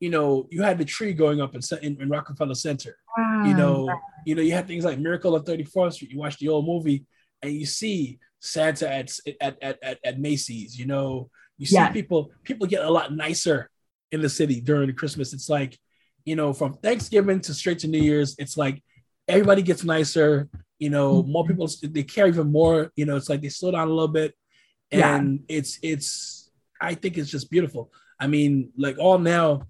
you 0.00 0.10
know, 0.10 0.48
you 0.50 0.62
had 0.62 0.78
the 0.78 0.84
tree 0.84 1.12
going 1.12 1.40
up 1.40 1.54
in, 1.54 1.60
in, 1.82 2.00
in 2.00 2.08
Rockefeller 2.08 2.54
Center. 2.54 2.96
You 3.18 3.24
ah. 3.24 3.56
know, 3.56 3.90
you 4.26 4.34
know, 4.34 4.42
you 4.42 4.52
had 4.52 4.66
things 4.66 4.84
like 4.84 4.98
Miracle 4.98 5.34
on 5.34 5.44
34th 5.44 5.94
Street. 5.94 6.10
You 6.10 6.18
watch 6.18 6.38
the 6.38 6.48
old 6.48 6.66
movie 6.66 7.06
and 7.42 7.52
you 7.52 7.66
see 7.66 8.18
Santa 8.40 8.92
at 8.92 9.10
at 9.40 9.58
at, 9.62 9.98
at, 10.04 10.18
Macy's. 10.18 10.78
You 10.78 10.86
know, 10.86 11.30
you 11.58 11.66
see 11.66 11.74
Yes. 11.76 11.92
people 11.92 12.32
people 12.42 12.66
get 12.66 12.84
a 12.84 12.90
lot 12.90 13.14
nicer 13.14 13.70
in 14.12 14.20
the 14.20 14.28
city 14.28 14.60
during 14.60 14.92
Christmas. 14.94 15.32
It's 15.32 15.48
like, 15.48 15.78
you 16.24 16.34
know, 16.36 16.52
from 16.52 16.74
Thanksgiving 16.74 17.40
to 17.42 17.54
straight 17.54 17.78
to 17.80 17.88
New 17.88 18.02
Year's, 18.02 18.34
it's 18.38 18.56
like 18.56 18.82
everybody 19.28 19.62
gets 19.62 19.84
nicer. 19.84 20.48
You 20.78 20.90
know, 20.90 21.22
more 21.22 21.46
people 21.46 21.68
they 21.82 22.02
care 22.02 22.26
even 22.26 22.50
more. 22.50 22.90
You 22.96 23.04
know, 23.06 23.16
it's 23.16 23.28
like 23.28 23.42
they 23.42 23.50
slow 23.50 23.70
down 23.70 23.88
a 23.88 23.90
little 23.90 24.08
bit, 24.08 24.34
Yeah. 24.90 25.14
and 25.16 25.44
it's 25.48 25.78
it's. 25.82 26.50
I 26.80 26.94
think 26.94 27.18
it's 27.18 27.30
just 27.30 27.50
beautiful. 27.50 27.92
I 28.18 28.26
mean, 28.26 28.72
like 28.78 28.98
all 28.98 29.18
now, 29.18 29.66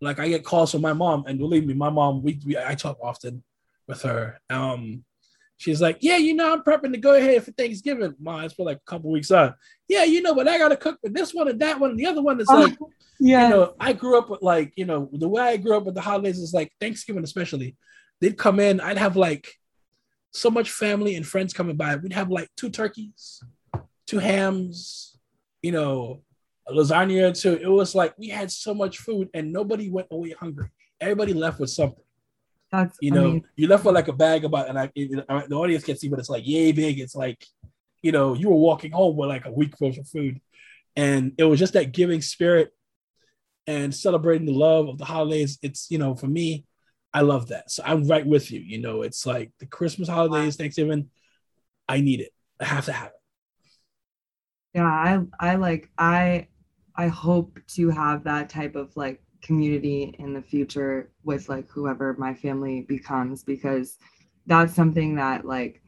like 0.00 0.18
I 0.18 0.28
get 0.30 0.44
calls 0.44 0.72
from 0.72 0.80
my 0.80 0.94
mom, 0.94 1.24
and 1.26 1.38
believe 1.38 1.66
me, 1.66 1.74
my 1.74 1.90
mom, 1.90 2.22
we, 2.22 2.40
we 2.46 2.56
I 2.56 2.74
talk 2.74 2.96
often 3.02 3.44
with 3.86 4.00
her. 4.02 4.40
Um, 4.48 5.04
she's 5.56 5.80
like, 5.80 5.98
yeah, 6.00 6.16
you 6.16 6.34
know, 6.34 6.52
I'm 6.52 6.62
prepping 6.62 6.92
to 6.92 6.98
go 6.98 7.14
ahead 7.14 7.44
for 7.44 7.52
Thanksgiving. 7.52 8.14
It's 8.18 8.54
for 8.54 8.64
like 8.64 8.78
a 8.78 8.90
couple 8.90 9.10
weeks 9.10 9.30
on. 9.30 9.54
Yeah, 9.88 10.04
you 10.04 10.22
know, 10.22 10.34
but 10.34 10.48
I 10.48 10.58
gotta 10.58 10.76
cook 10.76 10.98
for 11.02 11.10
this 11.10 11.34
one 11.34 11.48
and 11.48 11.60
that 11.60 11.78
one 11.78 11.90
and 11.90 11.98
the 11.98 12.06
other 12.06 12.22
one. 12.22 12.40
It's 12.40 12.50
uh-huh. 12.50 12.62
like, 12.62 12.78
yeah 13.20 13.48
you 13.48 13.54
know, 13.54 13.74
I 13.78 13.92
grew 13.92 14.18
up 14.18 14.30
with 14.30 14.42
like, 14.42 14.72
you 14.76 14.84
know, 14.84 15.08
the 15.12 15.28
way 15.28 15.42
I 15.42 15.56
grew 15.56 15.76
up 15.76 15.84
with 15.84 15.94
the 15.94 16.00
holidays 16.00 16.38
is 16.38 16.54
like 16.54 16.72
Thanksgiving, 16.80 17.24
especially. 17.24 17.76
They'd 18.20 18.38
come 18.38 18.60
in, 18.60 18.80
I'd 18.80 18.98
have 18.98 19.16
like 19.16 19.52
so 20.32 20.50
much 20.50 20.70
family 20.70 21.14
and 21.14 21.26
friends 21.26 21.52
coming 21.52 21.76
by. 21.76 21.96
We'd 21.96 22.12
have 22.12 22.30
like 22.30 22.48
two 22.56 22.70
turkeys, 22.70 23.42
two 24.06 24.18
hams, 24.18 25.18
you 25.62 25.72
know, 25.72 26.22
a 26.66 26.72
lasagna 26.72 27.38
two. 27.38 27.54
It 27.54 27.68
was 27.68 27.94
like 27.94 28.14
we 28.18 28.28
had 28.28 28.50
so 28.50 28.74
much 28.74 28.98
food 28.98 29.28
and 29.34 29.52
nobody 29.52 29.90
went 29.90 30.08
away 30.10 30.30
hungry. 30.38 30.68
Everybody 31.00 31.34
left 31.34 31.60
with 31.60 31.70
something. 31.70 32.03
That's 32.76 32.98
You 33.00 33.10
know, 33.10 33.24
mean, 33.32 33.44
you 33.56 33.68
left 33.68 33.84
with 33.84 33.94
like 33.94 34.08
a 34.08 34.12
bag 34.12 34.44
about, 34.44 34.68
and 34.68 34.78
I, 34.78 34.90
it- 34.94 35.24
uh, 35.28 35.42
the 35.48 35.56
audience 35.56 35.84
can't 35.84 35.98
see, 36.00 36.08
but 36.08 36.18
it's 36.18 36.30
like 36.30 36.46
yay 36.46 36.72
big. 36.72 36.98
It's 37.00 37.14
like, 37.14 37.44
you 38.02 38.12
know, 38.12 38.34
you 38.34 38.48
were 38.50 38.56
walking 38.56 38.92
home 38.92 39.16
with 39.16 39.28
like 39.28 39.46
a 39.46 39.52
week 39.52 39.80
worth 39.80 39.98
of 39.98 40.08
food, 40.08 40.40
and 40.96 41.32
it 41.38 41.44
was 41.44 41.58
just 41.60 41.74
that 41.74 41.92
giving 41.92 42.22
spirit. 42.22 42.70
and 43.66 43.94
celebrating 43.94 44.46
the 44.46 44.52
love 44.52 44.88
of 44.88 44.98
the 44.98 45.04
holidays. 45.04 45.58
It's 45.62 45.86
you 45.90 45.98
know, 45.98 46.14
for 46.14 46.26
me, 46.26 46.66
I 47.14 47.22
love 47.22 47.48
that. 47.48 47.70
So 47.70 47.82
I'm 47.86 48.06
right 48.06 48.26
with 48.26 48.50
you. 48.50 48.60
You 48.60 48.80
know, 48.80 49.02
it's 49.02 49.24
like 49.26 49.52
the 49.60 49.66
Christmas 49.66 50.08
holidays, 50.08 50.56
Thanksgiving. 50.56 51.10
I 51.88 52.00
need 52.00 52.20
it. 52.20 52.32
I 52.60 52.66
have 52.66 52.86
to 52.86 52.92
have 52.92 53.08
it. 53.08 53.20
Yeah, 54.74 54.84
I 54.86 55.20
I 55.40 55.54
like 55.56 55.90
I 55.98 56.48
I 56.96 57.08
hope 57.08 57.58
to 57.76 57.90
have 57.90 58.24
that 58.24 58.48
type 58.50 58.76
of 58.76 58.96
like 58.96 59.22
community 59.44 60.14
in 60.18 60.32
the 60.32 60.42
future 60.42 61.10
with 61.22 61.48
like 61.48 61.68
whoever 61.68 62.14
my 62.18 62.34
family 62.34 62.80
becomes 62.82 63.44
because 63.44 63.98
that's 64.46 64.74
something 64.74 65.14
that 65.14 65.44
like 65.44 65.82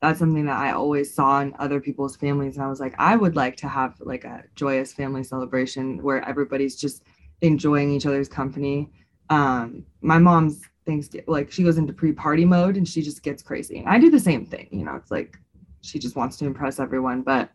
that's 0.00 0.18
something 0.18 0.46
that 0.46 0.56
I 0.56 0.72
always 0.72 1.12
saw 1.12 1.40
in 1.40 1.54
other 1.58 1.78
people's 1.78 2.16
families. 2.16 2.56
And 2.56 2.64
I 2.64 2.68
was 2.68 2.80
like, 2.80 2.94
I 2.98 3.16
would 3.16 3.36
like 3.36 3.56
to 3.56 3.68
have 3.68 3.96
like 4.00 4.24
a 4.24 4.44
joyous 4.54 4.94
family 4.94 5.22
celebration 5.22 6.02
where 6.02 6.26
everybody's 6.26 6.76
just 6.76 7.02
enjoying 7.42 7.90
each 7.90 8.06
other's 8.06 8.28
company. 8.28 8.90
Um, 9.28 9.84
my 10.00 10.18
mom's 10.18 10.62
things 10.86 11.10
like 11.26 11.52
she 11.52 11.62
goes 11.62 11.76
into 11.76 11.92
pre-party 11.92 12.46
mode 12.46 12.78
and 12.78 12.88
she 12.88 13.02
just 13.02 13.22
gets 13.22 13.42
crazy. 13.42 13.78
And 13.78 13.88
I 13.88 13.98
do 13.98 14.10
the 14.10 14.18
same 14.18 14.46
thing, 14.46 14.68
you 14.70 14.84
know, 14.84 14.96
it's 14.96 15.10
like 15.10 15.38
she 15.82 15.98
just 15.98 16.16
wants 16.16 16.38
to 16.38 16.46
impress 16.46 16.80
everyone. 16.80 17.20
But 17.22 17.50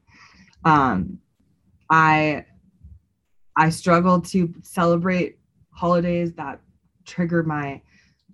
um 0.64 1.20
I 1.90 2.46
I 3.58 3.70
struggle 3.70 4.22
to 4.22 4.54
celebrate 4.62 5.38
holidays 5.72 6.34
that 6.34 6.60
trigger 7.06 7.44
my 7.44 7.82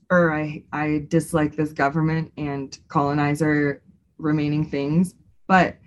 or 0.09 0.33
I 0.33 0.63
I 0.73 1.05
dislike 1.07 1.55
this 1.55 1.71
government 1.71 2.31
and 2.37 2.77
colonizer 2.87 3.81
remaining 4.17 4.69
things, 4.69 5.15
but 5.47 5.77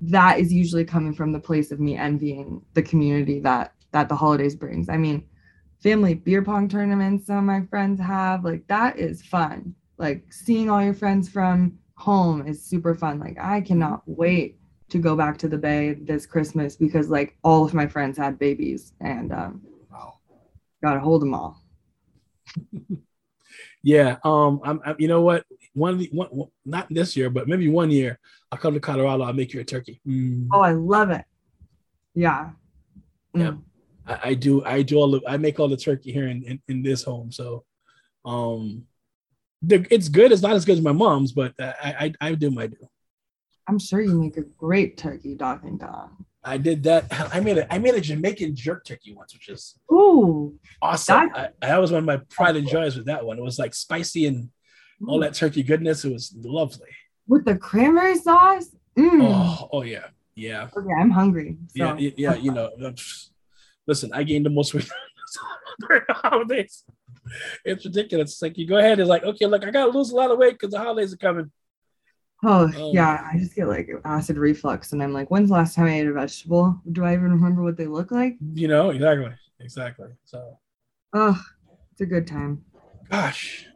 that 0.00 0.38
is 0.38 0.52
usually 0.52 0.84
coming 0.84 1.14
from 1.14 1.32
the 1.32 1.40
place 1.40 1.70
of 1.70 1.80
me 1.80 1.96
envying 1.96 2.62
the 2.74 2.82
community 2.82 3.40
that 3.40 3.74
that 3.92 4.08
the 4.08 4.16
holidays 4.16 4.54
brings. 4.54 4.88
I 4.88 4.96
mean, 4.96 5.24
family 5.82 6.14
beer 6.14 6.42
pong 6.42 6.68
tournaments 6.68 7.26
some 7.26 7.38
of 7.38 7.44
my 7.44 7.62
friends 7.66 8.00
have, 8.00 8.44
like 8.44 8.66
that 8.68 8.98
is 8.98 9.22
fun. 9.22 9.74
Like 9.98 10.32
seeing 10.32 10.70
all 10.70 10.82
your 10.82 10.94
friends 10.94 11.28
from 11.28 11.78
home 11.96 12.46
is 12.46 12.64
super 12.64 12.94
fun. 12.94 13.18
Like 13.18 13.36
I 13.40 13.60
cannot 13.60 14.02
wait 14.06 14.59
to 14.90 14.98
go 14.98 15.16
back 15.16 15.38
to 15.38 15.48
the 15.48 15.58
bay 15.58 15.94
this 15.94 16.26
Christmas 16.26 16.76
because 16.76 17.08
like 17.08 17.36
all 17.42 17.64
of 17.64 17.74
my 17.74 17.86
friends 17.86 18.18
had 18.18 18.38
babies 18.38 18.92
and 19.00 19.32
um 19.32 19.62
wow. 19.90 20.14
got 20.82 20.94
to 20.94 21.00
hold 21.00 21.22
them 21.22 21.34
all. 21.34 21.62
yeah, 23.82 24.16
um 24.24 24.60
I'm, 24.64 24.80
I'm, 24.84 24.96
you 24.98 25.08
know 25.08 25.22
what? 25.22 25.44
One, 25.74 25.98
the, 25.98 26.10
one 26.12 26.48
not 26.64 26.88
this 26.90 27.16
year, 27.16 27.30
but 27.30 27.48
maybe 27.48 27.68
one 27.68 27.90
year 27.90 28.18
I'll 28.50 28.58
come 28.58 28.74
to 28.74 28.80
Colorado, 28.80 29.22
I'll 29.22 29.32
make 29.32 29.54
you 29.54 29.60
a 29.60 29.64
turkey. 29.64 30.00
Mm. 30.06 30.48
Oh, 30.52 30.60
I 30.60 30.72
love 30.72 31.10
it. 31.10 31.24
Yeah. 32.14 32.50
Mm. 33.36 33.40
Yeah. 33.40 34.14
I, 34.14 34.30
I, 34.30 34.34
do 34.34 34.64
I 34.64 34.82
do 34.82 34.96
all 34.96 35.10
the 35.12 35.22
I 35.26 35.36
make 35.36 35.60
all 35.60 35.68
the 35.68 35.76
turkey 35.76 36.12
here 36.12 36.26
in, 36.26 36.42
in, 36.42 36.62
in 36.68 36.82
this 36.82 37.04
home. 37.04 37.30
So 37.30 37.64
um 38.24 38.84
the, 39.62 39.86
it's 39.90 40.08
good. 40.08 40.32
It's 40.32 40.42
not 40.42 40.52
as 40.52 40.64
good 40.64 40.78
as 40.78 40.84
my 40.84 40.92
mom's, 40.92 41.32
but 41.32 41.54
I, 41.60 42.12
I 42.20 42.28
I 42.28 42.34
do 42.34 42.50
my 42.50 42.66
do. 42.66 42.76
I'm 43.70 43.78
sure 43.78 44.00
you 44.00 44.20
make 44.20 44.36
a 44.36 44.42
great 44.42 44.96
turkey, 44.96 45.36
Darkington. 45.36 46.10
I 46.42 46.58
did 46.58 46.82
that. 46.82 47.06
I 47.32 47.38
made 47.38 47.58
a 47.58 47.72
I 47.72 47.78
made 47.78 47.94
a 47.94 48.00
Jamaican 48.00 48.56
jerk 48.56 48.84
turkey 48.84 49.14
once, 49.14 49.32
which 49.32 49.48
is 49.48 49.76
ooh 49.92 50.58
awesome. 50.82 51.30
I, 51.32 51.50
that 51.62 51.80
was 51.80 51.92
one 51.92 52.00
of 52.00 52.04
my 52.04 52.16
pride 52.30 52.56
and 52.56 52.66
joys 52.66 52.96
with 52.96 53.06
that 53.06 53.24
one. 53.24 53.38
It 53.38 53.44
was 53.44 53.60
like 53.60 53.74
spicy 53.74 54.26
and 54.26 54.48
all 55.06 55.20
that 55.20 55.34
turkey 55.34 55.62
goodness. 55.62 56.04
It 56.04 56.12
was 56.12 56.34
lovely 56.36 56.88
with 57.28 57.44
the 57.44 57.56
cranberry 57.56 58.18
sauce. 58.18 58.74
Mm. 58.98 59.20
Oh, 59.22 59.68
oh 59.72 59.82
yeah, 59.82 60.06
yeah. 60.34 60.68
Okay, 60.76 60.92
I'm 60.98 61.10
hungry. 61.10 61.56
So. 61.68 61.94
Yeah, 61.96 62.10
yeah. 62.16 62.34
You 62.34 62.50
know, 62.50 62.70
listen, 63.86 64.10
I 64.12 64.24
gained 64.24 64.46
the 64.46 64.50
most 64.50 64.74
weight 64.74 64.90
during 65.78 66.02
the 66.08 66.14
holidays. 66.24 66.82
It's 67.64 67.84
ridiculous. 67.84 68.32
It's 68.32 68.42
like 68.42 68.58
you 68.58 68.66
go 68.66 68.78
ahead. 68.78 68.98
It's 68.98 69.08
like 69.08 69.22
okay, 69.22 69.46
look, 69.46 69.64
I 69.64 69.70
gotta 69.70 69.92
lose 69.92 70.10
a 70.10 70.16
lot 70.16 70.32
of 70.32 70.38
weight 70.38 70.54
because 70.54 70.72
the 70.72 70.80
holidays 70.80 71.14
are 71.14 71.18
coming. 71.18 71.52
Oh 72.42 72.64
um, 72.64 72.74
yeah, 72.92 73.28
I 73.30 73.38
just 73.38 73.54
get 73.54 73.68
like 73.68 73.90
acid 74.04 74.38
reflux, 74.38 74.92
and 74.92 75.02
I'm 75.02 75.12
like, 75.12 75.30
when's 75.30 75.48
the 75.48 75.54
last 75.54 75.74
time 75.74 75.86
I 75.86 76.00
ate 76.00 76.06
a 76.06 76.12
vegetable? 76.12 76.80
Do 76.90 77.04
I 77.04 77.12
even 77.12 77.30
remember 77.32 77.62
what 77.62 77.76
they 77.76 77.86
look 77.86 78.10
like? 78.10 78.36
You 78.54 78.68
know, 78.68 78.90
exactly, 78.90 79.32
exactly. 79.58 80.08
So, 80.24 80.58
oh, 81.12 81.38
it's 81.92 82.00
a 82.00 82.06
good 82.06 82.26
time. 82.26 82.64
Gosh, 83.10 83.66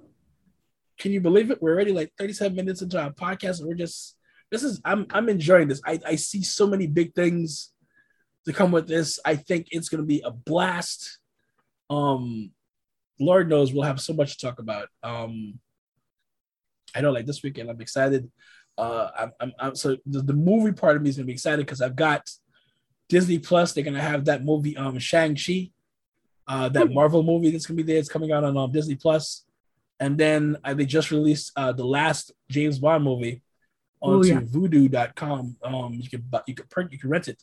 can 0.99 1.12
you 1.12 1.21
believe 1.21 1.51
it? 1.51 1.61
We're 1.61 1.75
already 1.75 1.93
like 1.93 2.12
37 2.19 2.57
minutes 2.57 2.81
into 2.81 2.99
our 2.99 3.11
podcast, 3.11 3.59
and 3.59 3.69
we're 3.69 3.75
just 3.75 4.17
this 4.51 4.62
is 4.62 4.81
I'm 4.85 5.07
I'm 5.11 5.29
enjoying 5.29 5.69
this. 5.69 5.83
I 5.85 6.01
I 6.07 6.15
see 6.17 6.43
so 6.43 6.67
many 6.67 6.87
big 6.87 7.15
things 7.15 7.71
to 8.47 8.53
come 8.53 8.73
with 8.73 8.89
this. 8.89 9.19
I 9.25 9.37
think 9.37 9.69
it's 9.71 9.89
gonna 9.89 10.05
be 10.05 10.23
a 10.25 10.31
blast. 10.31 11.19
Um, 11.91 12.53
Lord 13.21 13.51
knows 13.51 13.73
we'll 13.73 13.83
have 13.83 14.01
so 14.01 14.15
much 14.15 14.39
to 14.39 14.47
talk 14.47 14.59
about. 14.59 14.89
Um, 15.03 15.59
I 16.95 17.01
know 17.01 17.12
like 17.12 17.26
this 17.26 17.42
weekend 17.42 17.70
I'm 17.70 17.80
excited 17.80 18.30
uh, 18.76 19.11
I'm, 19.18 19.32
I'm, 19.40 19.53
I'm, 19.59 19.74
so 19.74 19.97
the, 20.07 20.22
the 20.22 20.32
movie 20.32 20.72
part 20.72 20.97
of 20.97 21.03
me 21.03 21.11
is 21.11 21.16
gonna 21.16 21.26
be 21.26 21.32
excited 21.32 21.64
because 21.64 21.80
I've 21.80 21.97
got 21.97 22.28
Disney 23.09 23.38
Plus. 23.38 23.72
They're 23.72 23.84
gonna 23.84 24.01
have 24.01 24.24
that 24.24 24.45
movie, 24.45 24.76
um, 24.76 24.99
Shang 24.99 25.36
Chi, 25.36 25.70
uh, 26.49 26.68
that 26.70 26.88
hmm. 26.88 26.95
Marvel 26.95 27.22
movie 27.22 27.51
that's 27.51 27.66
gonna 27.66 27.76
be 27.76 27.82
there. 27.82 27.99
It's 27.99 28.09
coming 28.09 28.32
out 28.32 28.45
on 28.45 28.57
um, 28.57 28.72
Disney 28.72 28.97
Plus, 28.97 29.45
and 30.01 30.18
then 30.18 30.57
uh, 30.64 30.74
they 30.74 30.86
just 30.86 31.11
released 31.11 31.53
uh, 31.57 31.72
the 31.72 31.84
last 31.84 32.32
James 32.51 32.78
Bond 32.78 33.05
movie 33.05 33.42
onto 34.01 34.34
oh, 34.34 34.40
yeah. 34.40 34.40
Vudu.com. 34.40 35.57
Um, 35.62 35.95
you 35.95 36.09
can 36.09 36.24
you 36.47 36.55
can 36.55 36.66
print 36.68 36.92
you 36.92 36.99
can 36.99 37.11
rent 37.11 37.28
it. 37.28 37.42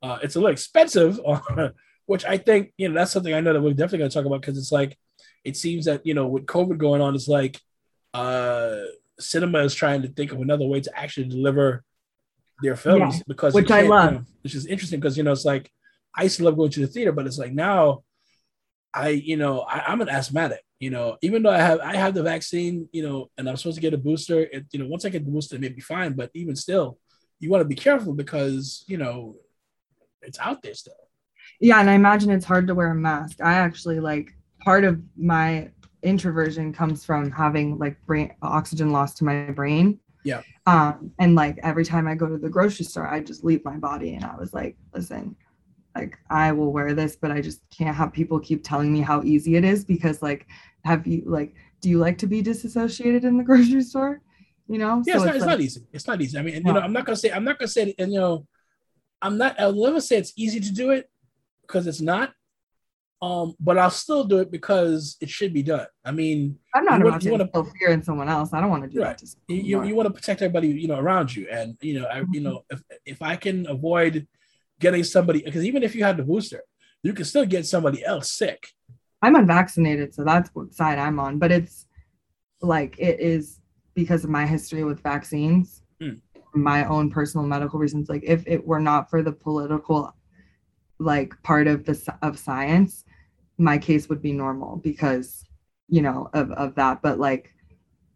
Uh, 0.00 0.18
it's 0.22 0.36
a 0.36 0.38
little 0.38 0.52
expensive, 0.52 1.20
which 2.06 2.24
I 2.24 2.38
think 2.38 2.72
you 2.76 2.88
know 2.88 2.94
that's 2.94 3.10
something 3.10 3.34
I 3.34 3.40
know 3.40 3.52
that 3.52 3.62
we're 3.62 3.70
definitely 3.70 3.98
gonna 3.98 4.10
talk 4.10 4.26
about 4.26 4.42
because 4.42 4.58
it's 4.58 4.72
like 4.72 4.96
it 5.44 5.56
seems 5.56 5.86
that 5.86 6.06
you 6.06 6.14
know 6.14 6.28
with 6.28 6.46
COVID 6.46 6.78
going 6.78 7.00
on, 7.00 7.16
it's 7.16 7.28
like 7.28 7.60
uh 8.14 8.76
cinema 9.18 9.60
is 9.60 9.74
trying 9.74 10.02
to 10.02 10.08
think 10.08 10.32
of 10.32 10.40
another 10.40 10.66
way 10.66 10.80
to 10.80 10.98
actually 10.98 11.28
deliver 11.28 11.84
their 12.62 12.76
films 12.76 13.16
yeah, 13.16 13.22
because 13.26 13.54
which 13.54 13.70
I 13.70 13.82
love, 13.82 14.12
you 14.12 14.18
know, 14.18 14.24
which 14.42 14.54
is 14.54 14.66
interesting 14.66 15.00
because 15.00 15.16
you 15.16 15.22
know 15.22 15.32
it's 15.32 15.44
like 15.44 15.70
I 16.16 16.24
used 16.24 16.36
to 16.38 16.44
love 16.44 16.56
going 16.56 16.70
to 16.70 16.80
the 16.80 16.86
theater, 16.86 17.12
but 17.12 17.26
it's 17.26 17.38
like 17.38 17.52
now 17.52 18.02
I 18.94 19.08
you 19.08 19.36
know 19.36 19.60
I, 19.60 19.92
am 19.92 20.00
an 20.00 20.08
asthmatic. 20.08 20.60
You 20.78 20.90
know, 20.90 21.16
even 21.22 21.42
though 21.42 21.50
I 21.50 21.58
have 21.58 21.80
I 21.80 21.96
have 21.96 22.14
the 22.14 22.22
vaccine, 22.22 22.88
you 22.92 23.02
know, 23.02 23.30
and 23.38 23.48
I'm 23.48 23.56
supposed 23.56 23.76
to 23.76 23.80
get 23.80 23.94
a 23.94 23.98
booster. 23.98 24.40
It, 24.40 24.66
you 24.72 24.80
know, 24.80 24.86
once 24.86 25.04
I 25.04 25.10
get 25.10 25.24
the 25.24 25.30
booster, 25.30 25.56
it 25.56 25.60
may 25.60 25.68
be 25.68 25.80
fine. 25.80 26.14
But 26.14 26.30
even 26.34 26.56
still, 26.56 26.98
you 27.38 27.50
want 27.50 27.62
to 27.62 27.68
be 27.68 27.76
careful 27.76 28.14
because 28.14 28.84
you 28.88 28.96
know 28.96 29.36
it's 30.22 30.40
out 30.40 30.62
there 30.62 30.74
still. 30.74 30.94
Yeah, 31.60 31.80
and 31.80 31.88
I 31.88 31.94
imagine 31.94 32.30
it's 32.30 32.44
hard 32.44 32.66
to 32.66 32.74
wear 32.74 32.90
a 32.90 32.94
mask. 32.94 33.40
I 33.40 33.54
actually 33.54 34.00
like 34.00 34.34
part 34.64 34.84
of 34.84 35.00
my 35.16 35.70
introversion 36.02 36.72
comes 36.72 37.04
from 37.04 37.30
having 37.30 37.78
like 37.78 37.96
brain 38.06 38.34
oxygen 38.42 38.90
loss 38.90 39.14
to 39.14 39.24
my 39.24 39.50
brain. 39.50 39.98
Yeah. 40.24 40.42
Um, 40.66 41.12
and 41.18 41.34
like 41.34 41.58
every 41.62 41.84
time 41.84 42.06
I 42.06 42.14
go 42.14 42.26
to 42.26 42.38
the 42.38 42.48
grocery 42.48 42.84
store, 42.84 43.08
I 43.08 43.20
just 43.20 43.44
leave 43.44 43.64
my 43.64 43.76
body. 43.76 44.14
And 44.14 44.24
I 44.24 44.36
was 44.36 44.54
like, 44.54 44.76
listen, 44.94 45.36
like 45.94 46.18
I 46.30 46.52
will 46.52 46.72
wear 46.72 46.94
this, 46.94 47.16
but 47.16 47.30
I 47.30 47.40
just 47.40 47.60
can't 47.76 47.96
have 47.96 48.12
people 48.12 48.38
keep 48.38 48.62
telling 48.64 48.92
me 48.92 49.00
how 49.00 49.22
easy 49.22 49.56
it 49.56 49.64
is 49.64 49.84
because 49.84 50.22
like, 50.22 50.46
have 50.84 51.06
you 51.06 51.22
like, 51.26 51.54
do 51.80 51.88
you 51.88 51.98
like 51.98 52.18
to 52.18 52.26
be 52.26 52.42
disassociated 52.42 53.24
in 53.24 53.36
the 53.36 53.44
grocery 53.50 53.82
store? 53.82 54.20
You 54.68 54.78
know? 54.78 55.02
Yeah, 55.04 55.14
so 55.14 55.24
it's, 55.24 55.26
not, 55.26 55.34
it's 55.36 55.44
like, 55.44 55.50
not 55.50 55.60
easy. 55.60 55.86
It's 55.92 56.06
not 56.06 56.20
easy. 56.20 56.38
I 56.38 56.42
mean, 56.42 56.54
you 56.54 56.72
know, 56.72 56.80
I'm 56.80 56.92
not 56.92 57.04
gonna 57.04 57.16
say 57.16 57.30
I'm 57.30 57.44
not 57.44 57.58
gonna 57.58 57.68
say 57.68 57.94
and 57.98 58.12
you 58.12 58.20
know, 58.20 58.46
I'm 59.20 59.36
not 59.36 59.58
I'll 59.60 59.72
never 59.72 60.00
say 60.00 60.16
it's 60.16 60.32
easy 60.36 60.60
to 60.60 60.72
do 60.72 60.90
it 60.90 61.10
because 61.62 61.86
it's 61.86 62.00
not. 62.00 62.32
Um, 63.22 63.54
but 63.60 63.78
I'll 63.78 63.88
still 63.88 64.24
do 64.24 64.38
it 64.38 64.50
because 64.50 65.16
it 65.20 65.30
should 65.30 65.54
be 65.54 65.62
done. 65.62 65.86
I 66.04 66.10
mean, 66.10 66.58
I'm 66.74 66.84
not 66.84 66.98
you 67.22 67.30
want, 67.30 67.52
to 67.54 67.64
fear 67.78 67.90
in 67.90 68.02
someone 68.02 68.28
else. 68.28 68.52
I 68.52 68.60
don't 68.60 68.68
want 68.68 68.82
to 68.82 68.90
do 68.90 69.00
right. 69.00 69.16
that. 69.16 69.36
You, 69.46 69.84
you 69.84 69.94
want 69.94 70.08
to 70.08 70.12
protect 70.12 70.42
everybody, 70.42 70.66
you 70.66 70.88
know, 70.88 70.98
around 70.98 71.34
you, 71.34 71.46
and 71.48 71.76
you 71.80 72.00
know, 72.00 72.06
I, 72.06 72.18
you 72.18 72.24
mm-hmm. 72.24 72.42
know, 72.42 72.64
if 72.68 72.82
if 73.06 73.22
I 73.22 73.36
can 73.36 73.68
avoid 73.68 74.26
getting 74.80 75.04
somebody, 75.04 75.40
because 75.40 75.64
even 75.64 75.84
if 75.84 75.94
you 75.94 76.02
had 76.02 76.16
the 76.16 76.24
booster, 76.24 76.62
you 77.04 77.12
can 77.12 77.24
still 77.24 77.46
get 77.46 77.64
somebody 77.64 78.04
else 78.04 78.32
sick. 78.32 78.66
I'm 79.22 79.36
unvaccinated, 79.36 80.12
so 80.14 80.24
that's 80.24 80.50
what 80.52 80.74
side 80.74 80.98
I'm 80.98 81.20
on. 81.20 81.38
But 81.38 81.52
it's 81.52 81.86
like 82.60 82.98
it 82.98 83.20
is 83.20 83.60
because 83.94 84.24
of 84.24 84.30
my 84.30 84.46
history 84.46 84.82
with 84.82 85.00
vaccines, 85.00 85.84
mm. 86.02 86.18
my 86.54 86.86
own 86.86 87.08
personal 87.08 87.46
medical 87.46 87.78
reasons. 87.78 88.08
Like 88.08 88.24
if 88.26 88.42
it 88.48 88.66
were 88.66 88.80
not 88.80 89.10
for 89.10 89.22
the 89.22 89.32
political 89.32 90.12
like 90.98 91.40
part 91.44 91.68
of 91.68 91.84
the 91.84 92.14
of 92.22 92.36
science 92.36 93.04
my 93.58 93.78
case 93.78 94.08
would 94.08 94.22
be 94.22 94.32
normal 94.32 94.76
because 94.76 95.44
you 95.88 96.02
know 96.02 96.28
of, 96.32 96.50
of 96.52 96.74
that 96.74 97.02
but 97.02 97.18
like 97.18 97.52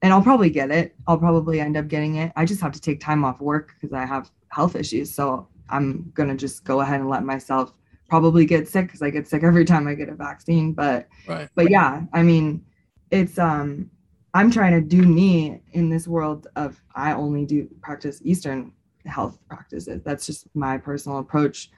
and 0.02 0.12
i'll 0.12 0.22
probably 0.22 0.50
get 0.50 0.70
it. 0.70 0.94
I'll 1.06 1.18
probably 1.18 1.58
end 1.60 1.76
up 1.76 1.88
getting 1.88 2.16
it. 2.16 2.30
I 2.36 2.44
just 2.44 2.60
have 2.60 2.72
to 2.72 2.80
take 2.80 3.00
time 3.00 3.24
off 3.24 3.40
work 3.40 3.72
because 3.74 3.92
i 3.92 4.04
have 4.04 4.30
health 4.48 4.76
issues 4.76 5.14
so 5.14 5.48
i'm 5.68 6.10
gonna 6.14 6.36
just 6.36 6.64
go 6.64 6.80
ahead 6.80 7.00
and 7.00 7.08
let 7.08 7.24
myself 7.24 7.72
probably 8.08 8.44
get 8.44 8.68
sick 8.68 8.86
because 8.86 9.02
i 9.02 9.10
get 9.10 9.26
sick 9.26 9.42
every 9.42 9.64
time 9.64 9.88
i 9.88 9.94
get 9.94 10.08
a 10.08 10.14
vaccine 10.14 10.72
but 10.72 11.08
right. 11.26 11.48
but 11.56 11.68
yeah 11.70 12.02
i 12.12 12.22
mean 12.22 12.64
it's 13.10 13.36
um 13.38 13.90
i'm 14.32 14.50
trying 14.50 14.72
to 14.72 14.80
do 14.80 15.02
me 15.02 15.60
in 15.72 15.90
this 15.90 16.06
world 16.06 16.46
of 16.54 16.80
i 16.94 17.12
only 17.12 17.44
do 17.44 17.68
practice 17.82 18.20
eastern 18.22 18.72
health 19.06 19.38
practices. 19.48 20.02
That's 20.04 20.26
just 20.26 20.48
my 20.54 20.78
personal 20.78 21.18
approach 21.18 21.70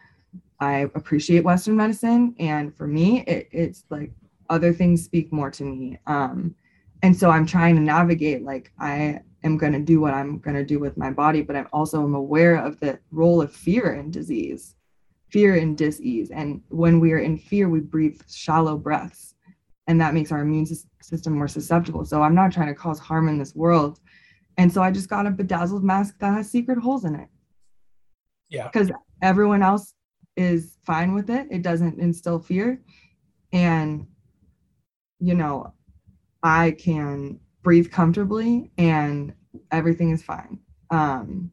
I 0.61 0.91
appreciate 0.95 1.45
Western 1.45 1.77
medicine, 1.77 2.35
and 2.39 2.77
for 2.77 2.87
me, 2.87 3.23
it, 3.23 3.49
it's 3.53 3.85
like 3.91 4.11
other 4.51 4.73
things 4.73 5.05
speak 5.05 5.33
more 5.33 5.51
to 5.53 5.65
me. 5.65 5.99
Um, 6.07 6.55
and 7.03 7.17
so 7.17 7.31
I'm 7.31 7.47
trying 7.47 7.77
to 7.77 7.81
navigate. 7.81 8.43
Like 8.43 8.73
I 8.79 9.21
am 9.45 9.57
going 9.57 9.73
to 9.73 9.81
do 9.81 10.01
what 10.01 10.15
I'm 10.15 10.39
going 10.39 10.57
to 10.57 10.65
do 10.65 10.79
with 10.79 10.97
my 10.97 11.11
body, 11.11 11.43
but 11.43 11.55
I'm 11.55 11.69
also 11.73 12.03
am 12.03 12.15
aware 12.15 12.57
of 12.57 12.81
the 12.81 12.99
role 13.13 13.41
of 13.41 13.53
fear 13.53 13.95
in 13.95 14.11
disease, 14.11 14.75
fear 15.31 15.55
and 15.57 15.77
disease. 15.77 16.31
And 16.31 16.61
when 16.69 16.99
we 16.99 17.13
are 17.13 17.19
in 17.19 17.39
fear, 17.39 17.69
we 17.69 17.81
breathe 17.81 18.21
shallow 18.29 18.77
breaths, 18.77 19.35
and 19.87 20.01
that 20.01 20.15
makes 20.15 20.33
our 20.33 20.41
immune 20.41 20.67
system 21.01 21.35
more 21.35 21.49
susceptible. 21.49 22.05
So 22.05 22.23
I'm 22.23 22.35
not 22.35 22.53
trying 22.53 22.69
to 22.69 22.75
cause 22.75 22.99
harm 22.99 23.29
in 23.29 23.39
this 23.39 23.55
world. 23.55 24.01
And 24.57 24.73
so 24.73 24.83
I 24.83 24.91
just 24.91 25.09
got 25.09 25.27
a 25.27 25.31
bedazzled 25.31 25.85
mask 25.85 26.19
that 26.19 26.35
has 26.35 26.51
secret 26.51 26.81
holes 26.81 27.05
in 27.05 27.15
it. 27.15 27.29
Yeah. 28.49 28.65
Because 28.65 28.91
everyone 29.23 29.63
else 29.63 29.95
is 30.39 30.79
fine 30.85 31.15
with 31.15 31.29
it. 31.31 31.49
It 31.51 31.63
doesn't 31.63 31.99
instill 31.99 32.39
fear. 32.39 32.81
And, 33.53 34.07
you 35.19 35.35
know, 35.35 35.75
I 36.43 36.71
can 36.73 37.41
breathe 37.63 37.91
comfortably 37.91 38.71
and 38.79 39.35
everything 39.73 40.11
is 40.11 40.23
fine. 40.23 40.61
Um, 40.91 41.51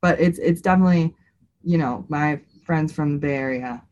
but 0.00 0.20
it's 0.20 0.38
it's 0.38 0.60
definitely, 0.60 1.14
you 1.62 1.78
know, 1.78 2.04
my 2.08 2.40
friends 2.64 2.92
from 2.92 3.14
the 3.14 3.18
Bay 3.18 3.34
Area 3.34 3.82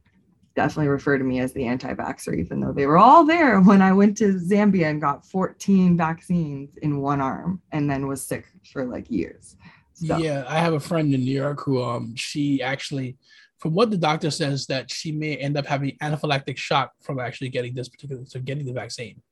definitely 0.55 0.88
refer 0.88 1.18
to 1.18 1.24
me 1.24 1.40
as 1.40 1.53
the 1.53 1.66
anti-vaxxer, 1.66 2.38
even 2.38 2.61
though 2.61 2.72
they 2.72 2.86
were 2.86 2.97
all 2.97 3.24
there 3.24 3.61
when 3.61 3.82
I 3.82 3.92
went 3.92 4.16
to 4.18 4.34
Zambia 4.34 4.86
and 4.90 5.01
got 5.01 5.26
14 5.26 5.97
vaccines 5.97 6.76
in 6.82 7.01
one 7.01 7.20
arm 7.20 7.61
and 7.72 7.90
then 7.90 8.07
was 8.07 8.24
sick 8.24 8.47
for 8.72 8.84
like 8.84 9.11
years. 9.11 9.57
So. 9.94 10.18
Yeah, 10.18 10.44
I 10.47 10.59
have 10.59 10.74
a 10.74 10.80
friend 10.80 11.12
in 11.14 11.24
New 11.24 11.34
York 11.34 11.62
who 11.64 11.82
um 11.82 12.14
she 12.16 12.62
actually 12.62 13.16
from 13.59 13.75
what 13.75 13.91
the 13.91 13.97
doctor 13.97 14.31
says 14.31 14.67
that 14.67 14.91
she 14.91 15.13
may 15.13 15.37
end 15.37 15.57
up 15.57 15.67
having 15.67 15.97
anaphylactic 16.03 16.57
shock 16.57 16.93
from 17.03 17.19
actually 17.19 17.49
getting 17.49 17.75
this 17.75 17.89
particular 17.89 18.23
so 18.27 18.41
getting 18.41 18.67
the 18.67 18.73
vaccine. 18.73 19.23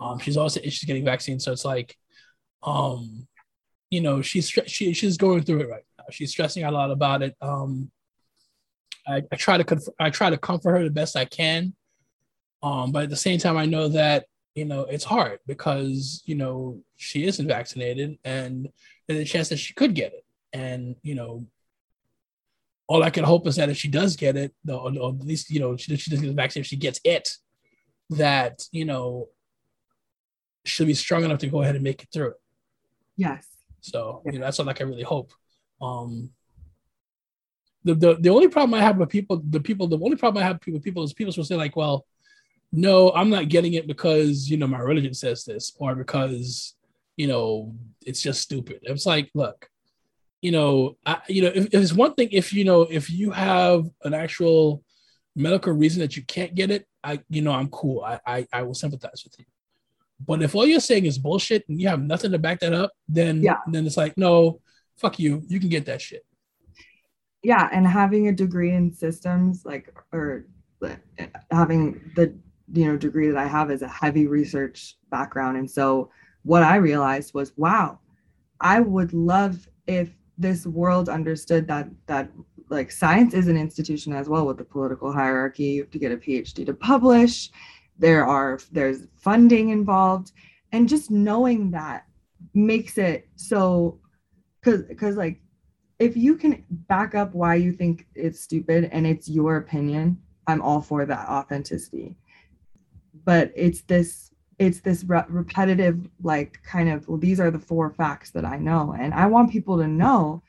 Um, 0.00 0.18
she's 0.18 0.36
also 0.36 0.60
she's 0.60 0.84
getting 0.84 1.04
vaccine, 1.04 1.40
so 1.40 1.52
it's 1.52 1.64
like, 1.64 1.96
um, 2.62 3.26
you 3.90 4.00
know, 4.00 4.22
she's 4.22 4.48
she, 4.66 4.92
she's 4.92 5.16
going 5.16 5.42
through 5.42 5.60
it 5.60 5.68
right 5.68 5.84
now. 5.98 6.04
She's 6.10 6.30
stressing 6.30 6.62
out 6.64 6.72
a 6.72 6.76
lot 6.76 6.90
about 6.90 7.22
it. 7.22 7.34
Um, 7.40 7.90
I, 9.06 9.22
I 9.30 9.36
try 9.36 9.56
to 9.56 9.64
conf- 9.64 9.88
I 9.98 10.10
try 10.10 10.30
to 10.30 10.38
comfort 10.38 10.72
her 10.72 10.84
the 10.84 10.90
best 10.90 11.16
I 11.16 11.24
can, 11.24 11.74
um, 12.62 12.92
but 12.92 13.04
at 13.04 13.10
the 13.10 13.16
same 13.16 13.38
time, 13.38 13.56
I 13.56 13.66
know 13.66 13.88
that 13.88 14.26
you 14.54 14.64
know 14.64 14.82
it's 14.82 15.04
hard 15.04 15.38
because 15.46 16.22
you 16.26 16.34
know 16.34 16.80
she 16.96 17.24
isn't 17.24 17.46
vaccinated, 17.46 18.18
and 18.24 18.68
there's 19.06 19.20
a 19.20 19.24
chance 19.24 19.48
that 19.50 19.58
she 19.58 19.74
could 19.74 19.94
get 19.94 20.12
it, 20.12 20.24
and 20.52 20.96
you 21.02 21.14
know 21.14 21.46
all 22.88 23.02
I 23.02 23.10
can 23.10 23.24
hope 23.24 23.46
is 23.46 23.56
that 23.56 23.68
if 23.68 23.76
she 23.76 23.88
does 23.88 24.16
get 24.16 24.36
it, 24.36 24.54
or, 24.68 24.92
or 24.98 25.10
at 25.10 25.26
least 25.26 25.50
you 25.50 25.60
know 25.60 25.76
she, 25.76 25.96
she 25.96 26.10
does 26.10 26.20
get 26.20 26.28
the 26.28 26.34
vaccine, 26.34 26.60
if 26.60 26.66
she 26.66 26.76
gets 26.76 27.00
it, 27.04 27.30
that 28.10 28.64
you 28.72 28.84
know 28.84 29.28
she'll 30.64 30.86
be 30.86 30.94
strong 30.94 31.24
enough 31.24 31.38
to 31.38 31.48
go 31.48 31.62
ahead 31.62 31.74
and 31.74 31.84
make 31.84 32.02
it 32.02 32.08
through. 32.12 32.34
Yes. 33.16 33.46
So 33.80 34.22
you 34.26 34.38
know 34.38 34.44
that's 34.44 34.60
all 34.60 34.68
I 34.68 34.72
can 34.72 34.88
really 34.88 35.02
hope. 35.02 35.32
Um, 35.80 36.30
the, 37.84 37.94
the 37.94 38.14
the 38.16 38.30
only 38.30 38.48
problem 38.48 38.74
I 38.74 38.82
have 38.82 38.98
with 38.98 39.08
people, 39.08 39.42
the 39.48 39.60
people, 39.60 39.86
the 39.86 39.98
only 39.98 40.16
problem 40.16 40.42
I 40.42 40.46
have 40.46 40.60
with 40.66 40.82
people 40.82 41.04
is 41.04 41.12
people 41.12 41.32
will 41.36 41.44
say 41.44 41.56
like, 41.56 41.76
well, 41.76 42.04
no, 42.72 43.12
I'm 43.12 43.30
not 43.30 43.48
getting 43.48 43.74
it 43.74 43.86
because 43.86 44.50
you 44.50 44.56
know 44.56 44.66
my 44.66 44.80
religion 44.80 45.14
says 45.14 45.44
this, 45.44 45.72
or 45.78 45.94
because 45.94 46.74
you 47.16 47.26
know 47.26 47.74
it's 48.04 48.22
just 48.22 48.40
stupid. 48.40 48.80
It's 48.82 49.06
like, 49.06 49.30
look, 49.34 49.68
you 50.42 50.52
know, 50.52 50.96
I, 51.04 51.20
you 51.28 51.42
know, 51.42 51.52
if, 51.54 51.66
if 51.66 51.74
it's 51.74 51.92
one 51.92 52.14
thing, 52.14 52.28
if 52.32 52.52
you 52.52 52.64
know, 52.64 52.82
if 52.82 53.10
you 53.10 53.30
have 53.30 53.84
an 54.04 54.14
actual 54.14 54.82
medical 55.34 55.72
reason 55.72 56.00
that 56.00 56.16
you 56.16 56.24
can't 56.24 56.54
get 56.54 56.70
it, 56.70 56.86
I, 57.02 57.20
you 57.28 57.42
know, 57.42 57.52
I'm 57.52 57.68
cool. 57.68 58.02
I, 58.02 58.20
I, 58.26 58.46
I 58.52 58.62
will 58.62 58.74
sympathize 58.74 59.22
with 59.24 59.38
you. 59.38 59.44
But 60.26 60.42
if 60.42 60.54
all 60.54 60.66
you're 60.66 60.80
saying 60.80 61.04
is 61.04 61.18
bullshit 61.18 61.68
and 61.68 61.80
you 61.80 61.88
have 61.88 62.02
nothing 62.02 62.32
to 62.32 62.38
back 62.38 62.60
that 62.60 62.72
up, 62.72 62.92
then 63.08 63.42
yeah. 63.42 63.58
then 63.70 63.86
it's 63.86 63.96
like, 63.96 64.16
no, 64.16 64.60
fuck 64.96 65.18
you. 65.18 65.42
You 65.46 65.60
can 65.60 65.68
get 65.68 65.86
that 65.86 66.00
shit. 66.00 66.24
Yeah, 67.42 67.68
and 67.70 67.86
having 67.86 68.28
a 68.28 68.32
degree 68.32 68.72
in 68.72 68.92
systems, 68.92 69.64
like 69.64 69.94
or 70.12 70.46
having 71.50 72.00
the 72.16 72.34
you 72.72 72.86
know 72.86 72.96
degree 72.96 73.28
that 73.28 73.36
I 73.36 73.46
have 73.46 73.70
is 73.70 73.82
a 73.82 73.88
heavy 73.88 74.26
research 74.26 74.96
background, 75.10 75.58
and 75.58 75.70
so 75.70 76.10
what 76.44 76.62
I 76.62 76.76
realized 76.76 77.34
was, 77.34 77.52
wow, 77.56 77.98
I 78.60 78.80
would 78.80 79.12
love 79.12 79.68
if 79.86 80.10
this 80.38 80.66
world 80.66 81.08
understood 81.08 81.66
that 81.68 81.88
that 82.06 82.30
like 82.68 82.90
science 82.90 83.32
is 83.32 83.48
an 83.48 83.56
institution 83.56 84.12
as 84.12 84.28
well 84.28 84.46
with 84.46 84.58
the 84.58 84.64
political 84.64 85.12
hierarchy. 85.12 85.64
You 85.64 85.82
have 85.82 85.90
to 85.90 85.98
get 85.98 86.12
a 86.12 86.16
PhD 86.16 86.66
to 86.66 86.74
publish. 86.74 87.50
There 87.98 88.26
are 88.26 88.58
there's 88.72 89.06
funding 89.16 89.70
involved. 89.70 90.32
And 90.72 90.88
just 90.88 91.10
knowing 91.10 91.70
that 91.70 92.06
makes 92.54 92.98
it 92.98 93.28
so 93.36 94.00
because 94.60 94.82
because 94.82 95.16
like 95.16 95.40
if 95.98 96.16
you 96.16 96.36
can 96.36 96.64
back 96.70 97.14
up 97.14 97.34
why 97.34 97.54
you 97.54 97.72
think 97.72 98.06
it's 98.14 98.40
stupid 98.40 98.90
and 98.92 99.06
it's 99.06 99.28
your 99.28 99.56
opinion 99.56 100.18
i'm 100.46 100.60
all 100.60 100.80
for 100.80 101.06
that 101.06 101.28
authenticity. 101.28 102.16
But 103.24 103.52
it's 103.56 103.82
this 103.82 104.30
it's 104.58 104.80
this 104.80 105.04
re- 105.04 105.24
repetitive 105.28 106.08
like 106.22 106.58
kind 106.62 106.88
of 106.88 107.06
well 107.08 107.18
these 107.18 107.40
are 107.40 107.50
the 107.50 107.58
four 107.58 107.90
facts 107.90 108.30
that 108.30 108.44
i 108.44 108.56
know 108.56 108.94
and 108.98 109.12
i 109.14 109.26
want 109.26 109.50
people 109.50 109.76
to 109.76 109.86
know 109.86 110.42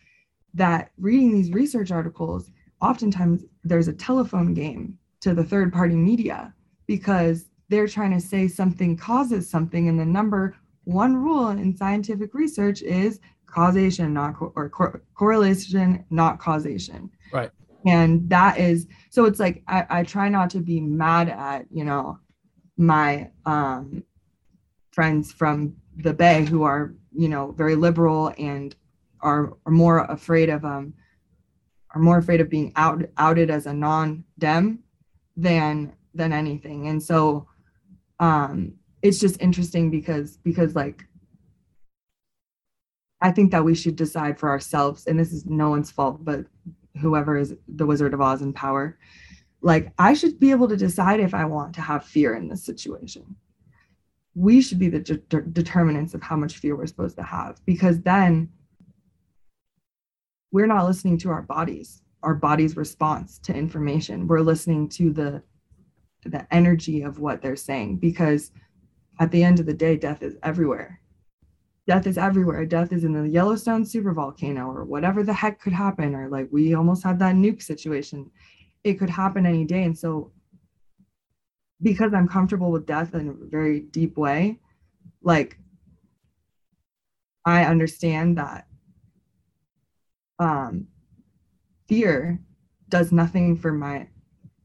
that 0.54 0.92
reading 0.98 1.32
these 1.32 1.52
research 1.52 1.92
articles 1.92 2.52
oftentimes 2.82 3.44
there's 3.64 3.88
a 3.88 3.94
telephone 3.94 4.54
game 4.54 4.98
to 5.20 5.34
the 5.34 5.44
third 5.44 5.74
party 5.74 5.96
media 5.96 6.54
because 6.86 7.50
they're 7.70 7.88
trying 7.88 8.12
to 8.12 8.20
say 8.20 8.48
something 8.48 8.96
causes 8.96 9.50
something. 9.50 9.90
And 9.90 10.00
the 10.00 10.06
number 10.06 10.56
one 10.86 11.16
rule 11.16 11.50
in 11.50 11.76
scientific 11.76 12.34
research 12.34 12.82
is 12.82 13.20
causation, 13.46 14.14
not 14.14 14.36
co- 14.36 14.54
or 14.56 14.70
cor- 14.70 15.04
correlation, 15.16 16.06
not 16.10 16.40
causation. 16.40 17.10
Right. 17.32 17.52
And 17.86 18.30
that 18.30 18.58
is 18.58 18.88
so 19.10 19.26
it's 19.26 19.40
like 19.40 19.64
I, 19.68 19.86
I 19.90 20.04
try 20.04 20.30
not 20.30 20.50
to 20.52 20.60
be 20.60 20.80
mad 20.80 21.30
at, 21.30 21.66
you 21.72 21.84
know, 21.84 22.20
my 22.78 23.30
um 23.46 24.04
friends 24.92 25.32
from 25.32 25.76
the 25.98 26.14
Bay 26.14 26.46
who 26.46 26.64
are, 26.64 26.94
you 27.12 27.28
know, 27.28 27.52
very 27.52 27.76
liberal 27.76 28.34
and 28.38 28.76
are, 29.22 29.54
are 29.66 29.72
more 29.72 30.00
afraid 30.06 30.50
of 30.50 30.64
um 30.64 30.94
are 31.94 32.02
more 32.02 32.18
afraid 32.18 32.42
of 32.42 32.50
being 32.50 32.72
out 32.76 33.04
outed 33.18 33.50
as 33.50 33.66
a 33.66 33.74
non-dem 33.74 34.80
than 35.36 35.94
than 36.14 36.34
anything. 36.34 36.88
And 36.88 37.02
so 37.02 37.48
um 38.20 38.74
it's 39.02 39.20
just 39.20 39.42
interesting 39.42 39.90
because 39.90 40.38
because 40.38 40.76
like 40.76 41.04
I 43.22 43.32
think 43.32 43.52
that 43.52 43.66
we 43.66 43.74
should 43.74 43.96
decide 43.96 44.38
for 44.38 44.50
ourselves, 44.50 45.08
and 45.08 45.20
this 45.20 45.32
is 45.32 45.46
no 45.46 45.72
one's 45.72 45.90
fault, 45.90 46.24
but 46.24 46.46
whoever 47.02 47.38
is 47.38 47.56
the 47.68 47.86
Wizard 47.86 48.14
of 48.14 48.22
Oz 48.22 48.42
in 48.42 48.54
power, 48.54 48.98
like 49.62 49.92
I 49.98 50.14
should 50.14 50.40
be 50.40 50.52
able 50.52 50.68
to 50.70 50.78
decide 50.78 51.20
if 51.20 51.34
I 51.34 51.46
want 51.46 51.74
to 51.76 51.82
have 51.82 52.06
fear 52.06 52.36
in 52.36 52.48
this 52.48 52.64
situation. 52.64 53.36
We 54.36 54.62
should 54.62 54.80
be 54.80 54.90
the 54.90 55.00
de- 55.00 55.42
determinants 55.42 56.14
of 56.14 56.22
how 56.22 56.36
much 56.36 56.58
fear 56.58 56.76
we're 56.76 56.86
supposed 56.86 57.18
to 57.18 57.24
have, 57.24 57.60
because 57.66 58.00
then 58.02 58.50
we're 60.52 60.68
not 60.68 60.86
listening 60.86 61.18
to 61.20 61.30
our 61.30 61.42
bodies, 61.42 62.04
our 62.22 62.36
body's 62.36 62.78
response 62.78 63.40
to 63.40 63.54
information. 63.54 64.28
We're 64.28 64.42
listening 64.42 64.90
to 64.90 65.12
the 65.12 65.44
the 66.26 66.54
energy 66.54 67.02
of 67.02 67.20
what 67.20 67.42
they're 67.42 67.56
saying 67.56 67.98
because 67.98 68.52
at 69.20 69.32
the 69.32 69.44
end 69.44 69.60
of 69.60 69.66
the 69.66 69.74
day 69.74 69.96
death 69.96 70.22
is 70.22 70.36
everywhere 70.44 71.00
death 71.88 72.06
is 72.06 72.18
everywhere 72.18 72.66
death 72.66 72.92
is 72.92 73.04
in 73.04 73.14
the 73.14 73.30
yellowstone 73.30 73.86
super 73.86 74.14
volcano 74.14 74.68
or 74.68 74.84
whatever 74.84 75.24
the 75.24 75.34
heck 75.34 75.60
could 75.62 75.74
happen 75.74 76.14
or 76.16 76.28
like 76.30 76.48
we 76.52 76.74
almost 76.74 77.04
had 77.04 77.20
that 77.20 77.36
nuke 77.36 77.62
situation 77.62 78.30
it 78.88 79.00
could 79.00 79.10
happen 79.10 79.46
any 79.46 79.66
day 79.66 79.84
and 79.84 79.98
so 79.98 80.32
because 81.82 82.14
i'm 82.14 82.28
comfortable 82.28 82.72
with 82.72 82.86
death 82.86 83.14
in 83.14 83.30
a 83.30 83.34
very 83.34 83.82
deep 83.82 84.18
way 84.18 84.60
like 85.22 85.58
i 87.46 87.64
understand 87.64 88.38
that 88.38 88.68
um 90.40 90.88
fear 91.88 92.40
does 92.90 93.12
nothing 93.12 93.56
for 93.56 93.72
my 93.72 94.08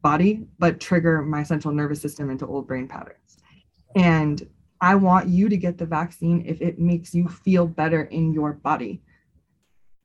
body, 0.03 0.45
but 0.59 0.81
trigger 0.81 1.23
my 1.23 1.43
central 1.43 1.73
nervous 1.73 2.03
system 2.03 2.29
into 2.29 2.47
old 2.47 2.67
brain 2.67 2.89
patterns. 2.89 3.39
And 3.95 4.47
I 4.81 4.97
want 4.97 5.29
you 5.29 5.49
to 5.49 5.57
get 5.57 5.79
the 5.79 5.87
vaccine 5.87 6.45
if 6.45 6.61
it 6.61 6.79
makes 6.79 7.15
you 7.15 7.29
feel 7.29 7.67
better 7.67 8.03
in 8.05 8.33
your 8.33 8.55
body. 8.55 9.01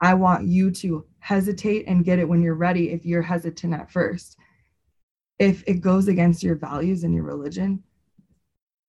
I 0.02 0.14
want 0.14 0.48
you 0.48 0.72
to 0.72 1.06
hesitate 1.20 1.86
and 1.88 2.06
get 2.06 2.20
it 2.20 2.28
when 2.28 2.42
you're 2.42 2.56
ready 2.56 2.92
if 2.92 3.06
you're 3.06 3.22
hesitant 3.22 3.74
at 3.74 3.92
first. 3.92 4.38
If 5.40 5.64
it 5.68 5.82
goes 5.82 6.08
against 6.08 6.44
your 6.44 6.56
values 6.56 7.04
and 7.04 7.14
your 7.14 7.24
religion, 7.24 7.84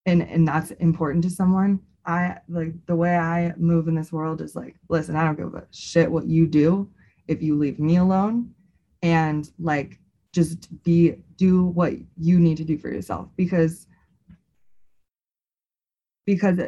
and, 0.06 0.22
and 0.22 0.48
that's 0.48 0.70
important 0.72 1.24
to 1.24 1.30
someone, 1.30 1.80
I 2.06 2.38
like 2.48 2.72
the 2.86 2.96
way 2.96 3.16
I 3.16 3.52
move 3.58 3.88
in 3.88 3.94
this 3.94 4.12
world 4.12 4.40
is 4.40 4.56
like, 4.56 4.76
listen, 4.88 5.16
I 5.16 5.24
don't 5.24 5.36
give 5.36 5.54
a 5.54 5.66
shit 5.70 6.10
what 6.10 6.26
you 6.26 6.46
do 6.46 6.88
if 7.26 7.42
you 7.42 7.58
leave 7.58 7.78
me 7.78 7.96
alone. 7.96 8.54
And 9.02 9.50
like 9.58 9.98
just 10.32 10.82
be 10.82 11.16
do 11.36 11.66
what 11.66 11.94
you 12.16 12.38
need 12.38 12.56
to 12.56 12.64
do 12.64 12.78
for 12.78 12.88
yourself 12.88 13.28
because 13.36 13.86
because 16.26 16.58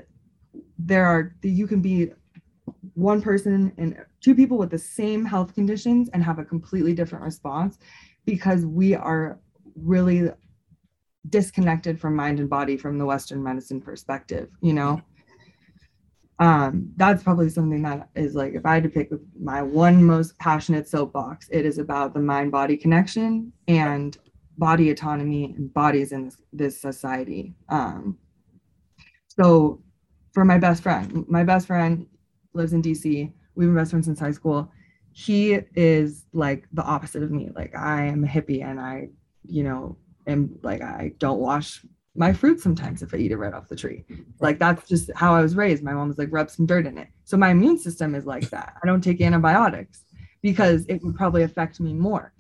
there 0.79 1.05
are 1.05 1.35
you 1.43 1.67
can 1.67 1.81
be 1.81 2.13
one 2.95 3.21
person 3.21 3.73
and 3.77 3.97
two 4.21 4.35
people 4.35 4.59
with 4.59 4.71
the 4.71 4.79
same 4.79 5.25
health 5.25 5.55
conditions 5.55 6.09
and 6.13 6.25
have 6.25 6.39
a 6.39 6.45
completely 6.45 6.93
different 6.95 7.25
response 7.25 7.79
because 8.25 8.65
we 8.65 8.95
are 8.95 9.39
really 9.77 10.31
disconnected 11.29 12.01
from 12.01 12.17
mind 12.17 12.41
and 12.41 12.49
body 12.49 12.77
from 12.77 12.99
the 12.99 13.05
western 13.05 13.43
medicine 13.43 13.81
perspective 13.81 14.49
you 14.63 14.73
know? 14.73 15.01
Um, 16.39 16.91
that's 16.97 17.23
probably 17.23 17.51
something 17.51 17.83
that 17.83 18.09
is 18.15 18.35
like 18.35 18.55
if 18.55 18.65
i 18.65 18.73
had 18.75 18.83
to 18.85 18.89
pick 18.89 19.11
my 19.39 19.61
one 19.61 20.03
most 20.03 20.39
passionate 20.39 20.89
soapbox 20.89 21.49
it 21.51 21.67
is 21.67 21.77
about 21.77 22.15
the 22.15 22.21
mind 22.21 22.51
body 22.51 22.79
connection 22.79 23.53
and 23.69 24.17
body 24.61 24.91
autonomy 24.91 25.55
and 25.57 25.73
bodies 25.73 26.13
in 26.13 26.27
this, 26.27 26.37
this 26.53 26.81
society. 26.81 27.55
Um, 27.71 28.19
so 29.27 29.83
for 30.33 30.45
my 30.45 30.59
best 30.59 30.83
friend 30.83 31.25
my 31.29 31.43
best 31.43 31.67
friend 31.67 32.07
lives 32.53 32.73
in 32.73 32.83
dc 32.83 33.33
we've 33.55 33.69
been 33.69 33.75
best 33.75 33.91
friends 33.91 34.07
since 34.07 34.19
high 34.19 34.31
school 34.31 34.71
he 35.13 35.59
is 35.75 36.27
like 36.33 36.67
the 36.73 36.83
opposite 36.83 37.23
of 37.23 37.31
me 37.31 37.51
like 37.55 37.75
i 37.77 38.03
am 38.03 38.25
a 38.25 38.27
hippie 38.27 38.65
and 38.65 38.81
i 38.81 39.09
you 39.47 39.63
know 39.63 39.97
am 40.27 40.59
like 40.63 40.83
i 40.83 41.13
don't 41.19 41.41
wash 41.41 41.85
my 42.15 42.33
fruit 42.33 42.61
sometimes 42.61 43.03
if 43.03 43.15
I 43.15 43.19
eat 43.19 43.31
it 43.31 43.37
right 43.37 43.55
off 43.55 43.69
the 43.69 43.77
tree. 43.77 44.05
Like 44.41 44.59
that's 44.59 44.89
just 44.89 45.11
how 45.15 45.35
I 45.35 45.41
was 45.41 45.55
raised. 45.55 45.83
My 45.83 45.93
mom 45.93 46.09
was 46.09 46.19
like, 46.19 46.29
rub 46.31 46.51
some 46.51 46.67
dirt 46.67 46.87
in 46.87 46.99
it. 46.99 47.09
So 47.25 47.37
my 47.37 47.51
immune 47.51 47.79
system 47.79 48.15
is 48.15 48.27
like 48.27 48.51
that. 48.51 48.75
I 48.83 48.87
don't 48.87 49.03
take 49.03 49.21
antibiotics 49.21 50.05
because 50.43 50.85
it 50.89 51.03
would 51.03 51.15
probably 51.15 51.45
affect 51.45 51.81
me 51.81 51.95
more. 51.95 52.33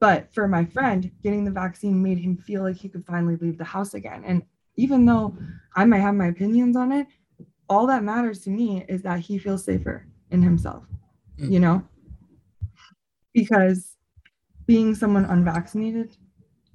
But 0.00 0.32
for 0.32 0.46
my 0.46 0.64
friend, 0.64 1.10
getting 1.22 1.44
the 1.44 1.50
vaccine 1.50 2.02
made 2.02 2.18
him 2.18 2.36
feel 2.36 2.62
like 2.62 2.76
he 2.76 2.88
could 2.88 3.04
finally 3.06 3.36
leave 3.36 3.58
the 3.58 3.64
house 3.64 3.94
again. 3.94 4.22
And 4.24 4.42
even 4.76 5.04
though 5.06 5.36
I 5.74 5.84
might 5.84 5.98
have 5.98 6.14
my 6.14 6.26
opinions 6.26 6.76
on 6.76 6.92
it, 6.92 7.06
all 7.68 7.86
that 7.86 8.02
matters 8.02 8.40
to 8.40 8.50
me 8.50 8.84
is 8.88 9.02
that 9.02 9.20
he 9.20 9.38
feels 9.38 9.64
safer 9.64 10.06
in 10.30 10.42
himself, 10.42 10.84
mm. 11.38 11.50
you 11.50 11.60
know? 11.60 11.82
Because 13.34 13.96
being 14.66 14.94
someone 14.94 15.24
unvaccinated 15.24 16.16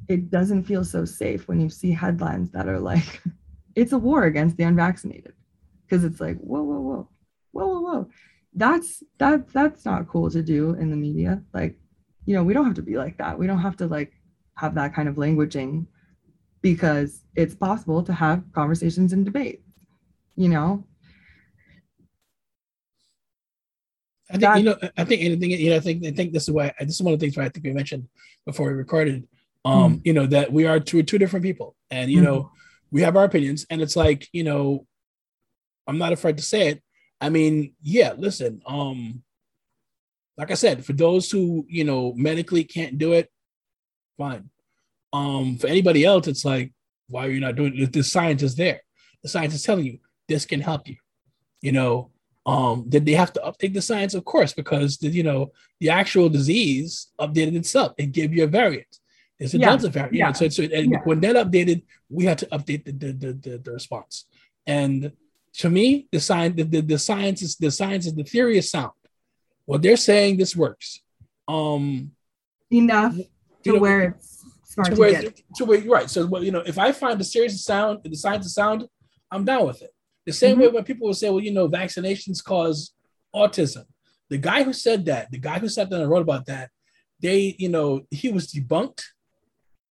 it 0.08 0.30
doesn't 0.30 0.64
feel 0.64 0.84
so 0.84 1.06
safe 1.06 1.48
when 1.48 1.60
you 1.60 1.70
see 1.70 1.92
headlines 1.92 2.50
that 2.52 2.68
are 2.68 2.80
like, 2.80 3.22
it's 3.76 3.92
a 3.94 3.98
war 3.98 4.24
against 4.24 4.58
the 4.58 4.64
unvaccinated. 4.64 5.34
Because 5.86 6.04
it's 6.04 6.20
like, 6.20 6.38
whoa, 6.40 6.64
whoa, 6.64 6.80
whoa, 6.80 7.10
whoa, 7.52 7.68
whoa, 7.68 7.82
whoa. 7.82 8.10
That's 8.56 9.02
that 9.18 9.52
that's 9.52 9.84
not 9.84 10.08
cool 10.08 10.30
to 10.30 10.44
do 10.44 10.74
in 10.76 10.92
the 10.92 10.96
media. 10.96 11.42
Like, 11.54 11.76
you 12.26 12.36
know, 12.36 12.44
we 12.44 12.54
don't 12.54 12.66
have 12.66 12.76
to 12.76 12.84
be 12.84 12.98
like 12.98 13.18
that. 13.18 13.38
We 13.38 13.48
don't 13.48 13.60
have 13.60 13.78
to 13.78 13.88
like 13.88 14.14
have 14.56 14.76
that 14.76 14.94
kind 14.94 15.10
of 15.10 15.16
languaging 15.16 15.88
because 16.62 17.24
it's 17.36 17.56
possible 17.56 18.04
to 18.04 18.14
have 18.14 18.44
conversations 18.54 19.12
and 19.12 19.26
debate, 19.26 19.64
you 20.36 20.50
know. 20.50 20.86
I 24.32 24.38
think 24.38 24.58
you 24.58 24.64
know. 24.64 24.78
I 24.98 25.04
think 25.04 25.22
anything. 25.22 25.52
You 25.52 25.70
know. 25.72 25.76
I 25.76 25.80
think. 25.80 26.06
I 26.06 26.12
think 26.12 26.34
this 26.34 26.44
is 26.44 26.52
why. 26.52 26.74
This 26.80 26.96
is 26.96 27.02
one 27.02 27.14
of 27.14 27.20
the 27.20 27.26
things 27.26 27.38
why 27.38 27.46
I 27.46 27.50
think 27.50 27.66
we 27.66 27.74
mentioned 27.74 28.08
before 28.46 28.68
we 28.68 28.74
recorded 28.74 29.28
um, 29.66 29.98
mm 29.98 30.02
you 30.04 30.14
know, 30.14 30.26
that 30.26 30.52
we 30.52 30.66
are 30.66 30.80
two 30.80 31.04
two 31.04 31.18
different 31.18 31.44
people, 31.44 31.76
and 31.90 32.12
you 32.12 32.22
mm 32.22 32.26
know, 32.26 32.52
we 32.92 33.02
have 33.02 33.16
our 33.16 33.24
opinions, 33.24 33.66
and 33.70 33.82
it's 33.82 33.96
like, 33.96 34.28
you 34.34 34.44
know, 34.44 34.86
I'm 35.88 35.98
not 35.98 36.14
afraid 36.14 36.38
to 36.38 36.44
say 36.44 36.70
it. 36.70 36.84
I 37.22 37.30
mean, 37.30 37.74
yeah, 37.82 38.14
listen, 38.18 38.62
um, 38.68 39.24
like 40.38 40.52
I 40.52 40.56
said, 40.56 40.86
for 40.86 40.94
those 40.94 41.32
who 41.32 41.66
you 41.70 41.84
know 41.84 42.14
medically 42.16 42.64
can't 42.64 42.98
do 42.98 43.14
it, 43.14 43.30
fine. 44.18 44.50
Um, 45.14 45.58
for 45.58 45.68
anybody 45.68 46.04
else, 46.04 46.28
it's 46.28 46.44
like, 46.44 46.74
why 47.08 47.28
are 47.28 47.30
you 47.30 47.40
not 47.40 47.56
doing 47.56 47.78
it? 47.78 47.94
The 47.94 48.04
science 48.04 48.44
is 48.44 48.56
there. 48.56 48.82
The 49.22 49.30
science 49.30 49.54
is 49.54 49.64
telling 49.64 49.86
you 49.86 50.00
this 50.28 50.46
can 50.46 50.62
help 50.62 50.88
you. 50.88 50.98
You 51.62 51.72
know, 51.72 52.12
um, 52.46 52.86
did 52.90 53.06
they 53.06 53.14
have 53.14 53.34
to 53.34 53.42
update 53.42 53.74
the 53.74 53.82
science? 53.82 54.14
Of 54.14 54.26
course, 54.26 54.54
because 54.54 54.98
the, 54.98 55.10
you 55.10 55.24
know 55.24 55.52
the 55.80 55.90
actual 55.90 56.30
disease 56.30 57.08
updated 57.20 57.56
itself. 57.56 57.94
It 57.98 58.12
gave 58.12 58.34
you 58.34 58.44
a 58.44 58.48
variant. 58.48 59.00
It's 59.40 59.54
a 59.54 59.58
yeah. 59.58 59.70
Delta 59.70 59.90
variant. 59.90 60.14
Yeah. 60.14 60.32
So, 60.32 60.50
so 60.50 60.62
yeah. 60.62 61.00
when 61.06 61.20
that 61.22 61.36
updated, 61.36 61.84
we 62.10 62.26
had 62.26 62.38
to 62.40 62.46
update 62.48 62.86
the 62.86 62.92
the, 62.92 63.12
the, 63.14 63.34
the, 63.34 63.58
the 63.58 63.72
response. 63.72 64.26
And 64.66 65.12
to 65.56 65.70
me, 65.70 66.08
the 66.12 66.20
science, 66.20 66.56
the, 66.56 66.64
the, 66.64 66.82
the 66.82 67.00
science 67.00 67.42
is 67.42 67.56
the 67.56 67.72
science 67.72 68.06
is 68.06 68.16
the 68.16 68.24
theory 68.24 68.58
is 68.58 68.72
sound. 68.72 68.92
What 69.66 69.82
they're 69.82 69.98
saying, 69.98 70.38
this 70.38 70.56
works. 70.56 71.02
Um 71.48 72.12
enough 72.72 73.16
to 73.64 73.74
know, 73.74 73.80
where 73.80 74.02
it's 74.02 74.44
smart 74.66 74.90
to, 74.90 75.00
where, 75.00 75.22
get. 75.22 75.42
To 75.56 75.66
where 75.66 75.82
right. 75.82 76.10
So 76.10 76.26
well, 76.26 76.44
you 76.44 76.52
know, 76.52 76.64
if 76.66 76.78
I 76.78 76.92
find 76.92 77.20
the 77.20 77.24
series 77.24 77.54
is 77.54 77.64
sound, 77.64 78.00
the 78.04 78.16
science 78.16 78.46
is 78.46 78.54
sound, 78.54 78.88
I'm 79.32 79.46
down 79.46 79.68
with 79.68 79.82
it. 79.82 79.93
The 80.26 80.34
same 80.34 80.54
mm-hmm. 80.54 80.62
way 80.62 80.68
when 80.70 80.84
people 80.84 81.08
will 81.08 81.14
say, 81.14 81.30
well, 81.30 81.44
you 81.44 81.52
know, 81.52 81.68
vaccinations 81.68 82.44
cause 82.44 82.94
autism. 83.36 83.86
The 84.30 84.38
guy 84.38 84.64
who 84.64 84.74
said 84.74 85.06
that, 85.06 85.32
the 85.32 85.38
guy 85.38 85.60
who 85.60 85.68
sat 85.68 85.90
down 85.90 86.02
and 86.02 86.10
wrote 86.10 86.22
about 86.22 86.46
that, 86.46 86.70
they, 87.20 87.56
you 87.60 87.70
know, 87.70 88.02
he 88.10 88.32
was 88.32 88.48
debunked 88.48 89.04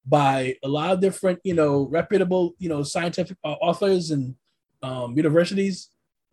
by 0.05 0.55
a 0.63 0.67
lot 0.67 0.91
of 0.91 0.99
different, 0.99 1.39
you 1.43 1.53
know, 1.53 1.87
reputable, 1.89 2.53
you 2.57 2.69
know, 2.69 2.83
scientific 2.83 3.37
uh, 3.43 3.53
authors 3.53 4.11
and 4.11 4.35
um, 4.81 5.15
universities, 5.15 5.89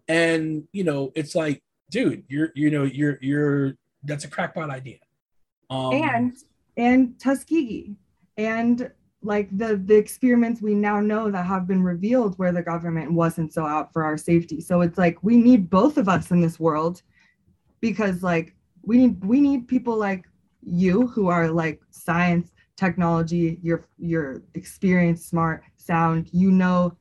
and 0.08 0.64
you 0.72 0.84
know, 0.84 1.12
it's 1.14 1.34
like, 1.34 1.62
dude, 1.90 2.24
you're, 2.28 2.50
you 2.54 2.70
know, 2.70 2.84
you're, 2.84 3.18
you're, 3.20 3.74
that's 4.04 4.24
a 4.24 4.28
crackpot 4.28 4.70
idea. 4.70 4.98
Um, 5.68 5.92
and 5.92 6.32
and 6.76 7.20
Tuskegee, 7.20 7.96
and 8.38 8.90
like 9.28 9.48
the 9.56 9.76
the 9.76 9.94
experiments 9.94 10.62
we 10.62 10.74
now 10.74 11.00
know 11.00 11.30
that 11.30 11.44
have 11.44 11.68
been 11.68 11.82
revealed 11.82 12.38
where 12.38 12.50
the 12.50 12.62
government 12.62 13.12
wasn't 13.12 13.52
so 13.52 13.66
out 13.66 13.92
for 13.92 14.02
our 14.02 14.16
safety. 14.16 14.58
So 14.60 14.80
it's 14.80 14.96
like 14.96 15.18
we 15.22 15.36
need 15.36 15.68
both 15.68 15.98
of 15.98 16.08
us 16.08 16.30
in 16.30 16.40
this 16.40 16.58
world, 16.58 17.02
because 17.80 18.22
like 18.22 18.56
we 18.82 18.96
need 18.96 19.22
we 19.22 19.38
need 19.40 19.68
people 19.68 19.96
like 19.96 20.24
you 20.62 21.06
who 21.06 21.28
are 21.28 21.48
like 21.48 21.80
science 21.90 22.52
technology, 22.76 23.58
you're 23.62 23.86
you're 23.98 24.42
experienced, 24.54 25.28
smart, 25.28 25.62
sound, 25.76 26.30
you 26.32 26.50
know 26.50 26.96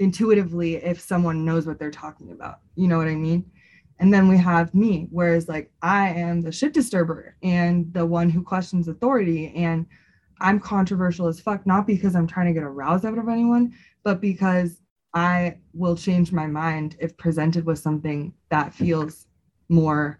intuitively 0.00 0.74
if 0.74 1.00
someone 1.00 1.44
knows 1.44 1.66
what 1.66 1.78
they're 1.78 1.90
talking 1.90 2.32
about. 2.32 2.58
You 2.74 2.88
know 2.88 2.98
what 2.98 3.06
I 3.06 3.14
mean? 3.14 3.48
And 4.00 4.12
then 4.12 4.26
we 4.26 4.36
have 4.38 4.74
me, 4.74 5.06
whereas 5.12 5.48
like 5.48 5.70
I 5.82 6.08
am 6.08 6.40
the 6.40 6.50
shit 6.50 6.72
disturber 6.72 7.36
and 7.44 7.92
the 7.92 8.04
one 8.04 8.28
who 8.28 8.42
questions 8.42 8.88
authority. 8.88 9.52
And 9.54 9.86
I'm 10.40 10.60
controversial 10.60 11.26
as 11.26 11.40
fuck, 11.40 11.66
not 11.66 11.86
because 11.86 12.14
I'm 12.14 12.26
trying 12.26 12.46
to 12.46 12.52
get 12.52 12.62
a 12.62 12.68
rouse 12.68 13.04
out 13.04 13.18
of 13.18 13.28
anyone, 13.28 13.74
but 14.02 14.20
because 14.20 14.80
I 15.14 15.58
will 15.72 15.96
change 15.96 16.32
my 16.32 16.46
mind 16.46 16.96
if 16.98 17.16
presented 17.16 17.64
with 17.64 17.78
something 17.78 18.34
that 18.50 18.74
feels 18.74 19.26
more 19.68 20.18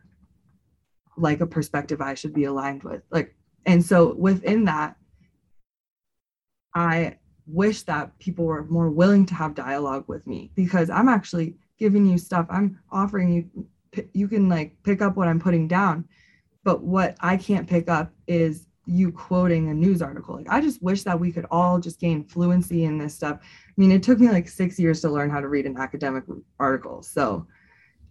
like 1.17 1.41
a 1.41 1.47
perspective 1.47 2.01
I 2.01 2.15
should 2.15 2.33
be 2.33 2.45
aligned 2.45 2.85
with. 2.85 3.03
Like 3.11 3.35
and 3.67 3.85
so 3.85 4.15
within 4.15 4.65
that, 4.65 4.97
I 6.75 7.19
wish 7.47 7.83
that 7.83 8.19
people 8.19 8.45
were 8.45 8.65
more 8.65 8.91
willing 8.91 9.27
to 9.27 9.35
have 9.35 9.55
dialogue 9.55 10.05
with 10.07 10.27
me 10.27 10.51
because 10.55 10.91
I'm 10.91 11.09
actually 11.09 11.57
giving 11.79 12.07
you 12.07 12.19
stuff. 12.19 12.47
I'm 12.51 12.79
offering 12.91 13.33
you, 13.33 14.05
you 14.13 14.29
can 14.29 14.49
like 14.49 14.77
pick 14.83 15.03
up 15.03 15.17
what 15.17 15.29
I'm 15.29 15.41
putting 15.41 15.69
down. 15.69 16.09
But 16.63 16.83
what 16.83 17.17
I 17.21 17.37
can't 17.37 17.69
pick 17.69 17.89
up 17.89 18.13
is 18.27 18.67
you 18.87 19.11
quoting 19.13 19.69
a 19.71 19.75
news 19.75 20.03
article. 20.03 20.37
Like 20.37 20.49
I 20.49 20.61
just 20.61 20.83
wish 20.83 21.03
that 21.05 21.19
we 21.19 21.33
could 21.33 21.47
all 21.51 21.79
just 21.79 22.01
gain 22.01 22.25
fluency 22.25 22.85
in 22.85 22.99
this 22.99 23.15
stuff. 23.15 23.39
I 23.43 23.73
mean, 23.77 23.93
it 23.93 24.03
took 24.03 24.21
me 24.21 24.29
like 24.29 24.49
six 24.49 24.79
years 24.79 25.01
to 25.03 25.11
learn 25.11 25.31
how 25.31 25.41
to 25.41 25.49
read 25.49 25.67
an 25.67 25.77
academic 25.79 26.25
article. 26.59 27.03
So 27.03 27.47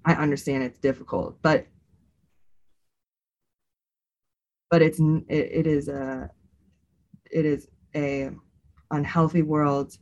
I 0.05 0.13
understand 0.13 0.63
it's 0.63 0.79
difficult, 0.79 1.41
but 1.41 1.67
but 4.69 4.81
it's 4.81 4.99
it, 4.99 5.49
it 5.51 5.67
is 5.67 5.87
a 5.87 6.29
it 7.31 7.45
is 7.45 7.67
a 7.95 8.31
unhealthy 8.91 9.41
world 9.41 9.97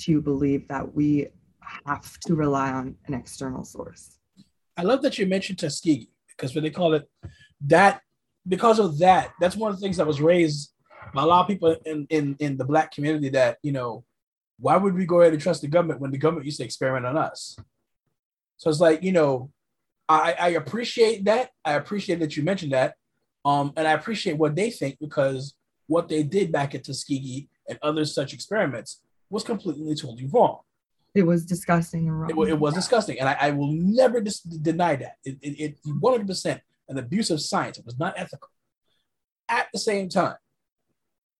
to 0.00 0.20
believe 0.20 0.66
that 0.68 0.94
we 0.94 1.28
have 1.86 2.18
to 2.20 2.34
rely 2.34 2.72
on 2.72 2.96
an 3.06 3.14
external 3.14 3.64
source. 3.64 4.18
I 4.76 4.82
love 4.82 5.02
that 5.02 5.18
you 5.18 5.26
mentioned 5.26 5.58
Tuskegee 5.58 6.08
because 6.28 6.54
when 6.54 6.64
they 6.64 6.70
call 6.70 6.94
it 6.94 7.08
that, 7.66 8.02
because 8.46 8.78
of 8.78 8.98
that, 8.98 9.32
that's 9.40 9.56
one 9.56 9.70
of 9.70 9.78
the 9.78 9.82
things 9.82 9.96
that 9.96 10.06
was 10.06 10.20
raised 10.20 10.72
by 11.14 11.22
a 11.22 11.26
lot 11.26 11.42
of 11.42 11.48
people 11.48 11.76
in, 11.84 12.06
in, 12.10 12.36
in 12.38 12.56
the 12.56 12.64
black 12.64 12.92
community 12.92 13.28
that, 13.30 13.58
you 13.62 13.72
know, 13.72 14.04
why 14.58 14.76
would 14.76 14.94
we 14.94 15.06
go 15.06 15.20
ahead 15.20 15.32
and 15.32 15.42
trust 15.42 15.62
the 15.62 15.68
government 15.68 16.00
when 16.00 16.10
the 16.10 16.18
government 16.18 16.46
used 16.46 16.58
to 16.58 16.64
experiment 16.64 17.06
on 17.06 17.16
us? 17.16 17.56
So 18.56 18.70
it's 18.70 18.80
like, 18.80 19.02
you 19.02 19.12
know, 19.12 19.50
I, 20.08 20.34
I 20.38 20.48
appreciate 20.50 21.24
that. 21.24 21.50
I 21.64 21.74
appreciate 21.74 22.20
that 22.20 22.36
you 22.36 22.42
mentioned 22.42 22.72
that. 22.72 22.94
Um, 23.44 23.72
and 23.76 23.88
I 23.88 23.92
appreciate 23.92 24.38
what 24.38 24.54
they 24.54 24.70
think 24.70 24.98
because 25.00 25.54
what 25.86 26.08
they 26.08 26.22
did 26.22 26.52
back 26.52 26.74
at 26.74 26.84
Tuskegee 26.84 27.48
and 27.68 27.78
other 27.82 28.04
such 28.04 28.32
experiments 28.32 29.02
was 29.30 29.42
completely 29.42 29.94
totally 29.94 30.26
wrong. 30.26 30.60
It 31.14 31.26
was 31.26 31.44
disgusting 31.44 32.08
and 32.08 32.20
wrong. 32.20 32.30
It, 32.30 32.50
it 32.50 32.58
was 32.58 32.74
disgusting, 32.74 33.18
and 33.18 33.28
I, 33.28 33.36
I 33.38 33.50
will 33.50 33.72
never 33.72 34.20
dis- 34.20 34.40
deny 34.40 34.96
that. 34.96 35.16
It, 35.24 35.38
it, 35.42 35.60
it 35.60 35.76
100% 35.86 36.60
an 36.92 36.98
abuse 36.98 37.30
of 37.30 37.40
science. 37.40 37.78
It 37.78 37.84
was 37.86 37.98
not 37.98 38.14
ethical. 38.16 38.48
at 39.48 39.66
the 39.72 39.78
same 39.78 40.08
time, 40.08 40.36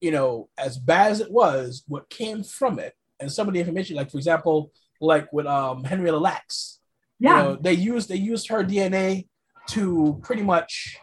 you 0.00 0.10
know, 0.10 0.48
as 0.58 0.76
bad 0.78 1.12
as 1.12 1.20
it 1.20 1.30
was, 1.30 1.84
what 1.86 2.10
came 2.10 2.42
from 2.42 2.78
it, 2.78 2.92
and 3.20 3.30
some 3.32 3.46
of 3.48 3.54
the 3.54 3.60
information, 3.60 3.96
like 3.96 4.10
for 4.10 4.18
example, 4.18 4.70
like 5.00 5.32
with 5.32 5.46
um 5.46 5.84
Henrietta 5.84 6.18
Lacks, 6.18 6.80
Yeah. 7.18 7.30
you 7.30 7.42
know, 7.42 7.56
they 7.56 7.72
used 7.72 8.08
they 8.08 8.16
used 8.16 8.48
her 8.48 8.62
DNA 8.64 9.28
to 9.68 10.18
pretty 10.22 10.42
much 10.42 10.96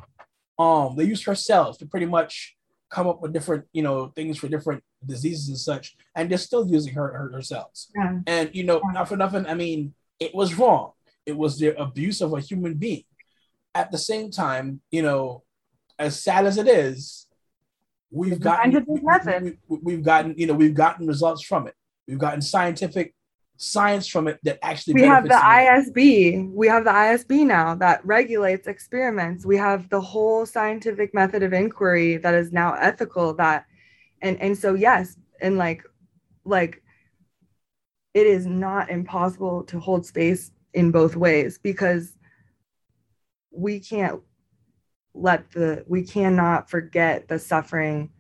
um 0.60 0.96
they 0.98 1.06
used 1.06 1.26
her 1.26 1.36
cells 1.36 1.78
to 1.78 1.86
pretty 1.86 2.06
much 2.06 2.56
come 2.90 3.08
up 3.08 3.22
with 3.22 3.32
different 3.34 3.64
you 3.72 3.82
know 3.84 3.98
things 4.18 4.38
for 4.38 4.48
different 4.50 4.84
diseases 5.06 5.48
and 5.48 5.58
such, 5.58 5.96
and 6.16 6.30
they're 6.30 6.38
still 6.50 6.66
using 6.68 6.94
her 6.94 7.08
her, 7.18 7.32
her 7.36 7.42
cells. 7.42 7.78
yeah. 7.96 8.20
And 8.28 8.50
you 8.54 8.64
know, 8.66 8.82
Yeah. 8.84 8.92
not 8.98 9.08
for 9.08 9.16
nothing, 9.18 9.46
I 9.48 9.54
mean, 9.54 9.94
it 10.20 10.36
was 10.36 10.56
wrong. 10.60 10.92
It 11.26 11.38
was 11.38 11.58
the 11.60 11.70
abuse 11.80 12.20
of 12.22 12.34
a 12.34 12.40
human 12.50 12.74
being. 12.76 13.06
At 13.76 13.92
the 13.92 13.98
same 13.98 14.32
time, 14.32 14.82
you 14.92 15.02
know, 15.02 15.44
as 15.98 16.22
sad 16.22 16.46
as 16.46 16.58
it 16.58 16.68
is, 16.68 17.28
we've 18.12 18.40
gotten 18.40 18.72
we, 19.68 19.94
have 19.94 20.04
gotten 20.04 20.34
you 20.38 20.48
know 20.48 20.54
we've 20.54 20.74
gotten 20.74 21.08
results 21.08 21.44
from 21.44 21.68
it. 21.68 21.76
We've 22.08 22.18
gotten 22.18 22.42
scientific 22.42 23.14
science 23.58 24.08
from 24.08 24.28
it 24.30 24.40
that 24.44 24.58
actually 24.64 24.94
we 24.94 25.04
have 25.04 25.26
the 25.26 25.36
ISB. 25.36 26.52
We 26.54 26.68
have 26.68 26.86
the 26.86 26.92
ISB 26.92 27.46
now 27.46 27.76
that 27.76 28.04
regulates 28.06 28.68
experiments. 28.68 29.46
We 29.46 29.58
have 29.58 29.90
the 29.90 30.02
whole 30.02 30.46
scientific 30.46 31.14
method 31.14 31.44
of 31.44 31.54
inquiry 31.54 32.18
that 32.18 32.34
is 32.34 32.52
now 32.52 32.74
ethical 32.74 33.34
that 33.36 33.66
and 34.22 34.42
and 34.42 34.58
so 34.58 34.74
yes, 34.74 35.18
and 35.42 35.58
like 35.58 35.84
like 36.46 36.82
it 38.14 38.26
is 38.26 38.46
not 38.46 38.90
impossible 38.90 39.64
to 39.66 39.80
hold 39.80 40.06
space 40.06 40.52
in 40.74 40.92
both 40.92 41.16
ways 41.16 41.60
because 41.62 42.16
we 43.52 43.80
can't 43.80 44.22
let 45.14 45.52
the 45.52 45.84
we 45.88 46.04
cannot 46.04 46.70
forget 46.70 47.28
the 47.28 47.40
suffering 47.40 48.12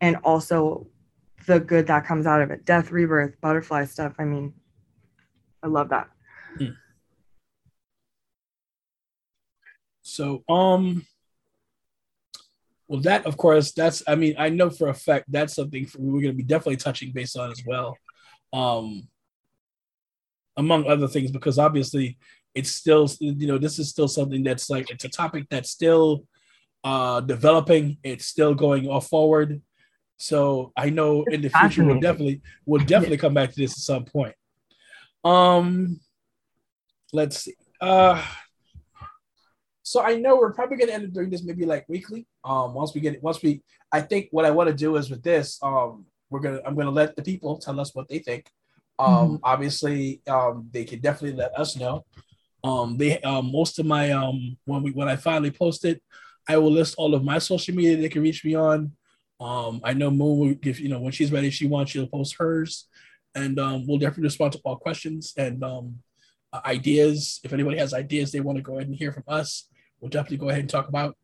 and 0.00 0.16
also 0.24 0.88
the 1.46 1.60
good 1.60 1.86
that 1.86 2.06
comes 2.06 2.26
out 2.26 2.42
of 2.42 2.50
it. 2.50 2.64
Death 2.64 2.90
rebirth 2.90 3.40
butterfly 3.40 3.84
stuff. 3.84 4.14
I 4.18 4.24
mean 4.24 4.54
i 5.62 5.68
love 5.68 5.90
that. 5.90 6.08
So, 10.02 10.42
um, 10.48 11.06
well, 12.86 13.00
that 13.02 13.24
of 13.24 13.36
course, 13.36 13.72
that's 13.72 14.02
I 14.06 14.14
mean, 14.14 14.34
I 14.36 14.50
know 14.50 14.68
for 14.68 14.88
a 14.88 14.94
fact 14.94 15.26
that's 15.30 15.54
something 15.54 15.88
we're 15.96 16.20
going 16.20 16.32
to 16.32 16.36
be 16.36 16.42
definitely 16.42 16.76
touching 16.76 17.12
base 17.12 17.36
on 17.36 17.50
as 17.50 17.62
well, 17.64 17.96
um, 18.52 19.08
among 20.56 20.86
other 20.86 21.08
things, 21.08 21.30
because 21.30 21.58
obviously 21.58 22.18
it's 22.54 22.70
still, 22.70 23.08
you 23.20 23.46
know, 23.46 23.58
this 23.58 23.78
is 23.78 23.88
still 23.88 24.08
something 24.08 24.42
that's 24.42 24.68
like 24.68 24.90
it's 24.90 25.04
a 25.04 25.08
topic 25.08 25.46
that's 25.50 25.70
still 25.70 26.24
uh 26.84 27.20
developing, 27.20 27.98
it's 28.02 28.26
still 28.26 28.54
going 28.54 28.88
off 28.88 29.08
forward. 29.08 29.62
So 30.16 30.72
I 30.76 30.90
know 30.90 31.24
in 31.24 31.42
the 31.42 31.50
future 31.50 31.84
we'll 31.84 32.00
definitely 32.00 32.42
we'll 32.64 32.84
definitely 32.84 33.16
come 33.16 33.34
back 33.34 33.50
to 33.50 33.56
this 33.56 33.72
at 33.72 33.78
some 33.78 34.04
point. 34.04 34.34
Um, 35.24 36.00
let's 37.12 37.38
see. 37.44 37.54
Uh, 37.80 38.22
so 39.82 40.00
I 40.00 40.16
know 40.16 40.36
we're 40.36 40.52
probably 40.52 40.76
gonna 40.76 40.92
end 40.92 41.06
up 41.06 41.12
doing 41.12 41.30
this 41.30 41.42
maybe 41.42 41.66
like 41.66 41.88
weekly. 41.88 42.26
Um, 42.44 42.74
once 42.74 42.94
we 42.94 43.00
get 43.00 43.14
it, 43.14 43.22
once 43.22 43.42
we, 43.42 43.62
I 43.90 44.00
think 44.00 44.28
what 44.30 44.44
I 44.44 44.50
want 44.50 44.68
to 44.68 44.74
do 44.74 44.96
is 44.96 45.10
with 45.10 45.22
this, 45.22 45.58
um, 45.62 46.06
we're 46.30 46.40
gonna, 46.40 46.60
I'm 46.64 46.76
gonna 46.76 46.90
let 46.90 47.16
the 47.16 47.22
people 47.22 47.58
tell 47.58 47.78
us 47.80 47.94
what 47.94 48.08
they 48.08 48.18
think. 48.18 48.46
Um, 48.98 49.40
obviously, 49.42 50.22
um, 50.28 50.68
they 50.70 50.84
can 50.84 51.00
definitely 51.00 51.36
let 51.36 51.58
us 51.58 51.76
know. 51.76 52.04
Um, 52.64 52.96
they, 52.96 53.20
um, 53.20 53.50
most 53.50 53.78
of 53.78 53.86
my, 53.86 54.10
um, 54.12 54.56
when 54.64 54.82
we, 54.82 54.90
when 54.92 55.08
I 55.08 55.16
finally 55.16 55.50
post 55.50 55.84
it, 55.84 56.02
I 56.48 56.56
will 56.58 56.70
list 56.70 56.94
all 56.96 57.14
of 57.14 57.24
my 57.24 57.38
social 57.38 57.74
media 57.74 57.96
they 57.96 58.08
can 58.08 58.22
reach 58.22 58.44
me 58.44 58.54
on. 58.54 58.92
Um, 59.40 59.80
I 59.82 59.92
know 59.92 60.10
Moon 60.10 60.38
will 60.38 60.54
give, 60.54 60.78
you 60.78 60.88
know, 60.88 61.00
when 61.00 61.12
she's 61.12 61.32
ready, 61.32 61.50
she 61.50 61.66
wants 61.66 61.90
she'll 61.90 62.06
post 62.06 62.36
hers, 62.38 62.86
and 63.34 63.58
um, 63.58 63.86
we'll 63.86 63.98
definitely 63.98 64.24
respond 64.24 64.52
to 64.52 64.60
all 64.64 64.76
questions 64.76 65.32
and 65.36 65.62
um, 65.64 65.98
uh, 66.52 66.60
ideas. 66.64 67.40
If 67.42 67.52
anybody 67.52 67.78
has 67.78 67.92
ideas 67.92 68.30
they 68.30 68.40
want 68.40 68.58
to 68.58 68.62
go 68.62 68.76
ahead 68.76 68.86
and 68.86 68.96
hear 68.96 69.12
from 69.12 69.24
us, 69.26 69.68
we'll 70.00 70.10
definitely 70.10 70.36
go 70.38 70.48
ahead 70.48 70.60
and 70.60 70.70
talk 70.70 70.88
about. 70.88 71.16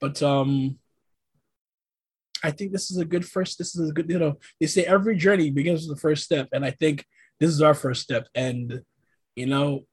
But 0.00 0.20
um, 0.22 0.78
I 2.42 2.50
think 2.50 2.72
this 2.72 2.90
is 2.90 2.98
a 2.98 3.04
good 3.04 3.24
first. 3.24 3.58
This 3.58 3.76
is 3.76 3.90
a 3.90 3.92
good, 3.92 4.10
you 4.10 4.18
know, 4.18 4.38
they 4.58 4.66
say 4.66 4.84
every 4.84 5.16
journey 5.16 5.50
begins 5.50 5.86
with 5.86 5.96
the 5.96 6.00
first 6.00 6.24
step, 6.24 6.48
and 6.52 6.64
I 6.64 6.72
think 6.72 7.04
this 7.38 7.50
is 7.50 7.62
our 7.62 7.74
first 7.74 8.02
step. 8.02 8.26
And 8.34 8.82
you 9.36 9.46
know, 9.46 9.86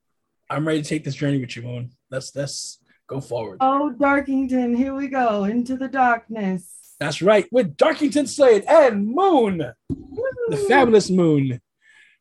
I'm 0.49 0.65
ready 0.65 0.81
to 0.81 0.87
take 0.87 1.03
this 1.03 1.15
journey 1.15 1.39
with 1.39 1.55
you, 1.55 1.61
Moon. 1.61 1.91
Let's 2.09 2.33
let's 2.35 2.79
go 3.07 3.21
forward. 3.21 3.57
oh 3.61 3.89
darkington 3.89 4.75
here 4.75 4.93
we 4.93 5.07
go 5.07 5.45
into 5.45 5.77
the 5.77 5.87
darkness 5.87 6.95
That's 6.99 7.21
right, 7.21 7.45
with 7.51 7.77
Darkington 7.77 8.27
Slade 8.27 8.65
and 8.67 9.05
Moon, 9.07 9.57
the 10.49 10.57
fabulous 10.67 11.09
Moon. 11.09 11.61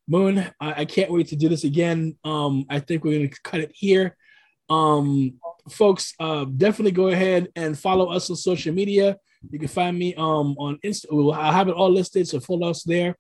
Moon, 0.09 0.39
I, 0.61 0.83
I 0.83 0.85
can't 0.85 1.11
wait 1.11 1.29
to 1.29 1.37
do 1.37 1.49
this 1.49 1.65
again. 1.65 2.17
Um, 2.25 2.67
I 2.69 2.79
think 2.81 3.03
we're 3.05 3.19
gonna 3.19 3.31
cut 3.43 3.61
it 3.61 3.73
here. 3.75 4.17
Um, 4.69 5.41
folks, 5.71 6.15
uh, 6.21 6.45
definitely 6.45 6.93
go 6.93 7.09
ahead 7.09 7.49
and 7.57 7.79
follow 7.79 8.11
us 8.11 8.31
on 8.31 8.37
social 8.37 8.73
media. 8.75 9.17
You 9.51 9.59
can 9.59 9.69
find 9.69 9.97
me 9.99 10.15
um 10.15 10.57
on 10.59 10.79
Insta. 10.85 11.07
I 11.35 11.53
have 11.53 11.69
it 11.69 11.75
all 11.75 11.91
listed, 11.91 12.27
so 12.29 12.41
follow 12.41 12.71
us 12.71 12.83
there. 12.83 13.17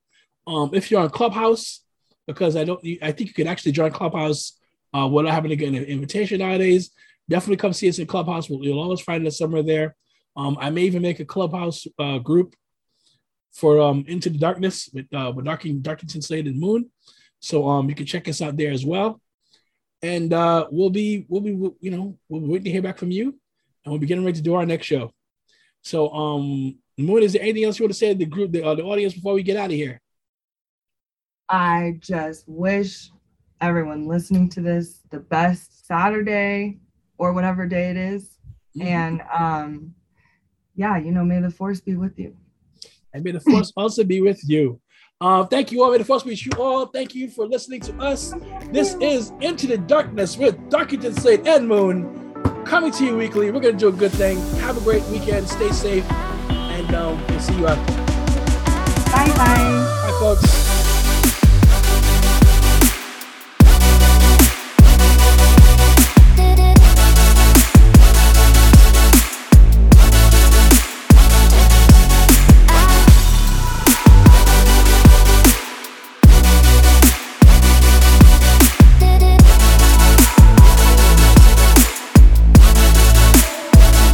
Um, 0.46 0.70
if 0.72 0.90
you're 0.90 1.00
on 1.00 1.10
Clubhouse, 1.10 1.80
because 2.26 2.56
I 2.56 2.64
don't, 2.64 2.80
I 3.02 3.12
think 3.12 3.28
you 3.28 3.34
can 3.34 3.48
actually 3.48 3.72
join 3.72 3.90
Clubhouse 3.90 4.58
uh, 4.94 5.06
without 5.06 5.32
having 5.32 5.50
to 5.50 5.56
get 5.56 5.68
an 5.68 5.76
invitation 5.76 6.40
nowadays. 6.40 6.90
Definitely 7.28 7.56
come 7.56 7.72
see 7.72 7.88
us 7.88 7.98
in 7.98 8.06
Clubhouse. 8.06 8.48
We'll, 8.48 8.62
you'll 8.64 8.80
always 8.80 9.00
find 9.00 9.26
us 9.26 9.38
somewhere 9.38 9.62
there. 9.62 9.96
Um, 10.36 10.56
I 10.60 10.70
may 10.70 10.82
even 10.82 11.02
make 11.02 11.20
a 11.20 11.24
Clubhouse 11.24 11.86
uh, 11.98 12.18
group 12.18 12.54
for 13.56 13.80
um 13.80 14.04
Into 14.06 14.28
the 14.28 14.38
Darkness 14.38 14.90
with 14.92 15.06
uh 15.14 15.32
with 15.34 15.46
Darking 15.46 15.80
Darkington 15.80 16.22
Slade 16.22 16.46
and 16.46 16.60
Moon. 16.60 16.90
So 17.40 17.66
um 17.66 17.88
you 17.88 17.94
can 17.94 18.06
check 18.06 18.28
us 18.28 18.42
out 18.42 18.56
there 18.56 18.70
as 18.70 18.84
well. 18.84 19.20
And 20.02 20.32
uh 20.32 20.66
we'll 20.70 20.90
be 20.90 21.24
we'll 21.28 21.40
be 21.40 21.52
you 21.80 21.90
know 21.90 22.18
we'll 22.28 22.42
be 22.42 22.48
waiting 22.48 22.64
to 22.64 22.70
hear 22.70 22.82
back 22.82 22.98
from 22.98 23.10
you 23.10 23.28
and 23.84 23.92
we'll 23.92 23.98
be 23.98 24.06
getting 24.06 24.24
ready 24.24 24.36
to 24.36 24.42
do 24.42 24.54
our 24.54 24.66
next 24.66 24.86
show. 24.86 25.10
So 25.82 26.10
um 26.10 26.78
Moon, 26.98 27.22
is 27.22 27.32
there 27.32 27.42
anything 27.42 27.64
else 27.64 27.78
you 27.78 27.84
want 27.84 27.92
to 27.92 27.98
say 27.98 28.12
to 28.12 28.18
the 28.18 28.24
group, 28.24 28.52
the, 28.52 28.62
uh, 28.64 28.74
the 28.74 28.82
audience 28.82 29.12
before 29.12 29.34
we 29.34 29.42
get 29.42 29.56
out 29.56 29.66
of 29.66 29.76
here? 29.76 30.00
I 31.48 31.98
just 32.00 32.44
wish 32.46 33.10
everyone 33.60 34.06
listening 34.06 34.48
to 34.50 34.60
this 34.60 35.00
the 35.10 35.18
best 35.18 35.86
Saturday 35.86 36.78
or 37.18 37.32
whatever 37.32 37.66
day 37.66 37.90
it 37.90 37.96
is. 37.96 38.38
And 38.80 39.22
um, 39.32 39.94
yeah, 40.74 40.98
you 40.98 41.12
know, 41.12 41.24
may 41.24 41.40
the 41.40 41.50
force 41.50 41.80
be 41.80 41.96
with 41.96 42.18
you. 42.18 42.36
and 43.14 43.24
may 43.24 43.30
the 43.30 43.40
force 43.40 43.72
also 43.76 44.04
be 44.04 44.20
with 44.20 44.40
you. 44.46 44.80
Uh, 45.18 45.44
thank 45.46 45.72
you 45.72 45.82
all. 45.82 45.90
May 45.90 45.98
the 45.98 46.04
force 46.04 46.24
be 46.24 46.30
with 46.30 46.44
you 46.44 46.52
all. 46.58 46.86
Thank 46.86 47.14
you 47.14 47.30
for 47.30 47.46
listening 47.46 47.80
to 47.80 47.96
us. 47.98 48.34
This 48.70 48.94
is 49.00 49.32
Into 49.40 49.66
the 49.66 49.78
Darkness 49.78 50.36
with 50.36 50.56
Darkington 50.68 51.14
Slade 51.14 51.46
and 51.46 51.66
Moon 51.66 52.26
coming 52.66 52.92
to 52.92 53.04
you 53.04 53.16
weekly. 53.16 53.50
We're 53.50 53.60
going 53.60 53.78
to 53.78 53.80
do 53.80 53.88
a 53.88 53.92
good 53.92 54.12
thing. 54.12 54.38
Have 54.58 54.76
a 54.76 54.80
great 54.80 55.04
weekend. 55.04 55.48
Stay 55.48 55.70
safe. 55.70 56.10
And 56.10 56.94
um, 56.94 57.26
we'll 57.28 57.40
see 57.40 57.56
you 57.56 57.66
out 57.66 57.86
there. 57.86 58.06
Bye 59.06 59.32
bye. 59.36 59.36
Bye, 59.36 60.16
folks. 60.20 60.65